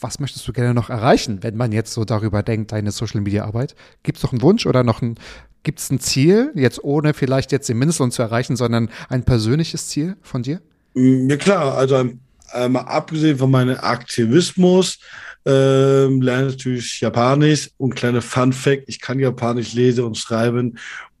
was 0.00 0.18
möchtest 0.20 0.46
du 0.48 0.52
gerne 0.52 0.74
noch 0.74 0.90
erreichen, 0.90 1.42
wenn 1.42 1.56
man 1.56 1.72
jetzt 1.72 1.92
so 1.92 2.04
darüber 2.04 2.42
denkt, 2.42 2.72
deine 2.72 2.90
Social 2.92 3.20
Media 3.20 3.44
Arbeit? 3.44 3.74
Gibt 4.02 4.18
es 4.18 4.24
noch 4.24 4.32
einen 4.32 4.42
Wunsch 4.42 4.66
oder 4.66 4.84
noch 4.84 5.02
ein, 5.02 5.16
gibt 5.62 5.80
es 5.80 5.90
ein 5.90 6.00
Ziel, 6.00 6.52
jetzt 6.54 6.82
ohne 6.84 7.14
vielleicht 7.14 7.52
jetzt 7.52 7.68
den 7.68 7.78
Mindestlohn 7.78 8.10
zu 8.10 8.22
erreichen, 8.22 8.56
sondern 8.56 8.90
ein 9.08 9.24
persönliches 9.24 9.88
Ziel 9.88 10.16
von 10.22 10.42
dir? 10.42 10.60
Mm, 10.94 11.28
Ja 11.30 11.36
klar, 11.36 11.76
also 11.76 12.10
äh, 12.52 12.68
mal 12.68 12.80
abgesehen 12.82 13.38
von 13.38 13.50
meinem 13.50 13.76
Aktivismus, 13.78 14.98
ähm, 15.46 16.20
lerne 16.22 16.48
ich 16.48 16.54
natürlich 16.56 17.00
Japanisch 17.00 17.70
und 17.78 17.94
kleine 17.94 18.20
Fun 18.22 18.52
Fact, 18.52 18.84
ich 18.86 19.00
kann 19.00 19.18
Japanisch 19.18 19.72
lesen 19.74 20.04
und 20.04 20.16
schreiben, 20.18 20.78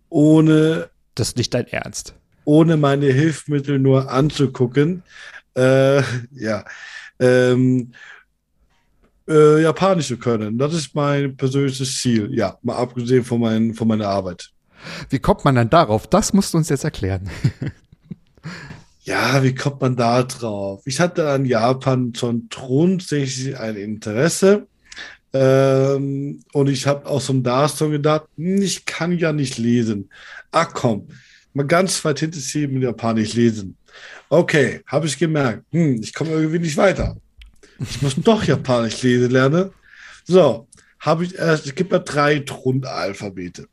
ohne, 0.08 0.90
Das 1.14 1.28
ist 1.28 1.36
nicht 1.36 1.52
dein 1.54 1.66
Ernst. 1.68 2.14
ohne 2.44 2.76
meine 2.76 3.06
Hilfsmittel 3.06 3.78
nur 3.78 4.10
anzugucken. 4.10 5.02
Äh, 5.54 6.02
ja, 6.32 6.64
ähm, 7.20 7.92
äh, 9.28 9.62
Japanisch 9.62 10.08
zu 10.08 10.16
können. 10.16 10.58
Das 10.58 10.74
ist 10.74 10.94
mein 10.94 11.36
persönliches 11.36 12.00
Ziel. 12.00 12.28
Ja, 12.32 12.58
mal 12.62 12.76
abgesehen 12.76 13.24
von, 13.24 13.40
mein, 13.40 13.74
von 13.74 13.88
meiner 13.88 14.08
Arbeit. 14.08 14.50
Wie 15.10 15.18
kommt 15.18 15.44
man 15.44 15.54
dann 15.54 15.70
darauf? 15.70 16.06
Das 16.06 16.32
musst 16.32 16.54
du 16.54 16.58
uns 16.58 16.68
jetzt 16.68 16.84
erklären. 16.84 17.28
Ja, 19.08 19.42
wie 19.42 19.54
kommt 19.54 19.80
man 19.80 19.96
da 19.96 20.22
drauf? 20.22 20.82
Ich 20.84 21.00
hatte 21.00 21.30
an 21.30 21.46
Japan 21.46 22.12
schon 22.14 22.46
grundsätzlich 22.50 23.58
ein 23.58 23.76
Interesse. 23.76 24.66
Ähm, 25.32 26.42
und 26.52 26.68
ich 26.68 26.86
habe 26.86 27.06
auch 27.06 27.22
so 27.22 27.32
da 27.32 27.68
so 27.68 27.88
gedacht, 27.88 28.24
hm, 28.36 28.60
ich 28.60 28.84
kann 28.84 29.16
ja 29.16 29.32
nicht 29.32 29.56
lesen. 29.56 30.10
Ach 30.52 30.68
komm, 30.74 31.08
mal 31.54 31.66
ganz 31.66 32.04
weit 32.04 32.20
hinter 32.20 32.38
sieben 32.38 32.76
in 32.76 32.82
Japanisch 32.82 33.32
lesen. 33.32 33.78
Okay, 34.28 34.82
habe 34.86 35.06
ich 35.06 35.18
gemerkt, 35.18 35.64
hm, 35.72 36.02
ich 36.02 36.12
komme 36.12 36.32
irgendwie 36.32 36.58
nicht 36.58 36.76
weiter. 36.76 37.16
Ich 37.78 38.02
muss 38.02 38.16
doch 38.16 38.42
Japanisch 38.44 39.02
lesen 39.02 39.30
lernen. 39.30 39.70
So, 40.24 40.68
habe 41.00 41.24
ich 41.24 41.34
erst, 41.36 41.66
es 41.66 41.74
gibt 41.74 41.92
ja 41.92 41.98
drei 42.00 42.38
Grundalphabete. 42.40 43.68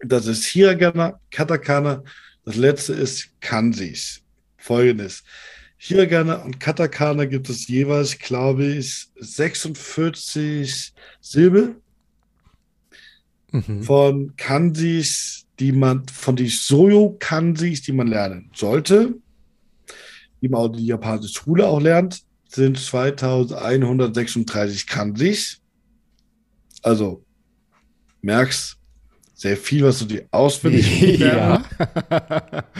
Das 0.00 0.26
ist 0.26 0.44
Hiragana, 0.46 1.18
Katakana, 1.30 2.02
das 2.44 2.56
letzte 2.56 2.92
ist 2.92 3.30
Kanjis. 3.40 4.20
Folgendes. 4.58 5.24
Hiragana 5.76 6.36
und 6.36 6.60
Katakana 6.60 7.24
gibt 7.24 7.48
es 7.48 7.66
jeweils, 7.68 8.18
glaube 8.18 8.64
ich, 8.64 9.08
46 9.16 10.92
Silben 11.20 11.76
Mhm. 13.54 13.82
von 13.84 14.36
Kanjis, 14.36 15.46
die 15.60 15.70
man, 15.70 16.08
von 16.08 16.34
die 16.34 16.48
Soyo-Kanjis, 16.48 17.82
die 17.82 17.92
man 17.92 18.08
lernen 18.08 18.50
sollte, 18.52 19.14
die 20.42 20.48
man 20.48 20.60
auch 20.60 20.68
die 20.68 20.86
japanische 20.86 21.34
Schule 21.34 21.64
auch 21.64 21.80
lernt, 21.80 22.24
sind 22.54 22.78
2136 22.78 24.86
Kanjis. 24.86 25.60
Also, 26.82 27.24
merkst, 28.22 28.78
sehr 29.34 29.56
viel, 29.56 29.82
was 29.84 29.98
du 29.98 30.04
dir 30.06 30.26
auswendig 30.30 31.18
lernst. 31.18 31.68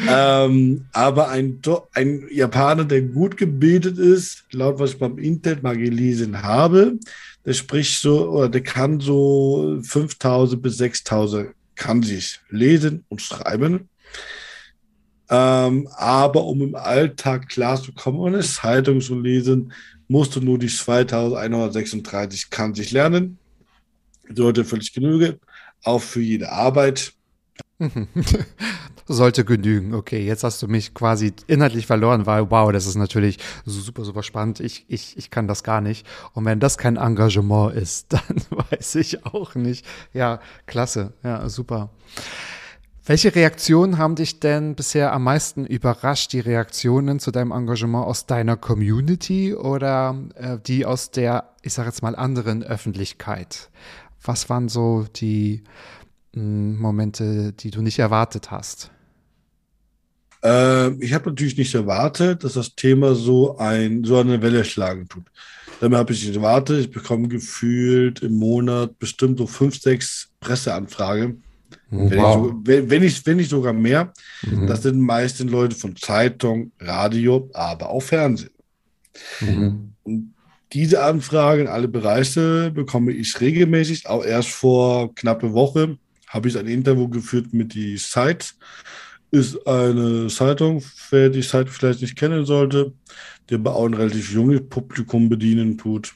Ähm, 0.07 0.87
aber 0.93 1.31
ein, 1.31 1.61
ein 1.95 2.29
Japaner, 2.31 2.85
der 2.85 3.03
gut 3.03 3.37
gebildet 3.37 3.99
ist, 3.99 4.45
laut 4.53 4.79
was 4.79 4.93
ich 4.93 4.99
beim 4.99 5.19
Internet 5.19 5.63
mal 5.63 5.77
gelesen 5.77 6.43
habe, 6.43 6.99
der 7.45 7.53
spricht 7.53 8.01
so 8.01 8.29
oder 8.29 8.49
der 8.49 8.63
kann 8.63 9.01
so 9.01 9.79
5000 9.83 10.63
bis 10.63 10.79
6000 10.79 11.49
kann 11.75 12.03
sich 12.03 12.41
lesen 12.51 13.05
und 13.09 13.23
schreiben. 13.23 13.89
Ähm, 15.31 15.89
aber 15.97 16.45
um 16.45 16.61
im 16.63 16.75
Alltag 16.75 17.49
klarzukommen 17.49 18.21
und 18.21 18.35
eine 18.35 18.43
Zeitung 18.43 19.01
zu 19.01 19.19
lesen, 19.19 19.73
musst 20.09 20.37
du 20.37 20.41
nur 20.41 20.59
die 20.59 20.69
2136 20.69 22.51
kann 22.51 22.75
sich 22.75 22.93
lernen. 22.93 23.39
Sollte 24.35 24.65
völlig 24.65 24.93
genügen, 24.93 25.39
auch 25.83 26.01
für 26.01 26.21
jede 26.21 26.51
Arbeit. 26.51 27.13
Sollte 29.07 29.45
genügen. 29.45 29.95
Okay, 29.95 30.25
jetzt 30.25 30.45
hast 30.45 30.63
du 30.63 30.69
mich 30.69 30.95
quasi 30.95 31.35
inhaltlich 31.47 31.87
verloren, 31.87 32.25
weil 32.25 32.51
wow, 32.51 32.73
das 32.73 32.87
ist 32.87 32.95
natürlich 32.95 33.39
super, 33.67 34.05
super 34.05 34.23
spannend. 34.23 34.61
Ich, 34.61 34.87
ich, 34.89 35.17
ich 35.19 35.31
kann 35.31 35.47
das 35.47 35.63
gar 35.63 35.83
nicht. 35.83 36.07
Und 36.33 36.47
wenn 36.47 36.59
das 36.59 36.79
kein 36.79 36.97
Engagement 36.97 37.75
ist, 37.75 38.07
dann 38.13 38.41
weiß 38.51 38.95
ich 38.95 39.27
auch 39.27 39.55
nicht. 39.55 39.85
Ja, 40.13 40.41
klasse. 40.67 41.13
Ja, 41.23 41.49
super. 41.49 41.91
Welche 43.07 43.35
Reaktionen 43.35 43.99
haben 43.99 44.14
dich 44.14 44.40
denn 44.40 44.75
bisher 44.75 45.12
am 45.12 45.25
meisten 45.25 45.67
überrascht? 45.67 46.33
Die 46.33 46.40
Reaktionen 46.40 47.21
zu 47.21 47.31
deinem 47.33 47.53
Engagement 47.53 48.07
aus 48.07 48.25
deiner 48.25 48.57
Community 48.57 49.55
oder 49.55 50.19
äh, 50.37 50.57
die 50.67 50.87
aus 50.87 51.11
der, 51.11 51.51
ich 51.61 51.75
sage 51.75 51.90
jetzt 51.90 52.03
mal, 52.03 52.17
anderen 52.17 52.62
Öffentlichkeit? 52.62 53.69
Was 54.23 54.49
waren 54.49 54.71
so 54.71 55.05
die 55.17 55.64
mh, 56.33 56.81
Momente, 56.81 57.53
die 57.53 57.71
du 57.71 57.83
nicht 57.83 57.99
erwartet 57.99 58.51
hast? 58.51 58.90
Ähm, 60.43 60.97
ich 61.03 61.12
habe 61.12 61.29
natürlich 61.29 61.59
nicht 61.59 61.75
erwartet, 61.75 62.43
dass 62.43 62.55
das 62.55 62.75
Thema 62.75 63.14
so, 63.14 63.59
ein, 63.59 64.05
so 64.05 64.19
eine 64.19 64.40
Welle 64.40 64.64
schlagen 64.64 65.11
tut. 65.11 65.25
Damit 65.79 65.99
habe 65.99 66.14
ich 66.14 66.27
nicht 66.27 66.37
erwartet. 66.37 66.81
Ich 66.81 66.90
bekomme 66.90 67.29
gefühlt 67.29 68.23
im 68.23 68.38
Monat 68.38 68.99
bestimmt 68.99 69.37
so 69.37 69.47
fünf, 69.47 69.79
sechs 69.79 70.31
Presseanfragen. 70.40 71.44
Wenn, 71.91 72.19
ich, 72.19 72.91
wenn, 72.91 73.03
ich, 73.03 73.27
wenn 73.27 73.37
nicht 73.37 73.51
sogar 73.51 73.73
mehr. 73.73 74.13
Das 74.67 74.83
sind 74.83 75.01
meistens 75.01 75.51
Leute 75.51 75.77
von 75.77 75.97
Zeitung, 75.97 76.73
Radio, 76.81 77.51
aber 77.53 77.91
auch 77.91 78.03
Fernsehen. 78.03 78.51
Und 80.03 80.35
diese 80.73 81.03
Anfragen 81.03 81.63
in 81.63 81.69
alle 81.69 81.89
Bereiche 81.89 82.73
bekomme 82.75 83.13
ich 83.13 83.41
regelmäßig. 83.41 84.07
Auch 84.09 84.25
erst 84.25 84.51
vor 84.51 85.15
knappe 85.15 85.53
Woche 85.53 85.99
habe 86.29 86.49
ich 86.49 86.59
ein 86.59 86.67
Interview 86.67 87.09
geführt 87.09 87.53
mit 87.53 87.75
die 87.75 87.97
Zeit. 87.97 88.55
Ist 89.31 89.67
eine 89.67 90.27
Zeitung, 90.29 90.83
wer 91.11 91.29
die 91.29 91.43
Zeit 91.43 91.69
vielleicht 91.69 92.01
nicht 92.01 92.17
kennen 92.17 92.45
sollte, 92.45 92.93
der 93.49 93.59
aber 93.59 93.77
auch 93.77 93.87
ein 93.87 93.95
relativ 93.95 94.33
junges 94.33 94.63
Publikum 94.69 95.29
bedienen 95.29 95.79
tut. 95.79 96.15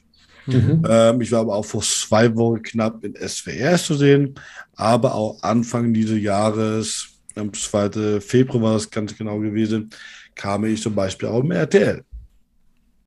Ähm, 0.55 1.21
ich 1.21 1.33
war 1.33 1.41
aber 1.41 1.55
auch 1.55 1.65
vor 1.65 1.83
zwei 1.83 2.35
Wochen 2.37 2.63
knapp 2.63 3.05
in 3.05 3.15
SWR 3.15 3.77
zu 3.77 3.95
sehen, 3.95 4.35
aber 4.77 5.15
auch 5.15 5.43
Anfang 5.43 5.93
dieses 5.93 6.21
Jahres, 6.21 7.09
am 7.35 7.53
2. 7.53 8.21
Februar 8.21 8.63
war 8.63 8.77
es 8.77 8.91
ganz 8.91 9.17
genau 9.17 9.39
gewesen, 9.39 9.91
kam 10.35 10.65
ich 10.65 10.83
zum 10.83 10.95
Beispiel 10.95 11.29
auch 11.29 11.41
im 11.41 11.51
RTL. 11.51 12.05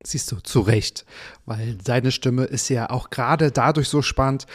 Siehst 0.04 0.32
du, 0.32 0.38
zu 0.38 0.62
Recht, 0.62 1.06
weil 1.46 1.76
deine 1.84 2.12
Stimme 2.12 2.46
ist 2.46 2.70
ja 2.70 2.90
auch 2.90 3.12
gerade 3.12 3.52
dadurch 3.52 3.88
so 3.88 4.02
spannend, 4.02 4.48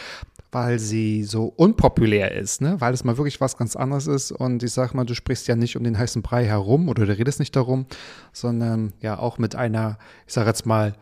weil 0.51 0.79
sie 0.79 1.23
so 1.23 1.45
unpopulär 1.55 2.33
ist, 2.33 2.61
ne? 2.61 2.79
weil 2.79 2.93
es 2.93 3.03
mal 3.03 3.17
wirklich 3.17 3.39
was 3.41 3.57
ganz 3.57 3.75
anderes 3.75 4.07
ist. 4.07 4.31
Und 4.31 4.63
ich 4.63 4.71
sag 4.71 4.93
mal, 4.93 5.05
du 5.05 5.13
sprichst 5.13 5.47
ja 5.47 5.55
nicht 5.55 5.77
um 5.77 5.83
den 5.83 5.97
heißen 5.97 6.21
Brei 6.21 6.45
herum 6.45 6.89
oder 6.89 7.05
du 7.05 7.17
redest 7.17 7.39
nicht 7.39 7.55
darum, 7.55 7.85
sondern 8.33 8.93
ja 9.01 9.19
auch 9.19 9.37
mit 9.37 9.55
einer, 9.55 9.97
ich 10.25 10.33
sag 10.33 10.47
jetzt 10.47 10.65
mal, 10.65 10.95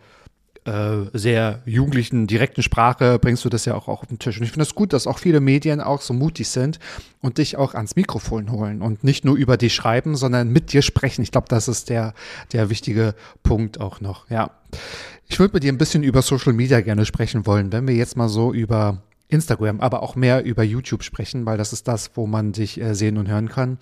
äh, 0.66 1.06
sehr 1.14 1.62
jugendlichen, 1.66 2.28
direkten 2.28 2.64
Sprache 2.64 3.20
bringst 3.20 3.46
du 3.46 3.50
das 3.50 3.66
ja 3.66 3.76
auch, 3.76 3.88
auch 3.88 4.02
auf 4.02 4.08
den 4.08 4.20
Tisch. 4.20 4.38
Und 4.38 4.44
ich 4.44 4.52
finde 4.52 4.64
es 4.64 4.70
das 4.70 4.76
gut, 4.76 4.94
dass 4.94 5.08
auch 5.08 5.20
viele 5.20 5.40
Medien 5.40 5.80
auch 5.80 6.02
so 6.02 6.14
mutig 6.14 6.50
sind 6.50 6.80
und 7.22 7.38
dich 7.38 7.56
auch 7.56 7.76
ans 7.76 7.96
Mikrofon 7.96 8.52
holen 8.52 8.82
und 8.82 9.04
nicht 9.04 9.26
nur 9.26 9.36
über 9.36 9.58
dich 9.58 9.76
schreiben, 9.76 10.16
sondern 10.16 10.50
mit 10.50 10.74
dir 10.74 10.82
sprechen. 10.82 11.22
Ich 11.22 11.32
glaube, 11.32 11.48
das 11.50 11.68
ist 11.68 11.90
der, 11.90 12.14
der 12.52 12.70
wichtige 12.70 13.16
Punkt 13.44 13.80
auch 13.80 14.02
noch, 14.02 14.30
ja. 14.30 14.52
Ich 15.28 15.40
würde 15.40 15.54
mit 15.54 15.64
dir 15.64 15.72
ein 15.72 15.78
bisschen 15.78 16.04
über 16.04 16.22
Social 16.22 16.54
Media 16.54 16.82
gerne 16.82 17.06
sprechen 17.06 17.46
wollen, 17.46 17.72
wenn 17.72 17.88
wir 17.88 17.96
jetzt 17.96 18.18
mal 18.18 18.30
so 18.30 18.54
über 18.54 19.02
Instagram, 19.28 19.82
aber 19.82 20.04
auch 20.04 20.16
mehr 20.16 20.44
über 20.44 20.64
YouTube 20.64 21.04
sprechen, 21.04 21.46
weil 21.46 21.58
das 21.58 21.74
ist 21.74 21.88
das, 21.88 22.12
wo 22.16 22.28
man 22.28 22.52
dich 22.52 22.80
äh, 22.80 22.94
sehen 22.94 23.18
und 23.18 23.28
hören 23.28 23.50
kann. 23.50 23.80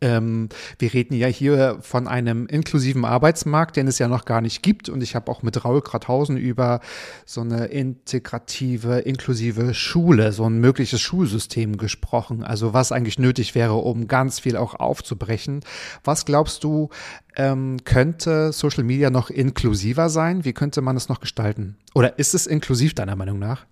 Ähm, 0.00 0.48
wir 0.78 0.92
reden 0.92 1.14
ja 1.14 1.26
hier 1.28 1.78
von 1.80 2.08
einem 2.08 2.46
inklusiven 2.46 3.04
Arbeitsmarkt, 3.04 3.76
den 3.76 3.88
es 3.88 3.98
ja 3.98 4.08
noch 4.08 4.24
gar 4.24 4.40
nicht 4.40 4.62
gibt. 4.62 4.88
Und 4.88 5.02
ich 5.02 5.14
habe 5.14 5.30
auch 5.30 5.42
mit 5.42 5.64
Raul 5.64 5.82
Krathausen 5.82 6.36
über 6.36 6.80
so 7.24 7.40
eine 7.40 7.66
integrative, 7.66 9.00
inklusive 9.00 9.74
Schule, 9.74 10.32
so 10.32 10.44
ein 10.44 10.60
mögliches 10.60 11.00
Schulsystem 11.00 11.76
gesprochen. 11.76 12.42
Also 12.42 12.72
was 12.72 12.92
eigentlich 12.92 13.18
nötig 13.18 13.54
wäre, 13.54 13.74
um 13.74 14.08
ganz 14.08 14.40
viel 14.40 14.56
auch 14.56 14.74
aufzubrechen. 14.74 15.60
Was 16.04 16.24
glaubst 16.24 16.64
du, 16.64 16.90
ähm, 17.36 17.78
könnte 17.84 18.52
Social 18.52 18.84
Media 18.84 19.10
noch 19.10 19.30
inklusiver 19.30 20.08
sein? 20.08 20.44
Wie 20.44 20.52
könnte 20.52 20.80
man 20.80 20.96
es 20.96 21.08
noch 21.08 21.20
gestalten? 21.20 21.76
Oder 21.94 22.18
ist 22.18 22.34
es 22.34 22.46
inklusiv 22.46 22.94
deiner 22.94 23.16
Meinung 23.16 23.38
nach? 23.38 23.66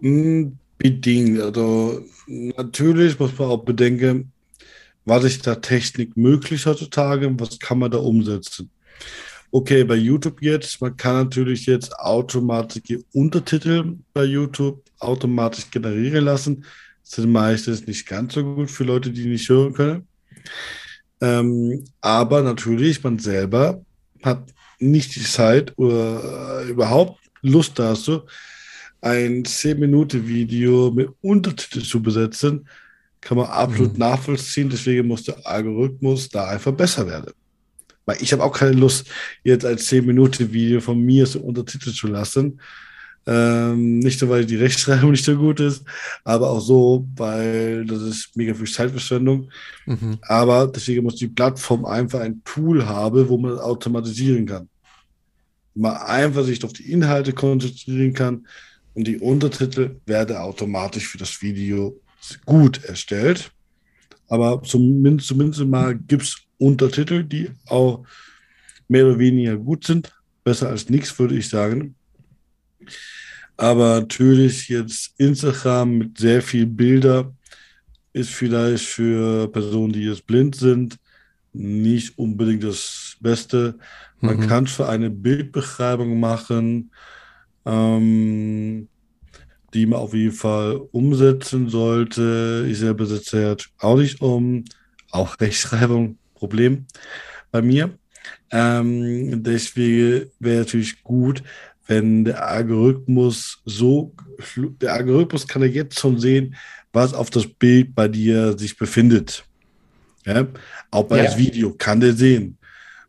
Mm, 0.00 0.52
Bedingt. 0.78 1.40
Also 1.40 2.02
natürlich 2.28 3.18
muss 3.18 3.36
man 3.36 3.48
auch 3.48 3.64
bedenken, 3.64 4.32
was 5.08 5.24
ist 5.24 5.46
da 5.46 5.54
Technik 5.54 6.16
möglich 6.16 6.66
heutzutage 6.66 7.26
und 7.26 7.40
was 7.40 7.58
kann 7.58 7.78
man 7.78 7.90
da 7.90 7.98
umsetzen. 7.98 8.70
Okay, 9.50 9.82
bei 9.84 9.94
YouTube 9.94 10.42
jetzt, 10.42 10.80
man 10.82 10.96
kann 10.96 11.24
natürlich 11.24 11.64
jetzt 11.66 11.98
automatisch 11.98 12.98
Untertitel 13.14 13.96
bei 14.12 14.24
YouTube 14.24 14.82
automatisch 14.98 15.70
generieren 15.70 16.26
lassen. 16.26 16.64
Das 17.02 17.12
sind 17.12 17.32
meistens 17.32 17.86
nicht 17.86 18.06
ganz 18.06 18.34
so 18.34 18.44
gut 18.44 18.70
für 18.70 18.84
Leute, 18.84 19.10
die 19.10 19.26
nicht 19.26 19.48
hören 19.48 19.72
können. 19.72 20.06
Ähm, 21.22 21.84
aber 22.02 22.42
natürlich, 22.42 23.02
man 23.02 23.18
selber 23.18 23.82
hat 24.22 24.52
nicht 24.78 25.16
die 25.16 25.22
Zeit 25.22 25.76
oder 25.78 26.66
äh, 26.66 26.70
überhaupt 26.70 27.18
Lust 27.40 27.78
dazu, 27.78 28.22
ein 29.00 29.44
10-Minuten-Video 29.44 30.90
mit 30.90 31.08
Untertitel 31.22 31.82
zu 31.82 32.02
besetzen, 32.02 32.68
kann 33.20 33.38
man 33.38 33.46
absolut 33.46 33.94
mhm. 33.94 33.98
nachvollziehen. 33.98 34.70
Deswegen 34.70 35.08
muss 35.08 35.24
der 35.24 35.46
Algorithmus 35.46 36.28
da 36.28 36.48
einfach 36.48 36.72
besser 36.72 37.06
werden. 37.06 37.32
Weil 38.06 38.18
ich 38.20 38.32
habe 38.32 38.42
auch 38.42 38.52
keine 38.52 38.72
Lust, 38.72 39.06
jetzt 39.44 39.66
ein 39.66 39.76
10-Minuten-Video 39.76 40.80
von 40.80 40.98
mir 41.00 41.26
so 41.26 41.40
Untertitel 41.40 41.92
zu 41.92 42.06
lassen. 42.06 42.60
Ähm, 43.26 43.98
nicht 43.98 44.22
nur, 44.22 44.30
weil 44.30 44.46
die 44.46 44.56
Rechtschreibung 44.56 45.10
nicht 45.10 45.24
so 45.24 45.36
gut 45.36 45.60
ist, 45.60 45.84
aber 46.24 46.48
auch 46.48 46.60
so, 46.60 47.06
weil 47.16 47.84
das 47.84 48.00
ist 48.00 48.34
mega 48.34 48.54
viel 48.54 48.66
Zeitverschwendung. 48.66 49.50
Mhm. 49.84 50.18
Aber 50.22 50.66
deswegen 50.66 51.02
muss 51.02 51.16
die 51.16 51.28
Plattform 51.28 51.84
einfach 51.84 52.20
ein 52.20 52.40
Tool 52.44 52.86
haben, 52.86 53.28
wo 53.28 53.36
man 53.36 53.58
automatisieren 53.58 54.46
kann. 54.46 54.68
Man 55.74 55.94
einfach 55.98 56.44
sich 56.44 56.64
auf 56.64 56.72
die 56.72 56.90
Inhalte 56.90 57.34
konzentrieren 57.34 58.14
kann 58.14 58.46
und 58.94 59.06
die 59.06 59.18
Untertitel 59.18 59.96
werden 60.06 60.36
automatisch 60.38 61.06
für 61.06 61.18
das 61.18 61.42
Video 61.42 62.00
gut 62.44 62.84
erstellt. 62.84 63.50
Aber 64.28 64.62
zumindest, 64.62 65.28
zumindest 65.28 65.64
mal 65.64 65.96
gibt 65.96 66.22
es 66.22 66.36
Untertitel, 66.58 67.24
die 67.24 67.50
auch 67.66 68.04
mehr 68.88 69.06
oder 69.06 69.18
weniger 69.18 69.56
gut 69.56 69.84
sind. 69.84 70.12
Besser 70.44 70.68
als 70.68 70.88
nichts, 70.88 71.18
würde 71.18 71.36
ich 71.36 71.48
sagen. 71.48 71.94
Aber 73.56 74.00
natürlich 74.00 74.68
jetzt 74.68 75.14
Instagram 75.18 75.98
mit 75.98 76.18
sehr 76.18 76.42
viel 76.42 76.66
Bilder 76.66 77.32
ist 78.12 78.30
vielleicht 78.30 78.84
für 78.84 79.50
Personen, 79.50 79.92
die 79.92 80.04
jetzt 80.04 80.26
blind 80.26 80.56
sind, 80.56 80.98
nicht 81.52 82.18
unbedingt 82.18 82.64
das 82.64 83.16
Beste. 83.20 83.78
Man 84.20 84.38
mhm. 84.38 84.46
kann 84.46 84.66
für 84.66 84.88
eine 84.88 85.10
Bildbeschreibung 85.10 86.18
machen, 86.18 86.90
ähm, 87.66 88.88
die 89.74 89.86
man 89.86 90.00
auf 90.00 90.14
jeden 90.14 90.32
Fall 90.32 90.76
umsetzen 90.92 91.68
sollte. 91.68 92.66
Ich 92.68 92.78
selber 92.78 93.06
setze 93.06 93.42
ja 93.42 93.56
auch 93.78 93.96
nicht 93.96 94.20
um. 94.20 94.64
Auch 95.10 95.40
Rechtschreibung, 95.40 96.18
Problem 96.34 96.86
bei 97.50 97.62
mir. 97.62 97.98
Ähm, 98.50 99.42
deswegen 99.42 100.30
wäre 100.38 100.60
natürlich 100.60 101.02
gut, 101.02 101.42
wenn 101.86 102.24
der 102.24 102.46
Algorithmus 102.46 103.62
so, 103.64 104.14
der 104.80 104.92
Algorithmus 104.92 105.46
kann 105.46 105.62
ja 105.62 105.68
jetzt 105.68 105.98
schon 105.98 106.18
sehen, 106.18 106.54
was 106.92 107.14
auf 107.14 107.30
das 107.30 107.46
Bild 107.46 107.94
bei 107.94 108.08
dir 108.08 108.56
sich 108.58 108.76
befindet. 108.76 109.44
Ja? 110.26 110.46
Auch 110.90 111.04
bei 111.04 111.18
ja. 111.18 111.24
das 111.24 111.38
Video 111.38 111.74
kann 111.74 112.00
der 112.00 112.12
sehen. 112.12 112.58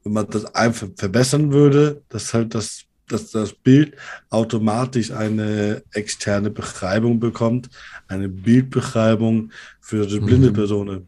Wenn 0.04 0.14
man 0.14 0.30
das 0.30 0.46
einfach 0.56 0.88
verbessern 0.96 1.52
würde, 1.52 2.02
dass 2.08 2.34
halt 2.34 2.56
das, 2.56 2.84
dass 3.12 3.32
das 3.32 3.54
Bild 3.54 3.96
automatisch 4.30 5.12
eine 5.12 5.84
externe 5.94 6.50
Beschreibung 6.50 7.20
bekommt, 7.20 7.70
eine 8.08 8.30
Bildbeschreibung 8.30 9.52
für 9.82 10.06
die 10.06 10.20
blinde 10.20 10.50
mhm. 10.50 10.54
Person. 10.54 11.08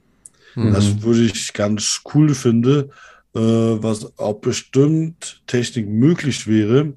Mhm. 0.55 0.73
Das 0.73 1.01
würde 1.01 1.21
ich 1.21 1.53
ganz 1.53 2.01
cool 2.13 2.33
finden, 2.33 2.89
äh, 3.33 3.39
was 3.39 4.17
auch 4.17 4.39
bestimmt 4.39 5.41
Technik 5.47 5.87
möglich 5.87 6.47
wäre. 6.47 6.93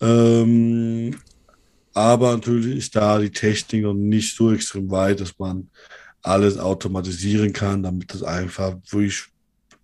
Ähm, 0.00 1.14
aber 1.92 2.32
natürlich 2.32 2.76
ist 2.76 2.96
da 2.96 3.18
die 3.18 3.30
Technik 3.30 3.82
noch 3.82 3.94
nicht 3.94 4.36
so 4.36 4.52
extrem 4.52 4.90
weit, 4.90 5.20
dass 5.20 5.38
man 5.38 5.68
alles 6.22 6.58
automatisieren 6.58 7.52
kann, 7.52 7.82
damit 7.82 8.12
das 8.12 8.22
einfach 8.22 8.76
wirklich, 8.90 9.24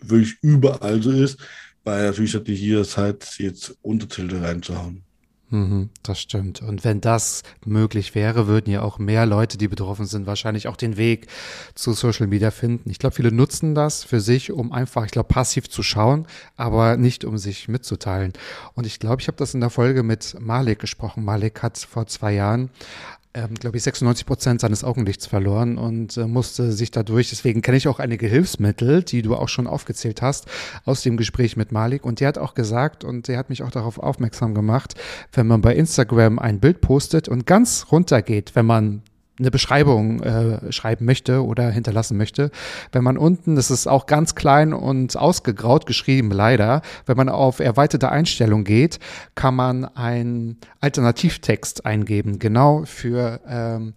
wirklich 0.00 0.36
überall 0.42 1.02
so 1.02 1.10
ist. 1.10 1.38
Natürlich 1.86 2.34
hat 2.34 2.48
die 2.48 2.56
hier 2.56 2.84
Zeit, 2.84 3.36
jetzt 3.38 3.78
Untertitel 3.80 4.38
reinzuhauen. 4.38 5.05
Mhm, 5.50 5.90
das 6.02 6.20
stimmt. 6.20 6.60
Und 6.60 6.82
wenn 6.84 7.00
das 7.00 7.44
möglich 7.64 8.16
wäre, 8.16 8.48
würden 8.48 8.70
ja 8.70 8.82
auch 8.82 8.98
mehr 8.98 9.26
Leute, 9.26 9.58
die 9.58 9.68
betroffen 9.68 10.04
sind, 10.04 10.26
wahrscheinlich 10.26 10.66
auch 10.66 10.76
den 10.76 10.96
Weg 10.96 11.28
zu 11.76 11.92
Social 11.92 12.26
Media 12.26 12.50
finden. 12.50 12.90
Ich 12.90 12.98
glaube, 12.98 13.14
viele 13.14 13.30
nutzen 13.30 13.76
das 13.76 14.02
für 14.02 14.20
sich, 14.20 14.50
um 14.50 14.72
einfach, 14.72 15.04
ich 15.04 15.12
glaube, 15.12 15.28
passiv 15.28 15.68
zu 15.68 15.84
schauen, 15.84 16.26
aber 16.56 16.96
nicht 16.96 17.24
um 17.24 17.38
sich 17.38 17.68
mitzuteilen. 17.68 18.32
Und 18.74 18.86
ich 18.86 18.98
glaube, 18.98 19.22
ich 19.22 19.28
habe 19.28 19.36
das 19.36 19.54
in 19.54 19.60
der 19.60 19.70
Folge 19.70 20.02
mit 20.02 20.36
Malik 20.40 20.80
gesprochen. 20.80 21.24
Malik 21.24 21.62
hat 21.62 21.78
vor 21.78 22.08
zwei 22.08 22.32
Jahren 22.32 22.70
ähm, 23.36 23.54
glaube 23.54 23.76
ich, 23.76 23.82
96 23.82 24.24
Prozent 24.24 24.60
seines 24.62 24.82
Augenlichts 24.82 25.26
verloren 25.26 25.76
und 25.76 26.16
äh, 26.16 26.26
musste 26.26 26.72
sich 26.72 26.90
dadurch, 26.90 27.28
deswegen 27.28 27.60
kenne 27.60 27.76
ich 27.76 27.86
auch 27.86 27.98
einige 27.98 28.26
Hilfsmittel, 28.26 29.02
die 29.02 29.20
du 29.20 29.36
auch 29.36 29.50
schon 29.50 29.66
aufgezählt 29.66 30.22
hast, 30.22 30.46
aus 30.86 31.02
dem 31.02 31.18
Gespräch 31.18 31.54
mit 31.54 31.70
Malik. 31.70 32.06
Und 32.06 32.20
der 32.20 32.28
hat 32.28 32.38
auch 32.38 32.54
gesagt 32.54 33.04
und 33.04 33.28
der 33.28 33.36
hat 33.36 33.50
mich 33.50 33.62
auch 33.62 33.70
darauf 33.70 33.98
aufmerksam 33.98 34.54
gemacht, 34.54 34.94
wenn 35.36 35.46
man 35.46 35.60
bei 35.60 35.74
Instagram 35.74 36.38
ein 36.38 36.60
Bild 36.60 36.80
postet 36.80 37.28
und 37.28 37.46
ganz 37.46 37.86
runter 37.90 38.22
geht, 38.22 38.54
wenn 38.54 38.66
man 38.66 39.02
eine 39.38 39.50
Beschreibung 39.50 40.20
äh, 40.22 40.72
schreiben 40.72 41.04
möchte 41.04 41.44
oder 41.44 41.70
hinterlassen 41.70 42.16
möchte. 42.16 42.50
Wenn 42.92 43.04
man 43.04 43.18
unten, 43.18 43.54
das 43.54 43.70
ist 43.70 43.86
auch 43.86 44.06
ganz 44.06 44.34
klein 44.34 44.72
und 44.72 45.16
ausgegraut 45.16 45.86
geschrieben, 45.86 46.30
leider, 46.30 46.80
wenn 47.04 47.16
man 47.16 47.28
auf 47.28 47.60
erweiterte 47.60 48.10
Einstellung 48.10 48.64
geht, 48.64 48.98
kann 49.34 49.54
man 49.54 49.84
einen 49.84 50.58
Alternativtext 50.80 51.84
eingeben, 51.84 52.38
genau 52.38 52.84
für, 52.86 53.40
ähm, 53.46 53.92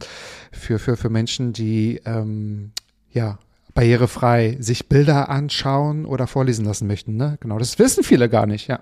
für, 0.51 0.77
für, 0.77 0.97
für 0.97 1.09
Menschen, 1.09 1.53
die 1.53 2.01
ähm, 2.05 2.71
ja 3.11 3.39
barrierefrei 3.73 4.57
sich 4.59 4.89
Bilder 4.89 5.29
anschauen 5.29 6.05
oder 6.05 6.27
vorlesen 6.27 6.65
lassen 6.65 6.87
möchten. 6.87 7.15
Ne? 7.15 7.37
Genau, 7.39 7.59
das 7.59 7.79
wissen 7.79 8.03
viele 8.03 8.27
gar 8.27 8.45
nicht, 8.45 8.67
ja. 8.67 8.79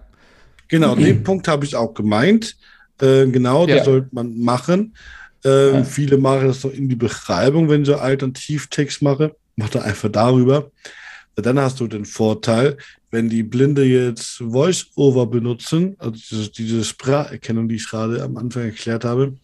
Genau, 0.68 0.96
den 0.96 1.24
Punkt 1.24 1.48
habe 1.48 1.66
ich 1.66 1.76
auch 1.76 1.94
gemeint. 1.94 2.58
Äh, 3.02 3.28
genau, 3.28 3.68
ja. 3.68 3.78
das 3.78 3.86
sollte 3.86 4.10
man 4.12 4.38
machen. 4.40 4.96
Ähm, 5.44 5.76
ja. 5.76 5.84
Viele 5.84 6.18
machen 6.18 6.48
das 6.48 6.62
doch 6.62 6.74
in 6.74 6.90
die 6.90 6.96
Beschreibung, 6.96 7.70
wenn 7.70 7.86
sie 7.86 8.00
Alternativtext 8.00 9.02
machen. 9.02 9.32
Mach 9.56 9.70
da 9.70 9.82
einfach 9.82 10.10
darüber. 10.10 10.72
Dann 11.36 11.60
hast 11.60 11.80
du 11.80 11.88
den 11.88 12.06
Vorteil, 12.06 12.78
wenn 13.12 13.30
die 13.30 13.44
Blinde 13.44 13.84
jetzt 13.86 14.38
Voice-Over 14.38 15.28
benutzen, 15.28 15.96
also 16.00 16.12
diese, 16.12 16.52
diese 16.52 16.84
Spracherkennung, 16.84 17.70
die 17.70 17.76
ich 17.76 17.90
gerade 17.90 18.24
am 18.24 18.38
Anfang 18.38 18.64
erklärt 18.64 19.06
habe, 19.06 19.36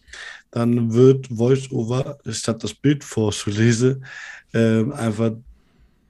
dann 0.52 0.94
wird 0.94 1.28
Voice-Over, 1.28 2.18
statt 2.30 2.64
das 2.64 2.74
Bild 2.74 3.04
vorzulesen, 3.04 4.06
äh, 4.54 4.84
einfach 4.92 5.34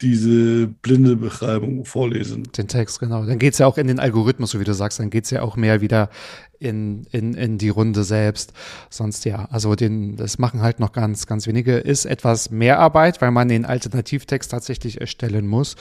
diese 0.04 0.68
blinde 0.68 1.16
Beschreibung 1.16 1.86
vorlesen. 1.86 2.44
Den 2.56 2.68
Text, 2.68 3.00
genau. 3.00 3.26
Dann 3.26 3.40
geht 3.40 3.54
es 3.54 3.60
ja 3.60 3.68
auch 3.68 3.78
in 3.78 3.88
den 3.88 4.00
Algorithmus, 4.00 4.52
so 4.52 4.60
wie 4.60 4.66
du 4.66 4.74
sagst, 4.74 5.00
dann 5.00 5.10
geht 5.10 5.24
es 5.24 5.32
ja 5.32 5.42
auch 5.42 5.56
mehr 5.56 5.82
wieder 5.82 6.10
in, 6.60 7.06
in, 7.12 7.34
in 7.34 7.58
die 7.58 7.70
Runde 7.70 8.04
selbst. 8.04 8.54
Sonst 8.90 9.26
ja, 9.26 9.48
also 9.52 9.76
den, 9.76 10.18
das 10.18 10.40
machen 10.40 10.62
halt 10.62 10.80
noch 10.80 10.92
ganz, 10.92 11.26
ganz 11.26 11.48
wenige. 11.48 11.78
Ist 11.78 12.06
etwas 12.06 12.52
mehr 12.52 12.80
Arbeit, 12.80 13.22
weil 13.22 13.32
man 13.32 13.48
den 13.48 13.66
Alternativtext 13.66 14.52
tatsächlich 14.52 15.00
erstellen 15.02 15.48
muss. 15.48 15.76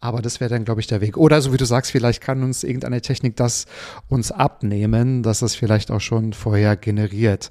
Aber 0.00 0.22
das 0.22 0.40
wäre 0.40 0.50
dann, 0.50 0.64
glaube 0.64 0.80
ich, 0.80 0.86
der 0.86 1.00
Weg. 1.00 1.16
Oder 1.16 1.40
so 1.40 1.52
wie 1.52 1.56
du 1.56 1.64
sagst, 1.64 1.92
vielleicht 1.92 2.20
kann 2.20 2.42
uns 2.42 2.64
irgendeine 2.64 3.00
Technik 3.00 3.36
das 3.36 3.66
uns 4.08 4.32
abnehmen, 4.32 5.22
dass 5.22 5.42
es 5.42 5.54
vielleicht 5.54 5.90
auch 5.90 6.00
schon 6.00 6.32
vorher 6.32 6.76
generiert 6.76 7.50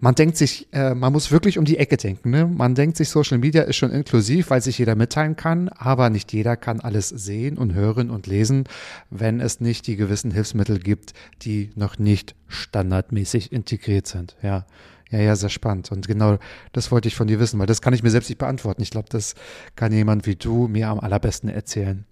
man 0.00 0.14
denkt 0.14 0.36
sich, 0.36 0.68
äh, 0.72 0.94
man 0.94 1.12
muss 1.12 1.30
wirklich 1.30 1.58
um 1.58 1.64
die 1.64 1.78
Ecke 1.78 1.96
denken. 1.96 2.30
Ne? 2.30 2.46
Man 2.46 2.74
denkt 2.74 2.96
sich, 2.96 3.08
Social 3.08 3.38
Media 3.38 3.62
ist 3.62 3.76
schon 3.76 3.90
inklusiv, 3.90 4.50
weil 4.50 4.62
sich 4.62 4.78
jeder 4.78 4.94
mitteilen 4.94 5.36
kann, 5.36 5.68
aber 5.68 6.10
nicht 6.10 6.32
jeder 6.32 6.56
kann 6.56 6.80
alles 6.80 7.08
sehen 7.08 7.58
und 7.58 7.74
hören 7.74 8.10
und 8.10 8.26
lesen, 8.26 8.64
wenn 9.10 9.40
es 9.40 9.60
nicht 9.60 9.86
die 9.86 9.96
gewissen 9.96 10.30
Hilfsmittel 10.30 10.78
gibt, 10.78 11.12
die 11.42 11.70
noch 11.74 11.98
nicht 11.98 12.34
standardmäßig 12.48 13.52
integriert 13.52 14.06
sind. 14.06 14.36
Ja. 14.42 14.66
Ja, 15.10 15.18
ja, 15.18 15.36
sehr 15.36 15.50
spannend. 15.50 15.92
Und 15.92 16.08
genau 16.08 16.38
das 16.72 16.90
wollte 16.90 17.06
ich 17.06 17.14
von 17.14 17.26
dir 17.26 17.38
wissen, 17.38 17.60
weil 17.60 17.66
das 17.66 17.82
kann 17.82 17.92
ich 17.92 18.02
mir 18.02 18.08
selbst 18.08 18.30
nicht 18.30 18.38
beantworten. 18.38 18.80
Ich 18.80 18.90
glaube, 18.90 19.10
das 19.10 19.34
kann 19.76 19.92
jemand 19.92 20.26
wie 20.26 20.36
du 20.36 20.68
mir 20.68 20.88
am 20.88 21.00
allerbesten 21.00 21.50
erzählen. 21.50 22.06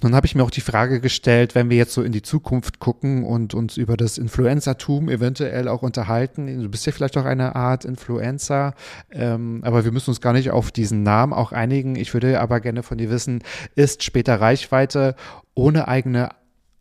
Nun 0.00 0.14
habe 0.14 0.26
ich 0.26 0.34
mir 0.34 0.44
auch 0.44 0.50
die 0.50 0.60
Frage 0.60 1.00
gestellt, 1.00 1.54
wenn 1.54 1.70
wir 1.70 1.76
jetzt 1.76 1.92
so 1.92 2.02
in 2.02 2.12
die 2.12 2.22
Zukunft 2.22 2.78
gucken 2.78 3.24
und 3.24 3.52
uns 3.54 3.76
über 3.76 3.96
das 3.96 4.16
Influencertum 4.16 5.08
eventuell 5.08 5.66
auch 5.66 5.82
unterhalten. 5.82 6.62
Du 6.62 6.68
bist 6.68 6.86
ja 6.86 6.92
vielleicht 6.92 7.16
auch 7.16 7.24
eine 7.24 7.56
Art 7.56 7.84
Influencer, 7.84 8.74
ähm, 9.10 9.60
aber 9.64 9.84
wir 9.84 9.90
müssen 9.90 10.10
uns 10.10 10.20
gar 10.20 10.32
nicht 10.32 10.50
auf 10.52 10.70
diesen 10.70 11.02
Namen 11.02 11.32
auch 11.32 11.50
einigen. 11.50 11.96
Ich 11.96 12.14
würde 12.14 12.40
aber 12.40 12.60
gerne 12.60 12.84
von 12.84 12.98
dir 12.98 13.10
wissen, 13.10 13.42
ist 13.74 14.04
später 14.04 14.40
Reichweite 14.40 15.16
ohne 15.54 15.88
eigene 15.88 16.30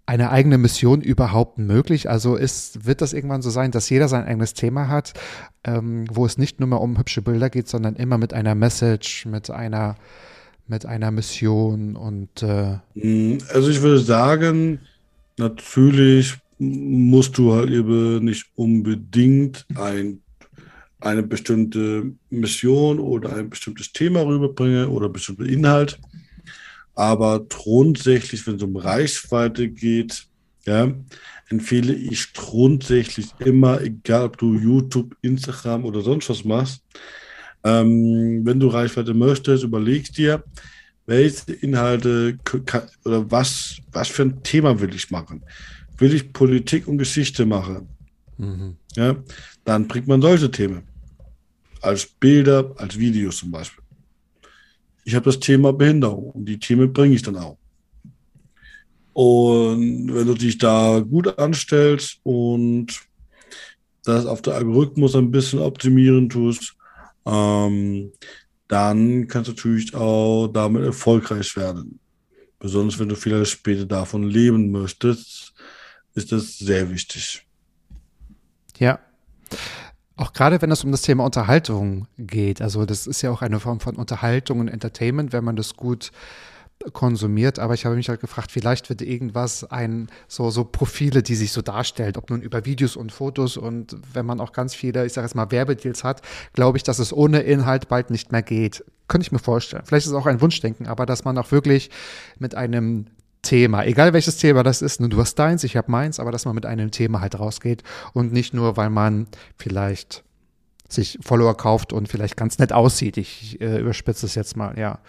eine 0.07 0.32
eigene 0.32 0.57
Mission 0.57 1.01
überhaupt 1.01 1.57
möglich? 1.57 2.09
Also 2.09 2.38
ist, 2.38 2.86
wird 2.86 3.01
das 3.01 3.11
irgendwann 3.11 3.41
so 3.41 3.49
sein, 3.49 3.72
dass 3.72 3.89
jeder 3.89 4.07
sein 4.07 4.24
eigenes 4.24 4.53
Thema 4.53 4.88
hat, 4.88 5.13
ähm, 5.65 6.05
wo 6.09 6.26
es 6.26 6.38
nicht 6.38 6.61
nur 6.61 6.70
mehr 6.70 6.80
um 6.80 6.97
hübsche 6.97 7.22
Bilder 7.22 7.49
geht, 7.49 7.68
sondern 7.68 7.97
immer 7.97 8.18
mit 8.18 8.34
einer 8.34 8.55
Message, 8.55 9.26
mit 9.26 9.49
einer 9.49 9.95
mit 10.68 10.86
einer 10.86 11.11
Mission 11.11 11.95
und 11.95 12.43
äh 12.43 12.78
mm, 12.95 13.39
also 13.53 13.70
ich 13.70 13.82
würde 13.82 13.99
sagen, 13.99 14.80
natürlich 15.38 16.36
musst 16.59 17.38
du 17.38 17.53
halt 17.53 17.70
eben 17.70 18.24
nicht 18.26 18.47
unbedingt 18.55 19.65
ein, 19.76 20.22
eine 20.99 21.24
bestimmte 21.24 22.11
Mission 22.30 22.99
oder 22.99 23.36
ein 23.36 23.49
bestimmtes 23.49 23.91
Thema 23.93 24.26
rüberbringen 24.26 24.88
oder 24.88 25.09
bestimmte 25.09 25.45
Inhalt. 25.45 25.99
Aber 26.95 27.45
grundsätzlich, 27.45 28.45
wenn 28.47 28.55
es 28.55 28.63
um 28.63 28.76
Reichweite 28.76 29.70
geht, 29.70 30.26
ja, 30.65 30.91
empfehle 31.49 31.93
ich 31.93 32.34
grundsätzlich 32.34 33.28
immer, 33.39 33.82
egal 33.82 34.26
ob 34.26 34.38
du 34.38 34.55
YouTube, 34.55 35.15
Instagram 35.22 35.86
oder 35.86 36.01
sonst 36.01 36.30
was 36.30 36.43
machst, 36.43 36.82
ähm, 37.64 38.45
wenn 38.45 38.60
du 38.60 38.68
Reichweite 38.68 39.14
möchtest, 39.14 39.64
überleg 39.64 40.12
dir, 40.14 40.43
welche 41.05 41.53
Inhalte 41.53 42.38
oder 43.05 43.32
was, 43.32 43.78
was 43.91 44.08
für 44.10 44.24
ein 44.24 44.43
Thema 44.43 44.80
will 44.80 44.93
ich 44.93 45.10
machen. 45.10 45.43
Will 45.97 46.14
ich 46.14 46.32
Politik 46.32 46.88
und 46.88 46.97
Geschichte 46.97 47.45
machen? 47.45 47.88
Mhm. 48.38 48.76
Ja, 48.95 49.16
dann 49.64 49.88
bringt 49.88 50.08
man 50.08 50.22
solche 50.22 50.51
Themen. 50.51 50.84
Als 51.82 52.05
Bilder, 52.05 52.74
als 52.78 52.97
Videos 52.97 53.38
zum 53.38 53.51
Beispiel. 53.51 53.84
Ich 55.05 55.16
habe 55.16 55.26
das 55.26 55.39
Thema 55.39 55.72
Behinderung 55.72 56.32
und 56.32 56.45
die 56.45 56.60
Themen 56.60 56.91
bringe 56.91 57.16
ich 57.16 57.22
dann 57.22 57.38
auch. 57.38 57.58
Und 59.14 60.14
wenn 60.14 60.28
du 60.28 60.34
dich 60.34 60.58
da 60.58 60.99
gut 60.99 61.39
anstellst 61.39 62.20
und 62.24 62.88
das 64.03 64.26
auf 64.26 64.41
der 64.41 64.55
Algorithmus 64.55 65.16
ein 65.16 65.32
bisschen 65.32 65.60
optimieren 65.60 66.30
tust, 66.30 66.76
ähm, 67.28 68.11
dann 68.67 69.28
kannst 69.28 69.47
du 69.47 69.53
natürlich 69.53 69.93
auch 69.95 70.47
damit 70.47 70.84
erfolgreich 70.84 71.55
werden. 71.55 71.99
Besonders 72.59 72.99
wenn 72.99 73.09
du 73.09 73.15
vielleicht 73.15 73.51
später 73.51 73.86
davon 73.86 74.23
leben 74.23 74.71
möchtest, 74.71 75.53
ist 76.15 76.32
das 76.32 76.57
sehr 76.57 76.89
wichtig. 76.89 77.45
Ja. 78.78 78.99
Auch 80.15 80.34
gerade 80.34 80.59
wenn 80.61 80.71
es 80.71 80.84
um 80.84 80.91
das 80.91 81.03
Thema 81.03 81.23
Unterhaltung 81.23 82.07
geht. 82.17 82.61
Also 82.61 82.86
das 82.86 83.05
ist 83.05 83.21
ja 83.21 83.30
auch 83.30 83.43
eine 83.43 83.59
Form 83.59 83.80
von 83.80 83.95
Unterhaltung 83.95 84.59
und 84.59 84.67
Entertainment, 84.67 85.32
wenn 85.32 85.43
man 85.43 85.55
das 85.55 85.75
gut 85.75 86.11
konsumiert, 86.93 87.59
aber 87.59 87.73
ich 87.73 87.86
habe 87.86 87.95
mich 87.95 88.09
halt 88.09 88.21
gefragt, 88.21 88.51
vielleicht 88.51 88.89
wird 88.89 89.01
irgendwas 89.01 89.63
ein, 89.63 90.07
so, 90.28 90.49
so 90.49 90.63
Profile, 90.63 91.23
die 91.23 91.36
sich 91.36 91.51
so 91.51 91.61
darstellt, 91.61 92.17
ob 92.17 92.30
nun 92.30 92.41
über 92.41 92.65
Videos 92.65 92.95
und 92.95 93.11
Fotos 93.11 93.57
und 93.57 93.97
wenn 94.13 94.25
man 94.25 94.39
auch 94.39 94.53
ganz 94.53 94.75
viele, 94.75 95.05
ich 95.05 95.13
sage 95.13 95.25
jetzt 95.25 95.36
mal, 95.36 95.51
Werbedeals 95.51 96.03
hat, 96.03 96.21
glaube 96.53 96.78
ich, 96.78 96.84
dass 96.84 96.99
es 96.99 97.11
ohne 97.11 97.41
Inhalt 97.41 97.88
bald 97.88 98.09
nicht 98.09 98.32
mehr 98.32 98.43
geht. 98.43 98.84
Könnte 99.07 99.25
ich 99.25 99.32
mir 99.32 99.39
vorstellen. 99.39 99.84
Vielleicht 99.86 100.05
ist 100.05 100.11
es 100.11 100.17
auch 100.17 100.25
ein 100.25 100.41
Wunschdenken, 100.41 100.88
aber 100.88 101.05
dass 101.05 101.23
man 101.23 101.38
auch 101.38 101.51
wirklich 101.51 101.89
mit 102.39 102.55
einem 102.55 103.07
Thema, 103.41 103.86
egal 103.86 104.13
welches 104.13 104.38
Thema 104.38 104.63
das 104.63 104.82
ist, 104.82 104.99
ne, 104.99 105.09
du 105.09 105.17
hast 105.19 105.36
deins, 105.36 105.63
ich 105.63 105.78
habe 105.78 105.89
meins, 105.89 106.19
aber 106.19 106.32
dass 106.32 106.45
man 106.45 106.55
mit 106.55 106.65
einem 106.65 106.91
Thema 106.91 107.21
halt 107.21 107.39
rausgeht 107.39 107.84
und 108.13 108.34
nicht 108.34 108.53
nur, 108.53 108.78
weil 108.78 108.89
man 108.89 109.28
vielleicht 109.55 110.23
sich 110.89 111.17
Follower 111.21 111.55
kauft 111.55 111.93
und 111.93 112.07
vielleicht 112.07 112.38
ganz 112.38 112.59
nett 112.59 112.71
aussieht. 112.71 113.17
Ich 113.17 113.59
äh, 113.61 113.79
überspitze 113.79 114.25
es 114.25 114.35
jetzt 114.35 114.55
mal, 114.55 114.77
ja. 114.77 114.99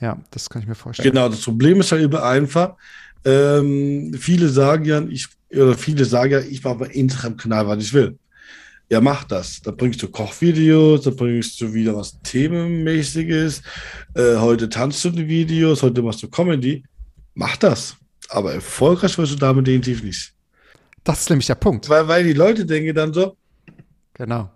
Ja, 0.00 0.18
das 0.30 0.50
kann 0.50 0.62
ich 0.62 0.68
mir 0.68 0.74
vorstellen. 0.74 1.10
Genau, 1.10 1.28
das 1.28 1.42
Problem 1.42 1.80
ist 1.80 1.92
halt 1.92 2.02
über 2.02 2.24
einfach. 2.24 2.74
Ähm, 3.24 4.14
viele 4.18 4.48
sagen 4.48 4.84
ja, 4.84 5.00
ich, 5.02 5.26
oder 5.50 5.74
viele 5.74 6.04
sagen 6.04 6.32
ja, 6.32 6.40
ich 6.40 6.62
mache 6.62 6.76
bei 6.76 6.86
Instagram-Kanal, 6.86 7.66
was 7.66 7.82
ich 7.82 7.92
will. 7.92 8.18
Ja, 8.88 9.00
mach 9.00 9.24
das. 9.24 9.60
Da 9.62 9.72
bringst 9.72 10.02
du 10.02 10.08
Kochvideos, 10.08 11.02
da 11.02 11.10
bringst 11.10 11.60
du 11.60 11.72
wieder 11.72 11.96
was 11.96 12.20
Themenmäßiges. 12.22 13.62
Äh, 14.14 14.36
heute 14.36 14.68
tanzt 14.68 15.04
du 15.04 15.10
die 15.10 15.26
Videos, 15.26 15.82
heute 15.82 16.02
machst 16.02 16.22
du 16.22 16.28
Comedy. 16.28 16.84
Mach 17.34 17.56
das. 17.56 17.96
Aber 18.28 18.52
erfolgreich 18.52 19.16
wirst 19.18 19.32
du 19.32 19.36
damit 19.36 19.66
definitiv 19.66 20.02
nicht. 20.02 20.32
Das 21.02 21.20
ist 21.20 21.30
nämlich 21.30 21.46
der 21.46 21.54
Punkt. 21.56 21.88
Weil, 21.88 22.06
weil 22.06 22.24
die 22.24 22.32
Leute 22.32 22.64
denken 22.64 22.94
dann 22.94 23.12
so, 23.12 23.36
genau 24.14 24.50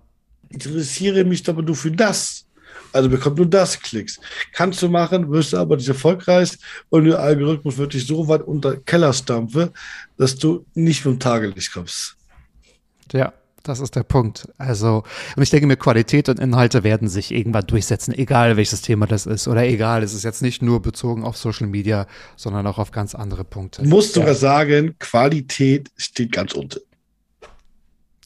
interessiere 0.50 1.24
mich 1.24 1.48
aber 1.48 1.62
nur 1.62 1.76
für 1.76 1.90
das. 1.90 2.44
Also 2.92 3.08
bekommt 3.08 3.36
nur 3.36 3.46
das 3.46 3.80
Klicks. 3.80 4.18
Kannst 4.52 4.82
du 4.82 4.88
machen, 4.88 5.30
wirst 5.30 5.52
du 5.52 5.58
aber 5.58 5.76
nicht 5.76 5.88
erfolgreich 5.88 6.58
und 6.88 7.04
der 7.04 7.20
Algorithmus 7.20 7.78
wird 7.78 7.94
dich 7.94 8.06
so 8.06 8.26
weit 8.28 8.42
unter 8.42 8.76
Keller 8.76 9.12
stampfen, 9.12 9.70
dass 10.16 10.36
du 10.36 10.66
nicht 10.74 11.02
vom 11.02 11.18
Tageslicht 11.18 11.72
kommst. 11.72 12.16
Ja, 13.12 13.32
das 13.62 13.80
ist 13.80 13.94
der 13.94 14.02
Punkt. 14.02 14.48
Also, 14.58 15.04
und 15.36 15.42
ich 15.42 15.50
denke 15.50 15.66
mir, 15.66 15.76
Qualität 15.76 16.28
und 16.28 16.40
Inhalte 16.40 16.82
werden 16.82 17.08
sich 17.08 17.30
irgendwann 17.32 17.66
durchsetzen, 17.66 18.12
egal 18.14 18.56
welches 18.56 18.82
Thema 18.82 19.06
das 19.06 19.26
ist. 19.26 19.46
Oder 19.48 19.64
egal, 19.64 20.02
es 20.02 20.14
ist 20.14 20.24
jetzt 20.24 20.42
nicht 20.42 20.62
nur 20.62 20.80
bezogen 20.80 21.24
auf 21.24 21.36
Social 21.36 21.66
Media, 21.66 22.06
sondern 22.36 22.66
auch 22.66 22.78
auf 22.78 22.90
ganz 22.90 23.14
andere 23.14 23.44
Punkte. 23.44 23.86
Musst 23.86 24.16
du 24.16 24.20
ja. 24.20 24.34
sagen, 24.34 24.96
Qualität 24.98 25.90
steht 25.96 26.32
ganz 26.32 26.54
unten. 26.54 26.80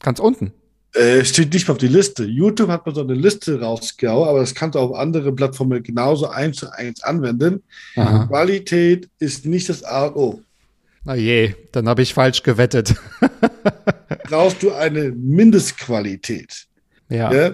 Ganz 0.01 0.19
unten? 0.19 0.53
Äh, 0.95 1.25
steht 1.25 1.53
nicht 1.53 1.69
auf 1.69 1.77
die 1.77 1.89
Liste. 1.89 2.23
YouTube 2.23 2.69
hat 2.69 2.85
mal 2.85 2.95
so 2.95 3.01
eine 3.01 3.15
Liste 3.15 3.59
rausgehauen, 3.59 4.29
aber 4.29 4.39
das 4.39 4.55
kannst 4.55 4.75
du 4.75 4.79
auf 4.79 4.95
andere 4.95 5.33
Plattformen 5.33 5.83
genauso 5.83 6.29
eins 6.29 6.57
zu 6.57 6.71
eins 6.71 7.03
anwenden. 7.03 7.63
Aha. 7.97 8.27
Qualität 8.27 9.09
ist 9.19 9.45
nicht 9.45 9.67
das 9.67 9.83
A 9.83 10.05
und 10.05 10.15
O. 10.15 10.41
Na 11.03 11.15
je, 11.15 11.53
dann 11.73 11.89
habe 11.89 12.01
ich 12.01 12.13
falsch 12.13 12.43
gewettet. 12.43 12.95
Brauchst 14.23 14.63
du 14.63 14.71
eine 14.71 15.11
Mindestqualität. 15.11 16.65
Ja. 17.09 17.33
ja? 17.33 17.53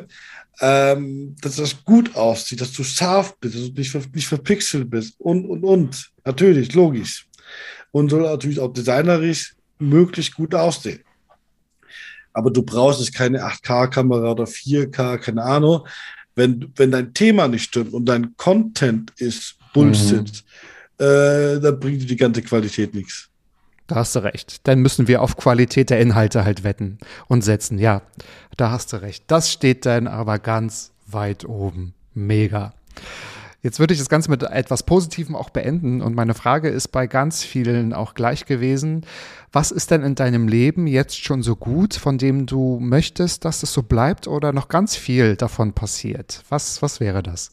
Ähm, 0.61 1.35
dass 1.41 1.55
das 1.55 1.83
gut 1.83 2.15
aussieht, 2.15 2.61
dass 2.61 2.71
du 2.73 2.83
scharf 2.83 3.35
bist, 3.39 3.55
dass 3.55 3.63
du 3.63 3.73
nicht, 3.73 4.15
nicht 4.15 4.27
verpixelt 4.27 4.87
bist 4.87 5.15
und, 5.17 5.45
und, 5.47 5.63
und. 5.63 6.11
Natürlich, 6.23 6.75
logisch. 6.75 7.27
Und 7.89 8.09
soll 8.09 8.21
natürlich 8.21 8.59
auch 8.59 8.71
designerisch 8.71 9.55
möglichst 9.79 10.35
gut 10.35 10.53
aussehen 10.53 10.99
aber 12.33 12.51
du 12.51 12.63
brauchst 12.63 12.99
jetzt 12.99 13.13
keine 13.13 13.43
8K-Kamera 13.43 14.31
oder 14.31 14.45
4K, 14.45 15.17
keine 15.17 15.43
Ahnung. 15.43 15.87
Wenn, 16.35 16.71
wenn 16.75 16.91
dein 16.91 17.13
Thema 17.13 17.47
nicht 17.47 17.63
stimmt 17.63 17.93
und 17.93 18.05
dein 18.05 18.35
Content 18.37 19.11
ist 19.17 19.55
Bullshit, 19.73 20.43
mhm. 20.99 21.05
äh, 21.05 21.59
dann 21.59 21.79
bringt 21.79 22.01
dir 22.01 22.07
die 22.07 22.15
ganze 22.15 22.41
Qualität 22.41 22.93
nichts. 22.93 23.29
Da 23.87 23.95
hast 23.95 24.15
du 24.15 24.19
recht. 24.19 24.65
Dann 24.67 24.79
müssen 24.79 25.09
wir 25.09 25.21
auf 25.21 25.35
Qualität 25.35 25.89
der 25.89 25.99
Inhalte 25.99 26.45
halt 26.45 26.63
wetten 26.63 26.97
und 27.27 27.43
setzen. 27.43 27.77
Ja, 27.77 28.01
da 28.55 28.71
hast 28.71 28.93
du 28.93 29.01
recht. 29.01 29.25
Das 29.27 29.51
steht 29.51 29.85
dann 29.85 30.07
aber 30.07 30.39
ganz 30.39 30.91
weit 31.07 31.43
oben. 31.43 31.93
Mega. 32.13 32.73
Jetzt 33.63 33.79
würde 33.79 33.93
ich 33.93 33.99
das 33.99 34.09
Ganze 34.09 34.31
mit 34.31 34.41
etwas 34.41 34.81
Positivem 34.83 35.35
auch 35.35 35.51
beenden 35.51 36.01
und 36.01 36.15
meine 36.15 36.33
Frage 36.33 36.69
ist 36.69 36.87
bei 36.87 37.05
ganz 37.05 37.43
vielen 37.43 37.93
auch 37.93 38.15
gleich 38.15 38.45
gewesen. 38.45 39.05
Was 39.51 39.69
ist 39.69 39.91
denn 39.91 40.01
in 40.01 40.15
deinem 40.15 40.47
Leben 40.47 40.87
jetzt 40.87 41.23
schon 41.23 41.43
so 41.43 41.55
gut, 41.55 41.93
von 41.93 42.17
dem 42.17 42.47
du 42.47 42.79
möchtest, 42.79 43.45
dass 43.45 43.61
es 43.61 43.71
so 43.71 43.83
bleibt 43.83 44.27
oder 44.27 44.51
noch 44.51 44.67
ganz 44.67 44.95
viel 44.95 45.35
davon 45.35 45.73
passiert? 45.73 46.41
Was, 46.49 46.81
was 46.81 46.99
wäre 46.99 47.21
das? 47.21 47.51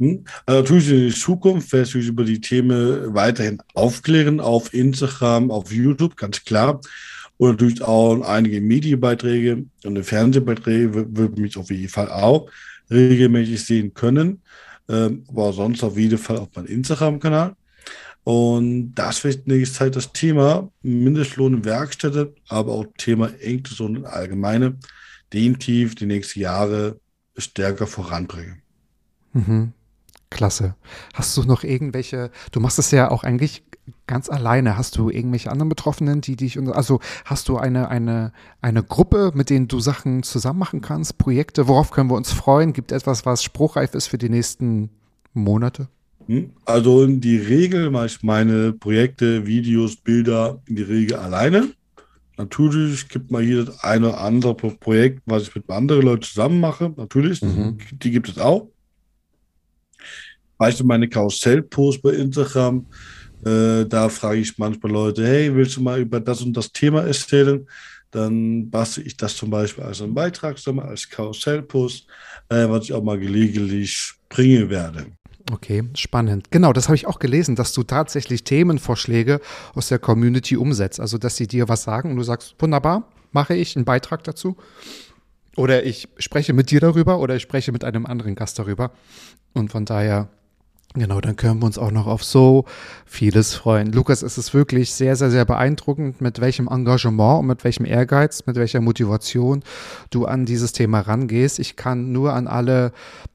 Hm? 0.00 0.24
Also 0.44 0.60
natürlich 0.60 0.90
in 0.90 1.18
Zukunft 1.18 1.72
werde 1.72 1.98
ich 1.98 2.06
über 2.06 2.24
die 2.24 2.42
Themen 2.42 3.14
weiterhin 3.14 3.62
aufklären 3.72 4.38
auf 4.38 4.74
Instagram, 4.74 5.50
auf 5.50 5.72
YouTube, 5.72 6.18
ganz 6.18 6.44
klar. 6.44 6.82
Und 7.38 7.52
natürlich 7.52 7.80
auch 7.82 8.20
einige 8.20 8.60
Medienbeiträge 8.60 9.64
und 9.84 10.04
Fernsehbeiträge 10.04 10.92
würde 11.16 11.40
mich 11.40 11.56
auf 11.56 11.70
jeden 11.70 11.88
Fall 11.88 12.10
auch 12.10 12.50
regelmäßig 12.90 13.64
sehen 13.64 13.94
können 13.94 14.42
ähm, 14.88 15.24
aber 15.28 15.52
sonst 15.52 15.82
auf 15.82 15.96
jeden 15.96 16.18
Fall 16.18 16.38
auf 16.38 16.48
meinem 16.54 16.66
Instagram-Kanal. 16.66 17.54
Und 18.24 18.94
das 18.94 19.22
wird 19.22 19.46
nächste 19.46 19.78
Zeit 19.78 19.96
das 19.96 20.12
Thema 20.12 20.68
Mindestlohn 20.82 21.54
in 21.54 21.64
Werkstätte, 21.64 22.34
aber 22.48 22.72
auch 22.72 22.86
Thema 22.98 23.28
Inklusion 23.40 23.96
in 23.96 24.04
Allgemeine, 24.04 24.78
definitiv 25.32 25.94
die 25.94 26.06
nächsten 26.06 26.40
Jahre 26.40 27.00
stärker 27.36 27.86
voranbringen. 27.86 28.62
Mhm. 29.32 29.72
Klasse. 30.30 30.74
Hast 31.14 31.36
du 31.36 31.42
noch 31.42 31.62
irgendwelche, 31.62 32.30
du 32.52 32.60
machst 32.60 32.78
es 32.78 32.90
ja 32.90 33.10
auch 33.10 33.22
eigentlich 33.24 33.62
ganz 34.06 34.28
alleine. 34.28 34.76
Hast 34.76 34.96
du 34.96 35.10
irgendwelche 35.10 35.50
anderen 35.50 35.68
Betroffenen, 35.68 36.20
die 36.20 36.36
dich, 36.36 36.58
also 36.58 37.00
hast 37.24 37.48
du 37.48 37.56
eine, 37.56 37.88
eine, 37.88 38.32
eine 38.60 38.82
Gruppe, 38.82 39.32
mit 39.34 39.50
denen 39.50 39.68
du 39.68 39.80
Sachen 39.80 40.22
zusammen 40.22 40.58
machen 40.58 40.80
kannst, 40.80 41.18
Projekte? 41.18 41.68
Worauf 41.68 41.90
können 41.90 42.10
wir 42.10 42.16
uns 42.16 42.32
freuen? 42.32 42.72
Gibt 42.72 42.92
es 42.92 43.02
etwas, 43.02 43.26
was 43.26 43.42
spruchreif 43.42 43.94
ist 43.94 44.08
für 44.08 44.18
die 44.18 44.28
nächsten 44.28 44.90
Monate? 45.32 45.88
Hm? 46.26 46.50
Also 46.64 47.04
in 47.04 47.20
die 47.20 47.36
Regel 47.36 47.90
mache 47.90 48.06
ich 48.06 48.22
meine 48.22 48.72
Projekte, 48.72 49.46
Videos, 49.46 49.96
Bilder 49.96 50.60
in 50.66 50.76
die 50.76 50.82
Regel 50.82 51.16
alleine. 51.16 51.70
Natürlich 52.38 53.08
gibt 53.08 53.30
mal 53.30 53.42
hier 53.42 53.64
das 53.64 53.82
eine 53.82 54.08
oder 54.08 54.20
andere 54.20 54.54
Projekt, 54.54 55.22
was 55.24 55.44
ich 55.44 55.54
mit 55.54 55.70
anderen 55.70 56.02
Leuten 56.02 56.22
zusammen 56.22 56.60
mache. 56.60 56.92
Natürlich, 56.96 57.40
mhm. 57.40 57.78
die 57.92 58.10
gibt 58.10 58.28
es 58.28 58.38
auch. 58.38 58.68
Weißt 60.58 60.80
du, 60.80 60.84
meine 60.84 61.08
Karussell-Post 61.08 62.02
bei 62.02 62.10
Instagram, 62.10 62.86
äh, 63.44 63.84
da 63.84 64.08
frage 64.08 64.40
ich 64.40 64.56
manchmal 64.58 64.92
Leute, 64.92 65.26
hey, 65.26 65.54
willst 65.54 65.76
du 65.76 65.82
mal 65.82 66.00
über 66.00 66.20
das 66.20 66.42
und 66.42 66.56
das 66.56 66.72
Thema 66.72 67.02
erzählen? 67.02 67.66
Dann 68.10 68.70
bastel 68.70 69.06
ich 69.06 69.16
das 69.16 69.36
zum 69.36 69.50
Beispiel 69.50 69.84
als 69.84 70.00
einen 70.00 70.14
Beitrag, 70.14 70.56
als 70.78 71.08
Karussellpost, 71.08 72.06
äh, 72.48 72.68
was 72.68 72.84
ich 72.84 72.92
auch 72.92 73.02
mal 73.02 73.18
gelegentlich 73.18 74.14
bringen 74.28 74.70
werde. 74.70 75.06
Okay, 75.52 75.84
spannend. 75.94 76.50
Genau, 76.50 76.72
das 76.72 76.88
habe 76.88 76.96
ich 76.96 77.06
auch 77.06 77.20
gelesen, 77.20 77.54
dass 77.54 77.72
du 77.72 77.84
tatsächlich 77.84 78.42
Themenvorschläge 78.42 79.40
aus 79.74 79.88
der 79.88 80.00
Community 80.00 80.56
umsetzt. 80.56 80.98
Also, 80.98 81.18
dass 81.18 81.36
sie 81.36 81.46
dir 81.46 81.68
was 81.68 81.84
sagen 81.84 82.10
und 82.10 82.16
du 82.16 82.24
sagst, 82.24 82.56
wunderbar, 82.58 83.08
mache 83.32 83.54
ich 83.54 83.76
einen 83.76 83.84
Beitrag 83.84 84.24
dazu. 84.24 84.56
Oder 85.56 85.84
ich 85.84 86.08
spreche 86.18 86.52
mit 86.52 86.70
dir 86.70 86.80
darüber 86.80 87.20
oder 87.20 87.36
ich 87.36 87.42
spreche 87.42 87.70
mit 87.70 87.84
einem 87.84 88.06
anderen 88.06 88.34
Gast 88.34 88.58
darüber. 88.58 88.92
Und 89.52 89.70
von 89.70 89.84
daher 89.84 90.28
Genau, 90.98 91.20
dann 91.20 91.36
können 91.36 91.60
wir 91.60 91.66
uns 91.66 91.76
auch 91.76 91.90
noch 91.90 92.06
auf 92.06 92.24
so 92.24 92.64
vieles 93.04 93.54
freuen. 93.54 93.92
Lukas, 93.92 94.22
es 94.22 94.38
ist 94.38 94.54
wirklich 94.54 94.94
sehr, 94.94 95.14
sehr, 95.14 95.30
sehr 95.30 95.44
beeindruckend, 95.44 96.22
mit 96.22 96.40
welchem 96.40 96.68
Engagement 96.68 97.40
und 97.40 97.46
mit 97.48 97.64
welchem 97.64 97.84
Ehrgeiz, 97.84 98.46
mit 98.46 98.56
welcher 98.56 98.80
Motivation 98.80 99.62
du 100.08 100.24
an 100.24 100.46
dieses 100.46 100.72
Thema 100.72 101.00
rangehst. 101.00 101.58
Ich 101.58 101.76
kann 101.76 102.12
nur 102.12 102.32
an 102.32 102.46
alle 102.46 102.92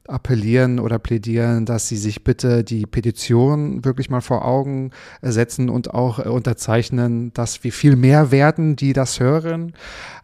appellieren 0.08 0.80
oder 0.80 0.98
plädieren, 0.98 1.64
dass 1.64 1.86
sie 1.86 1.96
sich 1.96 2.24
bitte 2.24 2.64
die 2.64 2.84
Petition 2.84 3.84
wirklich 3.84 4.10
mal 4.10 4.20
vor 4.20 4.44
Augen 4.44 4.90
setzen 5.22 5.68
und 5.68 5.94
auch 5.94 6.18
unterzeichnen, 6.18 7.32
dass 7.32 7.62
wir 7.62 7.72
viel 7.72 7.94
mehr 7.94 8.32
werden, 8.32 8.74
die 8.74 8.92
das 8.92 9.20
hören. 9.20 9.72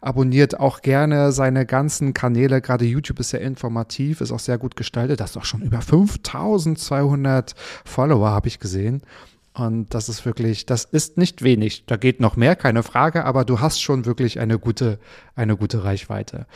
Abonniert 0.01 0.59
auch 0.59 0.83
gerne 0.83 1.31
seine 1.31 1.67
ganzen 1.67 2.15
Kanäle. 2.15 2.61
Gerade 2.61 2.85
YouTube 2.85 3.21
ist 3.21 3.31
sehr 3.31 3.41
informativ, 3.41 4.21
ist 4.21 4.33
auch 4.33 4.41
sehr 4.41 4.59
gut 4.59 4.75
gestaltet. 4.75 5.21
Das 5.21 5.31
ist 5.31 5.37
auch 5.37 5.45
schon 5.45 5.63
über 5.63 5.81
5200 5.81 7.28
Follower, 7.85 8.31
habe 8.31 8.49
ich 8.49 8.59
gesehen. 8.59 9.03
Und 9.55 9.93
das 9.93 10.09
ist 10.09 10.25
wirklich, 10.25 10.67
das 10.67 10.85
ist 10.85 11.19
nicht 11.19 11.43
wenig. 11.43 11.85
Da 11.87 11.97
geht 11.97 12.21
noch 12.21 12.37
mehr, 12.37 12.55
keine 12.55 12.83
Frage, 12.83 13.25
aber 13.25 13.45
du 13.45 13.61
hast 13.61 13.81
schon 13.81 14.07
wirklich 14.07 14.39
eine 14.39 14.59
gute, 14.59 14.99
eine 15.35 15.57
gute 15.57 15.83
Reichweite. 15.83 16.47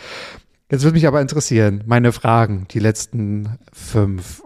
Jetzt 0.70 0.84
würde 0.84 0.94
mich 0.94 1.06
aber 1.06 1.20
interessieren, 1.20 1.82
meine 1.86 2.12
Fragen, 2.12 2.66
die 2.70 2.78
letzten 2.78 3.58
fünf. 3.72 4.42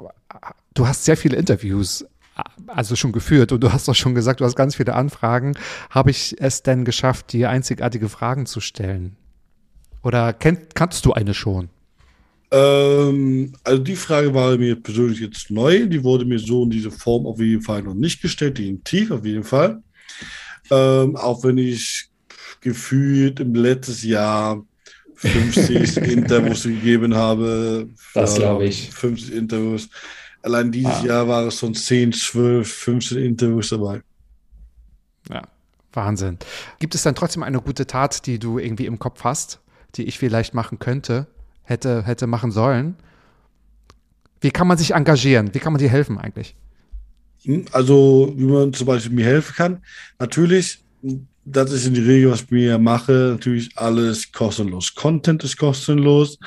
Du 0.75 0.89
hast 0.89 1.05
sehr 1.05 1.17
viele 1.17 1.37
Interviews 1.37 2.05
also 2.67 2.97
schon 2.97 3.13
geführt 3.13 3.53
und 3.53 3.61
du 3.61 3.73
hast 3.73 3.89
doch 3.89 3.95
schon 3.95 4.15
gesagt, 4.15 4.41
du 4.41 4.45
hast 4.45 4.57
ganz 4.57 4.77
viele 4.77 4.95
Anfragen. 4.95 5.55
Habe 5.91 6.11
ich 6.11 6.37
es 6.39 6.63
denn 6.63 6.85
geschafft, 6.85 7.33
dir 7.33 7.51
einzigartige 7.51 8.09
Fragen 8.09 8.47
zu 8.47 8.61
stellen? 8.61 9.17
Oder 10.03 10.33
kennt, 10.33 10.75
kannst 10.75 11.05
du 11.07 11.13
eine 11.13 11.35
schon? 11.35 11.69
Ähm, 12.51 13.53
also 13.65 13.83
die 13.83 13.97
Frage 13.97 14.33
war 14.33 14.57
mir 14.57 14.77
persönlich 14.77 15.21
jetzt 15.21 15.51
neu. 15.51 15.87
Die 15.87 16.03
wurde 16.03 16.25
mir 16.25 16.39
so 16.39 16.65
in 16.65 16.71
dieser 16.71 16.91
Form 16.91 17.27
auf 17.27 17.41
jeden 17.41 17.63
Fall 17.63 17.83
noch 17.83 17.95
nicht 17.95 18.23
gestellt, 18.23 18.59
die 18.59 18.69
in 18.69 18.85
Tief 18.85 19.11
auf 19.11 19.25
jeden 19.25 19.45
Fall. 19.45 19.83
Ähm, 20.71 21.17
auch 21.17 21.43
wenn 21.45 21.59
ich 21.59 22.09
gefühlt 22.61 23.41
im 23.41 23.55
letzten 23.55 24.09
Jahr 24.09 24.65
50 25.17 25.97
Interviews 26.13 26.65
gegeben 26.65 27.15
habe. 27.15 27.89
Das 28.15 28.37
glaube 28.37 28.67
ich. 28.67 28.91
50 28.91 29.35
Interviews. 29.35 29.89
Allein 30.43 30.71
dieses 30.71 31.01
ah. 31.03 31.05
Jahr 31.05 31.29
waren 31.29 31.49
es 31.49 31.59
schon 31.59 31.75
10, 31.75 32.13
12, 32.13 32.73
15 32.73 33.19
Interviews 33.19 33.71
dabei. 33.71 34.03
Ja, 35.29 35.43
Wahnsinn. 35.93 36.39
Gibt 36.79 36.95
es 36.95 37.03
dann 37.03 37.15
trotzdem 37.15 37.43
eine 37.43 37.61
gute 37.61 37.87
Tat, 37.87 38.27
die 38.27 38.39
du 38.39 38.59
irgendwie 38.59 38.87
im 38.87 38.99
Kopf 38.99 39.25
hast, 39.25 39.61
die 39.97 40.05
ich 40.05 40.19
vielleicht 40.19 40.55
machen 40.55 40.79
könnte, 40.79 41.27
hätte, 41.67 42.05
hätte 42.05 42.27
machen 42.27 42.51
sollen? 42.51 42.97
Wie 44.41 44.51
kann 44.51 44.67
man 44.67 44.79
sich 44.79 44.95
engagieren? 44.95 45.55
Wie 45.55 45.59
kann 45.59 45.73
man 45.73 45.81
dir 45.81 45.91
helfen 45.91 46.19
eigentlich? 46.19 46.57
Also, 47.73 48.33
wie 48.37 48.45
man 48.45 48.73
zum 48.73 48.87
Beispiel 48.87 49.13
mir 49.13 49.25
helfen 49.25 49.55
kann. 49.55 49.83
Natürlich, 50.19 50.83
das 51.45 51.73
ist 51.73 51.87
in 51.87 51.95
die 51.95 52.01
Regel, 52.01 52.31
was 52.31 52.43
ich 52.43 52.51
mir 52.51 52.79
mache. 52.79 53.31
Natürlich 53.33 53.77
alles 53.77 54.33
kostenlos. 54.33 54.95
Content 54.95 55.45
ist 55.45 55.57
kostenlos. 55.57 56.39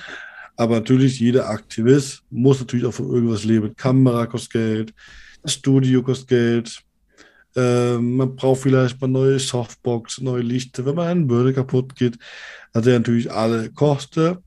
Aber 0.57 0.75
natürlich, 0.75 1.19
jeder 1.19 1.49
Aktivist 1.49 2.21
muss 2.29 2.59
natürlich 2.59 2.85
auch 2.85 2.93
von 2.93 3.09
irgendwas 3.09 3.45
leben. 3.45 3.75
Kamera 3.77 4.25
kostet 4.25 4.51
Geld, 4.51 4.93
das 5.41 5.53
Studio 5.53 6.03
kostet 6.03 6.27
Geld. 6.27 6.81
Ähm, 7.55 8.17
man 8.17 8.35
braucht 8.35 8.61
vielleicht 8.61 8.99
mal 8.99 9.07
neue 9.07 9.39
Softbox, 9.39 10.19
neue 10.19 10.41
Lichter, 10.41 10.85
wenn 10.85 10.95
man 10.95 11.07
ein 11.07 11.27
Bürger 11.27 11.53
kaputt 11.53 11.95
geht. 11.95 12.17
Hat 12.73 12.85
er 12.85 12.99
natürlich 12.99 13.31
alle 13.31 13.71
Kosten, 13.71 14.37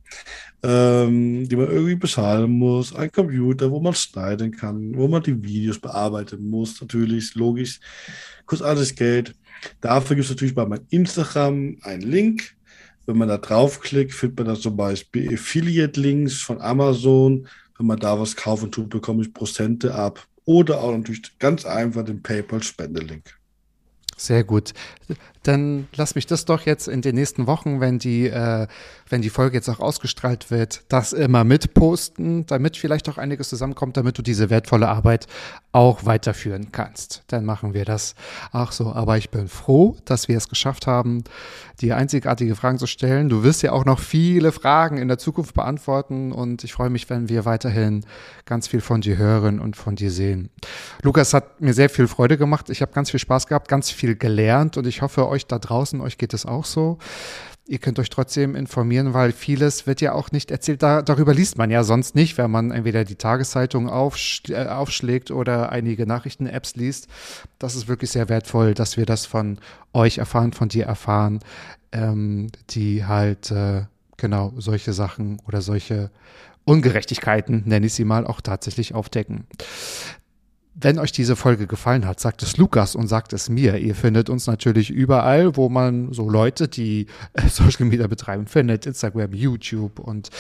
ähm, 0.63 1.49
die 1.49 1.57
man 1.57 1.71
irgendwie 1.71 1.97
bezahlen 1.97 2.51
muss. 2.51 2.95
Ein 2.95 3.11
Computer, 3.11 3.71
wo 3.71 3.81
man 3.81 3.95
schneiden 3.95 4.53
kann, 4.53 4.97
wo 4.97 5.09
man 5.09 5.23
die 5.23 5.43
Videos 5.43 5.79
bearbeiten 5.79 6.49
muss. 6.49 6.81
Natürlich, 6.81 7.35
logisch, 7.35 7.81
kostet 8.47 8.67
alles 8.67 8.95
Geld. 8.95 9.35
Dafür 9.81 10.17
gibt 10.17 10.25
es 10.25 10.31
natürlich 10.31 10.55
bei 10.55 10.67
meinem 10.67 10.87
Instagram 10.91 11.77
einen 11.83 12.03
Link 12.03 12.55
wenn 13.07 13.19
man 13.19 13.29
da 13.29 13.39
draufklickt, 13.39 14.13
findet 14.13 14.39
man 14.39 14.55
da 14.55 14.61
zum 14.61 14.77
Beispiel 14.77 15.35
Affiliate-Links 15.35 16.41
von 16.41 16.61
Amazon. 16.61 17.49
Wenn 17.77 17.87
man 17.87 17.99
da 17.99 18.19
was 18.19 18.37
kaufen 18.37 18.71
tut, 18.71 18.91
bekomme 18.91 19.23
ich 19.23 19.35
Prozente 19.35 19.95
ab. 19.95 20.25
Oder 20.45 20.81
auch 20.81 20.97
natürlich 20.97 21.39
ganz 21.39 21.65
einfach 21.65 22.05
den 22.05 22.23
PayPal-Spendelink. 22.23 23.39
Sehr 24.17 24.45
gut. 24.45 24.73
Dann 25.43 25.89
lass 25.97 26.15
mich 26.15 26.27
das 26.27 26.45
doch 26.45 26.63
jetzt 26.63 26.89
in 26.89 27.03
den 27.03 27.15
nächsten 27.15 27.47
Wochen, 27.47 27.81
wenn 27.81 27.99
die, 27.99 28.29
äh, 28.29 28.67
wenn 29.09 29.23
die 29.23 29.31
Folge 29.31 29.57
jetzt 29.57 29.69
auch 29.69 29.81
ausgestrahlt 29.81 30.51
wird, 30.51 30.83
das 30.89 31.13
immer 31.13 31.45
mitposten, 31.45 32.47
damit 32.47 32.77
vielleicht 32.77 33.09
auch 33.09 33.19
einiges 33.19 33.49
zusammenkommt, 33.49 33.97
damit 33.97 34.19
du 34.19 34.23
diese 34.23 34.51
wertvolle 34.51 34.89
Arbeit 34.89 35.27
auch 35.73 36.05
weiterführen 36.05 36.71
kannst. 36.71 37.23
Dann 37.29 37.45
machen 37.45 37.75
wir 37.75 37.85
das 37.85 38.15
auch 38.53 38.73
so. 38.73 38.93
Aber 38.93 39.17
ich 39.17 39.31
bin 39.31 39.49
froh, 39.49 39.97
dass 40.05 40.29
wir 40.29 40.37
es 40.37 40.49
geschafft 40.49 40.87
haben, 40.87 41.25
dir 41.81 41.97
einzigartige 41.97 42.55
Fragen 42.55 42.79
zu 42.79 42.87
stellen. 42.87 43.29
Du 43.29 43.43
wirst 43.43 43.63
ja 43.63 43.73
auch 43.73 43.85
noch 43.85 43.99
viele 43.99 44.53
Fragen 44.53 44.99
in 44.99 45.09
der 45.09 45.19
Zukunft 45.19 45.55
beantworten 45.55 46.33
und 46.33 46.63
ich 46.65 46.73
freue 46.73 46.91
mich, 46.91 47.11
wenn 47.11 47.29
wir 47.29 47.45
weiterhin 47.45 48.05
ganz 48.45 48.69
viel 48.69 48.81
von 48.81 49.01
dir 49.01 49.17
hören 49.17 49.59
und 49.59 49.77
von 49.77 49.97
dir 49.97 50.11
sehen. 50.11 50.51
Lukas 51.03 51.35
hat 51.35 51.61
mir 51.61 51.75
sehr 51.75 51.91
viel 51.91 52.07
Freude 52.07 52.37
gemacht. 52.37 52.71
Ich 52.71 52.83
habe 52.83 52.93
ganz 52.93 53.11
viel 53.11 53.21
Spaß 53.21 53.47
gehabt, 53.47 53.69
ganz 53.69 53.91
viel 53.91 54.15
gelernt 54.15 54.77
und 54.77 54.87
ich 54.87 55.03
hoffe, 55.03 55.27
euch 55.33 55.47
da 55.47 55.59
draußen, 55.59 56.01
euch 56.01 56.19
geht 56.19 56.35
es 56.35 56.47
auch 56.47 56.65
so. 56.65 56.99
Ihr 57.67 57.79
könnt 57.79 57.99
euch 58.01 58.11
trotzdem 58.11 58.57
informieren, 58.57 59.15
weil 59.15 59.33
vieles 59.33 59.87
wird 59.87 60.01
ja 60.01 60.13
auch 60.13 60.33
nicht 60.33 60.51
erzählt. 60.51 60.83
Da, 60.83 61.01
darüber 61.01 61.33
liest 61.33 61.59
man 61.59 61.71
ja 61.71 61.85
sonst 61.85 62.15
nicht, 62.15 62.37
wenn 62.37 62.51
man 62.51 62.73
entweder 62.73 63.05
die 63.05 63.15
Tageszeitung 63.15 63.89
aufsch 63.89 64.43
äh, 64.49 64.67
aufschlägt 64.67 65.31
oder 65.31 65.71
einige 65.71 66.07
Nachrichten-Apps 66.07 66.75
liest. 66.75 67.07
Das 67.59 67.77
ist 67.77 67.87
wirklich 67.87 68.11
sehr 68.11 68.29
wertvoll, 68.29 68.75
dass 68.75 68.97
wir 68.97 69.07
das 69.07 69.27
von 69.27 69.59
euch 69.93 70.19
erfahren, 70.19 70.53
von 70.53 70.69
dir 70.69 70.87
erfahren, 70.87 71.39
ähm, 71.93 72.49
die 72.71 73.05
halt 73.05 73.53
äh, 73.53 73.83
genau 74.17 74.53
solche 74.57 74.93
Sachen 74.93 75.41
oder 75.47 75.63
solche 75.63 76.11
Ungerechtigkeiten, 76.65 77.63
nenne 77.67 77.87
ich 77.87 77.95
sie 77.95 78.05
mal, 78.05 78.27
auch 78.27 78.41
tatsächlich 78.41 78.95
aufdecken. 78.95 79.47
Wenn 80.75 80.99
euch 80.99 81.13
diese 81.13 81.37
Folge 81.37 81.67
gefallen 81.67 82.07
hat, 82.07 82.19
sagt 82.19 82.43
es 82.43 82.57
Lukas 82.57 82.95
und 82.95 83.07
sagt 83.07 83.35
es 83.35 83.51
mir. 83.51 83.77
Ihr 83.77 83.95
findet 83.95 84.31
uns 84.31 84.47
natürlich 84.47 84.89
überall, 84.89 85.55
wo 85.55 85.69
man 85.69 86.13
so 86.15 86.31
Leute, 86.31 86.67
die 86.67 87.09
äh, 87.35 87.47
Social 87.49 87.85
Media 87.85 88.07
betreiben, 88.07 88.47
findet. 88.47 88.87
Instagram, 88.87 89.35
YouTube 89.35 89.99
und 89.99 90.31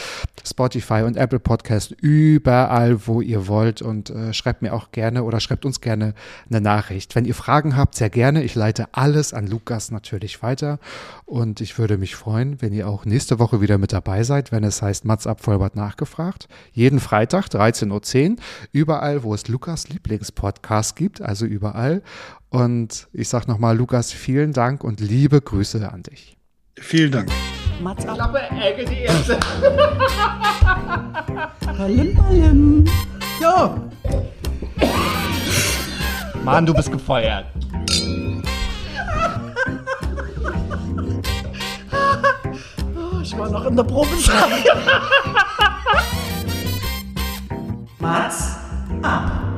Spotify 0.43 1.03
und 1.03 1.19
Apple 1.19 1.39
Podcast. 1.39 1.93
Überall, 2.01 3.07
wo 3.07 3.21
ihr 3.21 3.47
wollt. 3.47 3.83
Und 3.83 4.09
äh, 4.09 4.33
schreibt 4.33 4.63
mir 4.63 4.73
auch 4.73 4.91
gerne 4.91 5.25
oder 5.25 5.39
schreibt 5.39 5.67
uns 5.67 5.83
gerne 5.83 6.15
eine 6.49 6.63
Nachricht. 6.63 7.15
Wenn 7.15 7.27
ihr 7.27 7.35
Fragen 7.35 7.77
habt, 7.77 7.95
sehr 7.95 8.11
gerne. 8.11 8.43
Ich 8.43 8.55
leite 8.55 8.87
alles 8.93 9.35
an 9.35 9.47
Lukas 9.47 9.91
natürlich 9.91 10.43
weiter. 10.43 10.79
Und 11.27 11.61
ich 11.61 11.79
würde 11.79 11.99
mich 11.99 12.17
freuen, 12.17 12.61
wenn 12.63 12.73
ihr 12.73 12.89
auch 12.89 13.05
nächste 13.05 13.39
Woche 13.39 13.61
wieder 13.61 13.77
mit 13.77 13.93
dabei 13.93 14.23
seid, 14.23 14.51
wenn 14.51 14.65
es 14.65 14.81
heißt 14.81 15.05
Mats 15.05 15.29
Vollbart 15.37 15.77
nachgefragt. 15.77 16.49
Jeden 16.73 17.01
Freitag, 17.01 17.47
13.10 17.47 18.31
Uhr. 18.31 18.37
Überall, 18.73 19.23
wo 19.23 19.35
es 19.35 19.49
Lukas 19.49 19.89
Lieblings 20.23 20.29
Lieblingspodcast 20.29 20.97
gibt, 20.97 21.21
also 21.21 21.47
überall. 21.47 22.03
Und 22.49 23.09
ich 23.13 23.29
sage 23.29 23.51
nochmal, 23.51 23.77
Lukas, 23.77 24.13
vielen 24.13 24.53
Dank 24.53 24.85
und 24.85 25.01
liebe 25.01 25.41
Grüße 25.41 25.91
an 25.91 26.03
dich. 26.03 26.37
Vielen 26.79 27.13
Dank. 27.13 27.31
Mats 27.83 28.07
ab. 28.07 28.15
Klappe, 28.17 28.41
Ecke, 28.61 28.85
die 28.85 29.01
erste. 29.01 29.39
Ballim, 31.79 32.15
ballim. 32.15 32.85
So. 33.41 33.91
Mann, 36.45 36.67
du 36.67 36.75
bist 36.75 36.93
gefeuert. 36.93 37.47
ich 43.23 43.39
war 43.39 43.49
noch 43.49 43.65
in 43.65 43.77
der 43.77 43.85
Probezeit. 43.85 44.65
Mats 47.99 48.57
ab. 49.03 49.52